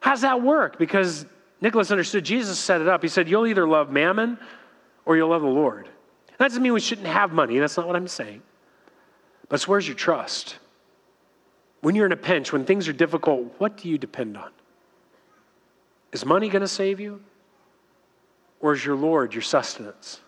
How's 0.00 0.22
that 0.22 0.42
work? 0.42 0.78
Because 0.78 1.24
Nicholas 1.60 1.90
understood 1.90 2.24
Jesus 2.24 2.58
set 2.58 2.80
it 2.80 2.88
up. 2.88 3.02
He 3.02 3.08
said, 3.08 3.28
You'll 3.28 3.46
either 3.46 3.68
love 3.68 3.90
mammon 3.90 4.38
or 5.06 5.16
you'll 5.16 5.28
love 5.28 5.42
the 5.42 5.48
Lord. 5.48 5.88
That 6.38 6.48
doesn't 6.48 6.62
mean 6.62 6.72
we 6.72 6.80
shouldn't 6.80 7.06
have 7.06 7.32
money. 7.32 7.58
That's 7.58 7.76
not 7.76 7.86
what 7.86 7.96
I'm 7.96 8.08
saying. 8.08 8.42
But 9.48 9.56
it's 9.56 9.68
where's 9.68 9.86
your 9.86 9.96
trust? 9.96 10.56
When 11.80 11.94
you're 11.94 12.06
in 12.06 12.12
a 12.12 12.16
pinch, 12.16 12.52
when 12.52 12.64
things 12.64 12.88
are 12.88 12.92
difficult, 12.92 13.54
what 13.58 13.76
do 13.76 13.88
you 13.88 13.98
depend 13.98 14.36
on? 14.36 14.50
Is 16.12 16.24
money 16.24 16.48
going 16.48 16.62
to 16.62 16.68
save 16.68 17.00
you? 17.00 17.20
Or 18.60 18.72
is 18.72 18.84
your 18.84 18.96
Lord 18.96 19.34
your 19.34 19.42
sustenance? 19.42 20.20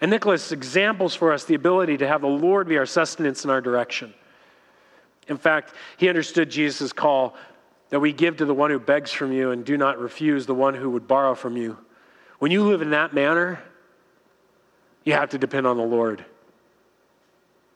And 0.00 0.10
Nicholas 0.10 0.50
examples 0.50 1.14
for 1.14 1.32
us 1.32 1.44
the 1.44 1.54
ability 1.54 1.98
to 1.98 2.08
have 2.08 2.22
the 2.22 2.26
Lord 2.26 2.68
be 2.68 2.78
our 2.78 2.86
sustenance 2.86 3.44
and 3.44 3.52
our 3.52 3.60
direction. 3.60 4.14
In 5.28 5.36
fact, 5.36 5.74
he 5.96 6.08
understood 6.08 6.50
Jesus' 6.50 6.92
call 6.92 7.36
that 7.90 8.00
we 8.00 8.12
give 8.12 8.38
to 8.38 8.44
the 8.44 8.54
one 8.54 8.70
who 8.70 8.78
begs 8.78 9.12
from 9.12 9.32
you 9.32 9.50
and 9.50 9.64
do 9.64 9.76
not 9.76 9.98
refuse 9.98 10.46
the 10.46 10.54
one 10.54 10.74
who 10.74 10.90
would 10.90 11.06
borrow 11.06 11.34
from 11.34 11.56
you. 11.56 11.76
When 12.42 12.50
you 12.50 12.64
live 12.64 12.82
in 12.82 12.90
that 12.90 13.14
manner, 13.14 13.62
you 15.04 15.12
have 15.12 15.30
to 15.30 15.38
depend 15.38 15.64
on 15.64 15.76
the 15.76 15.84
Lord. 15.84 16.24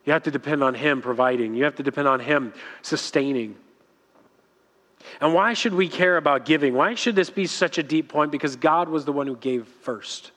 You 0.04 0.12
have 0.12 0.24
to 0.24 0.32
depend 0.32 0.64
on 0.64 0.74
Him 0.74 1.02
providing, 1.02 1.54
you 1.54 1.62
have 1.62 1.76
to 1.76 1.84
depend 1.84 2.08
on 2.08 2.18
Him 2.18 2.52
sustaining. 2.82 3.54
And 5.20 5.32
why 5.32 5.52
should 5.52 5.72
we 5.72 5.86
care 5.86 6.16
about 6.16 6.46
giving? 6.46 6.74
Why 6.74 6.96
should 6.96 7.14
this 7.14 7.30
be 7.30 7.46
such 7.46 7.78
a 7.78 7.82
deep 7.84 8.08
point? 8.08 8.32
Because 8.32 8.56
God 8.56 8.88
was 8.88 9.04
the 9.04 9.12
one 9.12 9.28
who 9.28 9.36
gave 9.36 9.68
first. 9.68 10.32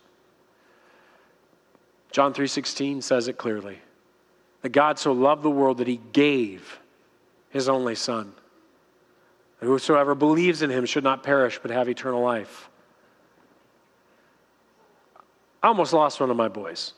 John 2.11 2.31
3:16 2.31 3.01
says 3.01 3.27
it 3.27 3.39
clearly. 3.39 3.79
That 4.61 4.69
God 4.69 4.99
so 4.99 5.11
loved 5.11 5.41
the 5.41 5.49
world 5.49 5.79
that 5.79 5.87
he 5.87 5.99
gave 6.13 6.79
his 7.49 7.67
only 7.67 7.95
son. 7.95 8.33
That 9.59 9.65
whosoever 9.65 10.13
believes 10.13 10.61
in 10.61 10.69
him 10.69 10.85
should 10.85 11.03
not 11.03 11.23
perish 11.23 11.57
but 11.59 11.71
have 11.71 11.89
eternal 11.89 12.21
life. 12.21 12.68
I 15.61 15.67
almost 15.67 15.93
lost 15.93 16.19
one 16.19 16.29
of 16.29 16.37
my 16.37 16.47
boys. 16.47 16.93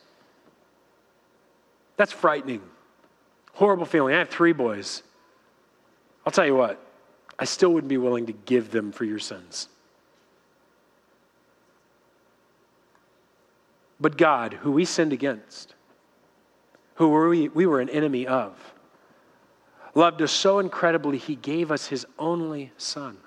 That's 1.98 2.12
frightening. 2.12 2.62
Horrible 3.54 3.86
feeling. 3.86 4.16
I 4.16 4.20
have 4.20 4.30
three 4.30 4.54
boys. 4.54 5.04
I'll 6.26 6.32
tell 6.32 6.46
you 6.46 6.56
what, 6.56 6.80
I 7.40 7.46
still 7.46 7.74
wouldn't 7.74 7.90
be 7.90 7.98
willing 7.98 8.28
to 8.28 8.34
give 8.34 8.72
them 8.72 8.92
for 8.92 9.06
your 9.06 9.20
sins. 9.20 9.68
But 14.00 14.18
God, 14.18 14.54
who 14.54 14.72
we 14.72 14.86
sinned 14.86 15.14
against, 15.14 15.76
who 16.96 17.10
we, 17.10 17.50
we 17.50 17.66
were 17.66 17.82
an 17.82 17.90
enemy 17.90 18.26
of, 18.28 18.54
loved 19.94 20.22
us 20.22 20.32
so 20.32 20.60
incredibly, 20.60 21.18
he 21.18 21.36
gave 21.36 21.72
us 21.72 21.88
his 21.88 22.06
only 22.18 22.72
son. 22.78 23.18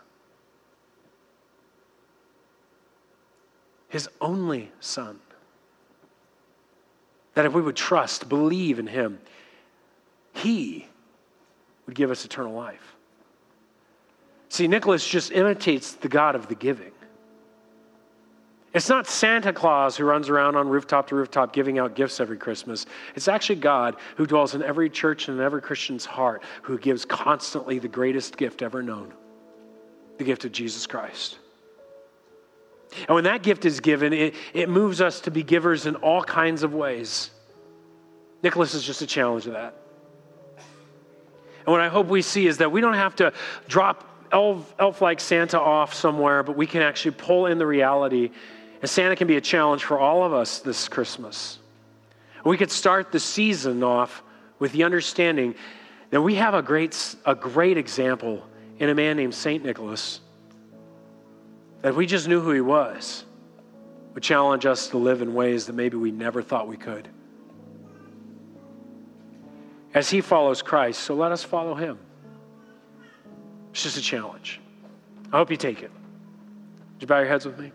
His 3.95 4.09
only 4.21 4.73
son. 4.81 5.21
That 7.35 7.47
if 7.47 7.53
we 7.53 7.63
would 7.63 7.77
trust, 7.77 8.29
believe 8.29 8.81
in 8.81 8.89
him, 8.89 9.21
he 10.33 10.89
would 11.87 11.95
give 11.95 12.11
us 12.11 12.25
eternal 12.25 12.53
life. 12.53 12.97
See, 14.49 14.67
Nicholas 14.67 15.07
just 15.07 15.31
imitates 15.31 15.93
the 15.93 16.09
God 16.09 16.35
of 16.35 16.49
the 16.49 16.57
giving. 16.57 16.91
It's 18.73 18.89
not 18.89 19.07
Santa 19.07 19.53
Claus 19.53 19.97
who 19.97 20.03
runs 20.03 20.29
around 20.29 20.57
on 20.57 20.69
rooftop 20.69 21.07
to 21.11 21.15
rooftop 21.15 21.53
giving 21.53 21.79
out 21.79 21.95
gifts 21.95 22.19
every 22.19 22.37
Christmas. 22.37 22.87
It's 23.15 23.29
actually 23.29 23.61
God 23.61 23.95
who 24.17 24.27
dwells 24.27 24.57
in 24.57 24.63
every 24.65 24.91
church 24.91 25.29
and 25.29 25.39
in 25.39 25.45
every 25.45 25.63
Christian's 25.63 26.05
heart 26.05 26.43
who 26.63 26.79
gives 26.79 27.05
constantly 27.05 27.79
the 27.79 27.87
greatest 27.87 28.37
gift 28.37 28.61
ever 28.61 28.83
known 28.83 29.13
the 30.19 30.25
gift 30.25 30.45
of 30.45 30.51
Jesus 30.51 30.85
Christ. 30.85 31.39
And 33.09 33.15
when 33.15 33.25
that 33.25 33.43
gift 33.43 33.65
is 33.65 33.81
given, 33.81 34.13
it, 34.13 34.35
it 34.53 34.69
moves 34.69 35.01
us 35.01 35.21
to 35.23 35.31
be 35.31 35.43
givers 35.43 35.87
in 35.87 35.97
all 35.97 36.23
kinds 36.23 36.63
of 36.63 36.75
ways. 36.75 37.31
Nicholas 38.43 38.75
is 38.75 38.83
just 38.83 39.03
a 39.03 39.07
challenge 39.07 39.47
of 39.47 39.55
that. 39.55 39.75
And 40.57 41.73
what 41.73 41.81
I 41.81 41.89
hope 41.89 42.09
we 42.09 42.23
see 42.23 42.47
is 42.47 42.59
that 42.59 42.71
we 42.71 42.81
don't 42.81 42.95
have 42.95 43.17
to 43.17 43.33
drop 43.69 44.09
elf 44.33 45.01
like 45.01 45.21
Santa 45.21 45.61
off 45.61 45.95
somewhere, 45.95 46.43
but 46.43 46.57
we 46.57 46.67
can 46.67 46.83
actually 46.83 47.13
pull 47.13 47.47
in 47.47 47.59
the 47.59 47.67
reality 47.67 48.31
and 48.85 48.91
Santa 48.91 49.17
can 49.17 49.27
be 49.27 49.39
a 49.39 49.41
challenge 49.41 49.83
for 49.83 49.99
all 49.99 50.25
of 50.25 50.35
us 50.35 50.59
this 50.59 50.89
Christmas. 50.89 51.59
We 52.45 52.59
could 52.59 52.71
start 52.71 53.13
the 53.13 53.19
season 53.19 53.83
off 53.83 54.23
with 54.59 54.73
the 54.73 54.85
understanding 54.85 55.55
that 56.11 56.21
we 56.21 56.35
have 56.35 56.53
a 56.53 56.61
great, 56.61 57.17
a 57.25 57.35
great 57.35 57.79
example 57.79 58.47
in 58.79 58.91
a 58.91 58.95
man 58.95 59.17
named 59.17 59.35
St. 59.35 59.65
Nicholas. 59.65 60.21
That 61.85 61.91
if 61.91 61.97
we 61.97 62.07
just 62.07 62.29
knew 62.29 62.41
who 62.41 62.53
he 62.53 62.63
was, 62.63 63.27
would 64.15 64.23
challenge 64.23 64.65
us 64.65 64.89
to 64.89 64.97
live 64.97 65.21
in 65.21 65.35
ways 65.35 65.67
that 65.67 65.75
maybe 65.75 65.99
we 65.99 66.11
never 66.11 66.41
thought 66.41 66.67
we 66.67 66.79
could. 66.79 67.11
As 69.93 70.09
he 70.09 70.23
follows 70.23 70.63
Christ, 70.63 71.03
so 71.03 71.15
let 71.15 71.31
us 71.31 71.45
follow 71.45 71.75
him. 71.75 71.99
It's 73.71 73.83
just 73.83 73.99
a 73.99 74.01
challenge. 74.01 74.63
I 75.31 75.37
hope 75.37 75.51
you 75.51 75.59
take 75.59 75.83
it. 75.83 75.91
Would 76.95 77.03
you 77.03 77.07
bow 77.07 77.19
your 77.19 77.29
heads 77.29 77.45
with 77.45 77.59
me? 77.59 77.71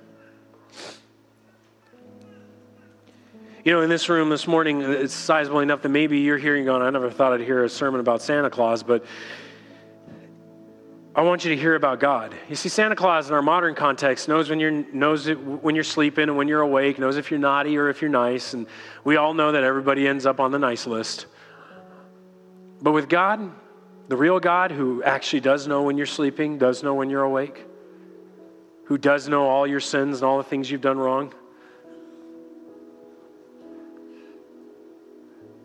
You 3.64 3.74
know, 3.74 3.82
in 3.82 3.91
this 3.91 4.10
room 4.10 4.30
this 4.30 4.47
morning, 4.47 4.82
it's 4.82 5.14
sizable 5.14 5.60
enough 5.60 5.84
that 5.84 5.89
maybe 5.89 6.18
you're 6.18 6.39
hearing 6.39 6.66
going, 6.66 6.82
I 6.82 6.89
never 6.89 7.12
thought 7.12 7.34
I'd 7.34 7.41
hear 7.41 7.64
a 7.64 7.70
sermon 7.70 7.99
about 7.99 8.24
Santa 8.24 8.49
Claus, 8.49 8.82
but 8.82 9.05
I 11.16 11.24
want 11.24 11.43
you 11.43 11.49
to 11.55 11.60
hear 11.60 11.74
about 11.74 11.99
God. 11.99 12.36
You 12.49 12.55
see, 12.55 12.70
Santa 12.70 12.95
Claus 12.95 13.28
in 13.28 13.34
our 13.34 13.41
modern 13.41 13.74
context 13.74 14.28
knows 14.28 14.49
when 14.49 14.60
you're 14.60 14.72
knows 14.72 15.28
when 15.28 15.74
you're 15.74 15.84
sleeping 15.84 16.30
and 16.30 16.38
when 16.38 16.47
you're 16.47 16.62
awake, 16.62 16.99
knows 16.99 17.18
if 17.18 17.32
you're 17.32 17.39
naughty 17.39 17.78
or 17.78 17.89
if 17.89 18.01
you're 18.01 18.12
nice, 18.12 18.53
and 18.53 18.68
we 19.03 19.16
all 19.18 19.34
know 19.34 19.51
that 19.51 19.64
everybody 19.64 20.07
ends 20.07 20.26
up 20.28 20.39
on 20.39 20.51
the 20.51 20.60
nice 20.60 20.86
list. 20.86 21.26
But 22.82 22.91
with 22.91 23.10
God, 23.10 23.51
the 24.07 24.16
real 24.16 24.39
God 24.39 24.72
who 24.72 25.03
actually 25.03 25.41
does 25.41 25.68
know 25.68 25.82
when 25.82 25.97
you're 25.97 26.05
sleeping, 26.05 26.60
does 26.60 26.84
know 26.84 26.93
when 26.93 27.10
you're 27.10 27.24
awake, 27.24 27.66
who 28.86 28.97
does 28.97 29.28
know 29.28 29.47
all 29.47 29.66
your 29.66 29.80
sins 29.80 30.18
and 30.18 30.26
all 30.26 30.38
the 30.38 30.43
things 30.43 30.70
you've 30.70 30.80
done 30.80 30.97
wrong, 30.97 31.34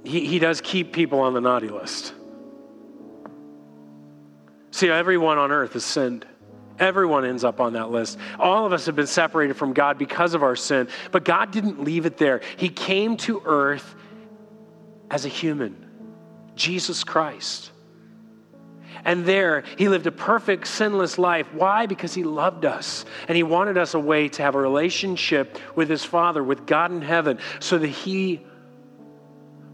he, 0.05 0.27
he 0.27 0.39
does 0.39 0.61
keep 0.63 0.93
people 0.93 1.21
on 1.21 1.35
the 1.35 1.41
naughty 1.41 1.69
list. 1.69 2.15
See, 4.75 4.91
everyone 4.91 5.39
on 5.39 5.53
earth 5.53 5.75
has 5.75 5.85
sinned. 5.85 6.27
Everyone 6.81 7.25
ends 7.25 7.45
up 7.45 7.61
on 7.61 7.75
that 7.75 7.93
list. 7.93 8.19
All 8.41 8.67
of 8.67 8.73
us 8.73 8.87
have 8.87 8.97
been 8.97 9.07
separated 9.07 9.55
from 9.55 9.73
God 9.73 9.99
because 9.99 10.35
of 10.35 10.43
our 10.43 10.57
sin. 10.57 10.89
But 11.13 11.25
God 11.25 11.53
didn't 11.53 11.85
leave 11.85 12.07
it 12.07 12.17
there. 12.17 12.41
He 12.57 12.69
came 12.69 13.17
to 13.19 13.41
earth 13.45 13.95
as 15.13 15.25
a 15.25 15.29
human, 15.29 15.77
Jesus 16.57 17.05
Christ. 17.05 17.71
And 19.05 19.25
there, 19.25 19.63
he 19.79 19.89
lived 19.89 20.09
a 20.09 20.11
perfect, 20.11 20.67
sinless 20.67 21.19
life. 21.19 21.47
Why? 21.55 21.87
Because 21.87 22.13
he 22.13 22.25
loved 22.25 22.65
us. 22.65 23.05
And 23.29 23.37
he 23.37 23.45
wanted 23.45 23.79
us 23.79 23.95
a 23.95 24.01
way 24.01 24.29
to 24.31 24.43
have 24.43 24.57
a 24.57 24.61
relationship 24.61 25.57
with 25.77 25.89
his 25.89 26.03
Father, 26.05 26.43
with 26.43 26.67
God 26.67 26.91
in 26.91 27.01
heaven, 27.01 27.39
so 27.61 27.79
that 27.79 27.87
he 27.87 28.45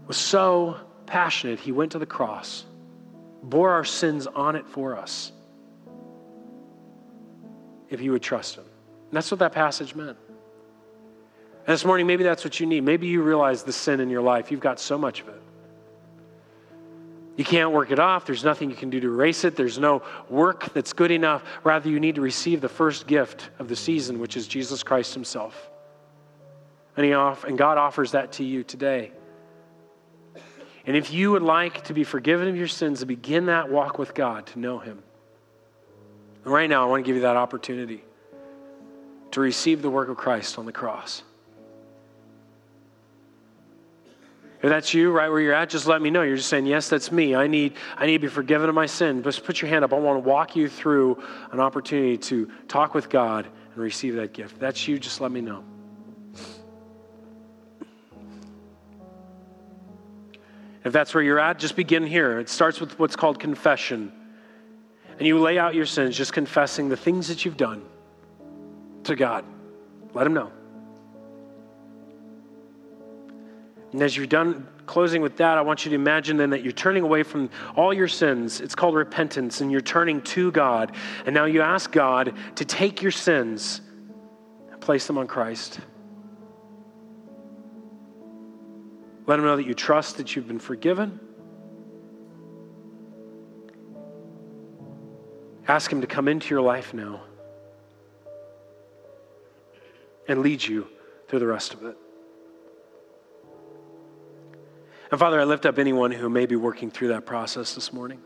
was 0.05 0.17
so 0.17 0.77
passionate, 1.07 1.59
he 1.59 1.71
went 1.71 1.93
to 1.93 1.97
the 1.97 2.05
cross, 2.05 2.65
bore 3.43 3.71
our 3.71 3.83
sins 3.83 4.27
on 4.27 4.55
it 4.55 4.67
for 4.67 4.97
us, 4.97 5.31
if 7.89 8.01
you 8.01 8.11
would 8.11 8.21
trust 8.21 8.55
him. 8.55 8.63
And 8.63 9.17
that's 9.17 9.29
what 9.31 9.39
that 9.39 9.51
passage 9.51 9.95
meant. 9.95 10.17
And 11.65 11.73
this 11.73 11.85
morning, 11.85 12.07
maybe 12.07 12.23
that's 12.23 12.43
what 12.43 12.59
you 12.59 12.65
need. 12.65 12.83
Maybe 12.83 13.07
you 13.07 13.21
realize 13.21 13.63
the 13.63 13.73
sin 13.73 13.99
in 13.99 14.09
your 14.09 14.21
life. 14.21 14.51
You've 14.51 14.61
got 14.61 14.79
so 14.79 14.97
much 14.97 15.21
of 15.21 15.27
it. 15.27 15.41
You 17.37 17.45
can't 17.45 17.71
work 17.71 17.91
it 17.91 17.99
off. 17.99 18.25
There's 18.25 18.43
nothing 18.43 18.69
you 18.69 18.75
can 18.75 18.89
do 18.89 18.99
to 18.99 19.07
erase 19.07 19.43
it. 19.43 19.55
There's 19.55 19.79
no 19.79 20.03
work 20.29 20.73
that's 20.73 20.93
good 20.93 21.11
enough. 21.11 21.43
Rather, 21.63 21.89
you 21.89 21.99
need 21.99 22.15
to 22.15 22.21
receive 22.21 22.61
the 22.61 22.69
first 22.69 23.07
gift 23.07 23.49
of 23.59 23.67
the 23.67 23.75
season, 23.75 24.19
which 24.19 24.35
is 24.37 24.47
Jesus 24.47 24.83
Christ 24.83 25.13
Himself. 25.13 25.69
And, 26.97 27.05
he 27.05 27.13
off, 27.13 27.45
and 27.45 27.57
God 27.57 27.77
offers 27.77 28.11
that 28.11 28.33
to 28.33 28.43
you 28.43 28.63
today. 28.63 29.11
And 30.85 30.97
if 30.97 31.13
you 31.13 31.31
would 31.31 31.43
like 31.43 31.83
to 31.85 31.93
be 31.93 32.03
forgiven 32.03 32.47
of 32.47 32.55
your 32.55 32.67
sins, 32.67 32.99
to 32.99 33.05
begin 33.05 33.45
that 33.47 33.69
walk 33.69 33.99
with 33.99 34.13
God, 34.13 34.47
to 34.47 34.59
know 34.59 34.79
Him, 34.79 35.03
right 36.43 36.69
now 36.69 36.83
I 36.83 36.89
want 36.89 37.03
to 37.03 37.07
give 37.07 37.15
you 37.15 37.21
that 37.23 37.37
opportunity 37.37 38.03
to 39.31 39.39
receive 39.39 39.81
the 39.81 39.89
work 39.89 40.09
of 40.09 40.17
Christ 40.17 40.57
on 40.57 40.65
the 40.65 40.71
cross. 40.71 41.23
If 44.61 44.69
that's 44.69 44.93
you, 44.93 45.11
right 45.11 45.29
where 45.29 45.39
you're 45.39 45.53
at, 45.53 45.69
just 45.69 45.87
let 45.87 46.03
me 46.03 46.11
know. 46.11 46.21
You're 46.21 46.35
just 46.35 46.49
saying, 46.49 46.67
Yes, 46.67 46.87
that's 46.87 47.11
me. 47.11 47.35
I 47.35 47.47
need, 47.47 47.73
I 47.97 48.05
need 48.05 48.13
to 48.13 48.19
be 48.19 48.27
forgiven 48.27 48.69
of 48.69 48.75
my 48.75 48.85
sin. 48.85 49.23
Just 49.23 49.43
put 49.43 49.59
your 49.59 49.69
hand 49.69 49.83
up. 49.83 49.91
I 49.91 49.97
want 49.97 50.23
to 50.23 50.29
walk 50.29 50.55
you 50.55 50.69
through 50.69 51.23
an 51.51 51.59
opportunity 51.59 52.17
to 52.17 52.51
talk 52.67 52.93
with 52.93 53.09
God 53.09 53.47
and 53.73 53.77
receive 53.77 54.15
that 54.15 54.33
gift. 54.33 54.53
If 54.53 54.59
that's 54.59 54.87
you, 54.87 54.99
just 54.99 55.19
let 55.19 55.31
me 55.31 55.41
know. 55.41 55.63
If 60.83 60.93
that's 60.93 61.13
where 61.13 61.23
you're 61.23 61.39
at, 61.39 61.59
just 61.59 61.75
begin 61.75 62.05
here. 62.05 62.39
It 62.39 62.49
starts 62.49 62.79
with 62.79 62.97
what's 62.97 63.15
called 63.15 63.39
confession. 63.39 64.11
And 65.17 65.27
you 65.27 65.39
lay 65.39 65.59
out 65.59 65.75
your 65.75 65.85
sins, 65.85 66.17
just 66.17 66.33
confessing 66.33 66.89
the 66.89 66.97
things 66.97 67.27
that 67.27 67.45
you've 67.45 67.57
done 67.57 67.83
to 69.03 69.15
God. 69.15 69.45
Let 70.13 70.25
Him 70.25 70.33
know. 70.33 70.51
And 73.91 74.01
as 74.01 74.15
you're 74.15 74.25
done 74.25 74.67
closing 74.85 75.21
with 75.21 75.37
that, 75.37 75.57
I 75.57 75.61
want 75.61 75.85
you 75.85 75.89
to 75.89 75.95
imagine 75.95 76.37
then 76.37 76.51
that 76.51 76.63
you're 76.63 76.71
turning 76.71 77.03
away 77.03 77.23
from 77.23 77.49
all 77.75 77.93
your 77.93 78.07
sins. 78.07 78.61
It's 78.61 78.73
called 78.73 78.95
repentance, 78.95 79.61
and 79.61 79.71
you're 79.71 79.81
turning 79.81 80.21
to 80.21 80.51
God. 80.51 80.95
And 81.25 81.35
now 81.35 81.45
you 81.45 81.61
ask 81.61 81.91
God 81.91 82.33
to 82.55 82.65
take 82.65 83.01
your 83.01 83.11
sins 83.11 83.81
and 84.71 84.81
place 84.81 85.07
them 85.07 85.17
on 85.17 85.27
Christ. 85.27 85.81
Let 89.27 89.37
them 89.37 89.45
know 89.45 89.55
that 89.55 89.65
you 89.65 89.73
trust 89.73 90.17
that 90.17 90.35
you've 90.35 90.47
been 90.47 90.59
forgiven. 90.59 91.19
Ask 95.67 95.91
Him 95.91 96.01
to 96.01 96.07
come 96.07 96.27
into 96.27 96.49
your 96.49 96.61
life 96.61 96.93
now 96.93 97.21
and 100.27 100.41
lead 100.41 100.63
you 100.63 100.87
through 101.27 101.39
the 101.39 101.47
rest 101.47 101.73
of 101.73 101.85
it. 101.85 101.97
And 105.11 105.19
Father, 105.19 105.39
I 105.39 105.43
lift 105.43 105.65
up 105.65 105.77
anyone 105.77 106.11
who 106.11 106.29
may 106.29 106.45
be 106.45 106.55
working 106.55 106.89
through 106.89 107.09
that 107.09 107.25
process 107.25 107.75
this 107.75 107.91
morning, 107.91 108.21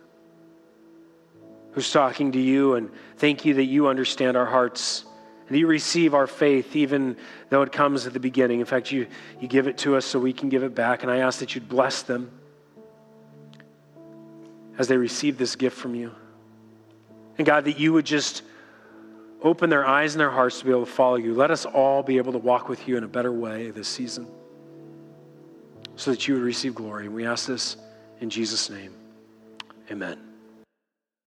who's 1.72 1.92
talking 1.92 2.32
to 2.34 2.40
you, 2.40 2.76
and 2.76 2.92
thank 3.18 3.44
you 3.44 3.56
that 3.56 3.66
you 3.66 3.88
understand 3.88 4.38
our 4.38 4.46
hearts 4.46 5.06
and 5.48 5.58
you 5.58 5.68
receive 5.68 6.14
our 6.14 6.28
faith 6.28 6.76
even 6.76 7.18
though 7.50 7.62
it 7.62 7.72
comes 7.72 8.08
at 8.08 8.14
the 8.14 8.20
beginning. 8.20 8.60
In 8.60 8.66
fact, 8.66 8.92
you, 8.92 9.08
you 9.40 9.48
give 9.48 9.68
it 9.68 9.78
to 9.80 9.96
us 9.96 10.06
so 10.06 10.20
we 10.20 10.34
can 10.34 10.50
give 10.50 10.64
it 10.64 10.74
back. 10.74 11.04
And 11.04 11.12
I 11.12 11.18
ask 11.18 11.40
that 11.40 11.54
you'd 11.54 11.70
bless 11.70 12.02
them 12.02 12.32
as 14.78 14.88
they 14.88 14.98
receive 14.98 15.38
this 15.38 15.56
gift 15.56 15.78
from 15.78 15.96
you. 15.96 16.12
And 17.38 17.46
God, 17.46 17.66
that 17.66 17.80
you 17.80 17.94
would 17.94 18.06
just 18.06 18.42
open 19.42 19.70
their 19.70 19.86
eyes 19.86 20.16
and 20.16 20.20
their 20.20 20.32
hearts 20.32 20.60
to 20.60 20.66
be 20.66 20.72
able 20.72 20.86
to 20.86 20.92
follow 20.92 21.16
you. 21.16 21.36
Let 21.36 21.52
us 21.52 21.66
all 21.66 22.02
be 22.02 22.18
able 22.18 22.32
to 22.32 22.40
walk 22.40 22.68
with 22.68 22.88
you 22.88 22.98
in 22.98 23.04
a 23.04 23.08
better 23.08 23.32
way 23.32 23.70
this 23.70 23.88
season 23.88 24.28
so 25.96 26.12
that 26.12 26.28
you 26.28 26.34
would 26.34 26.44
receive 26.44 26.74
glory. 26.74 27.06
And 27.06 27.14
we 27.14 27.26
ask 27.26 27.46
this 27.46 27.78
in 28.20 28.30
Jesus' 28.30 28.70
name. 28.70 28.94
Amen. 29.92 30.25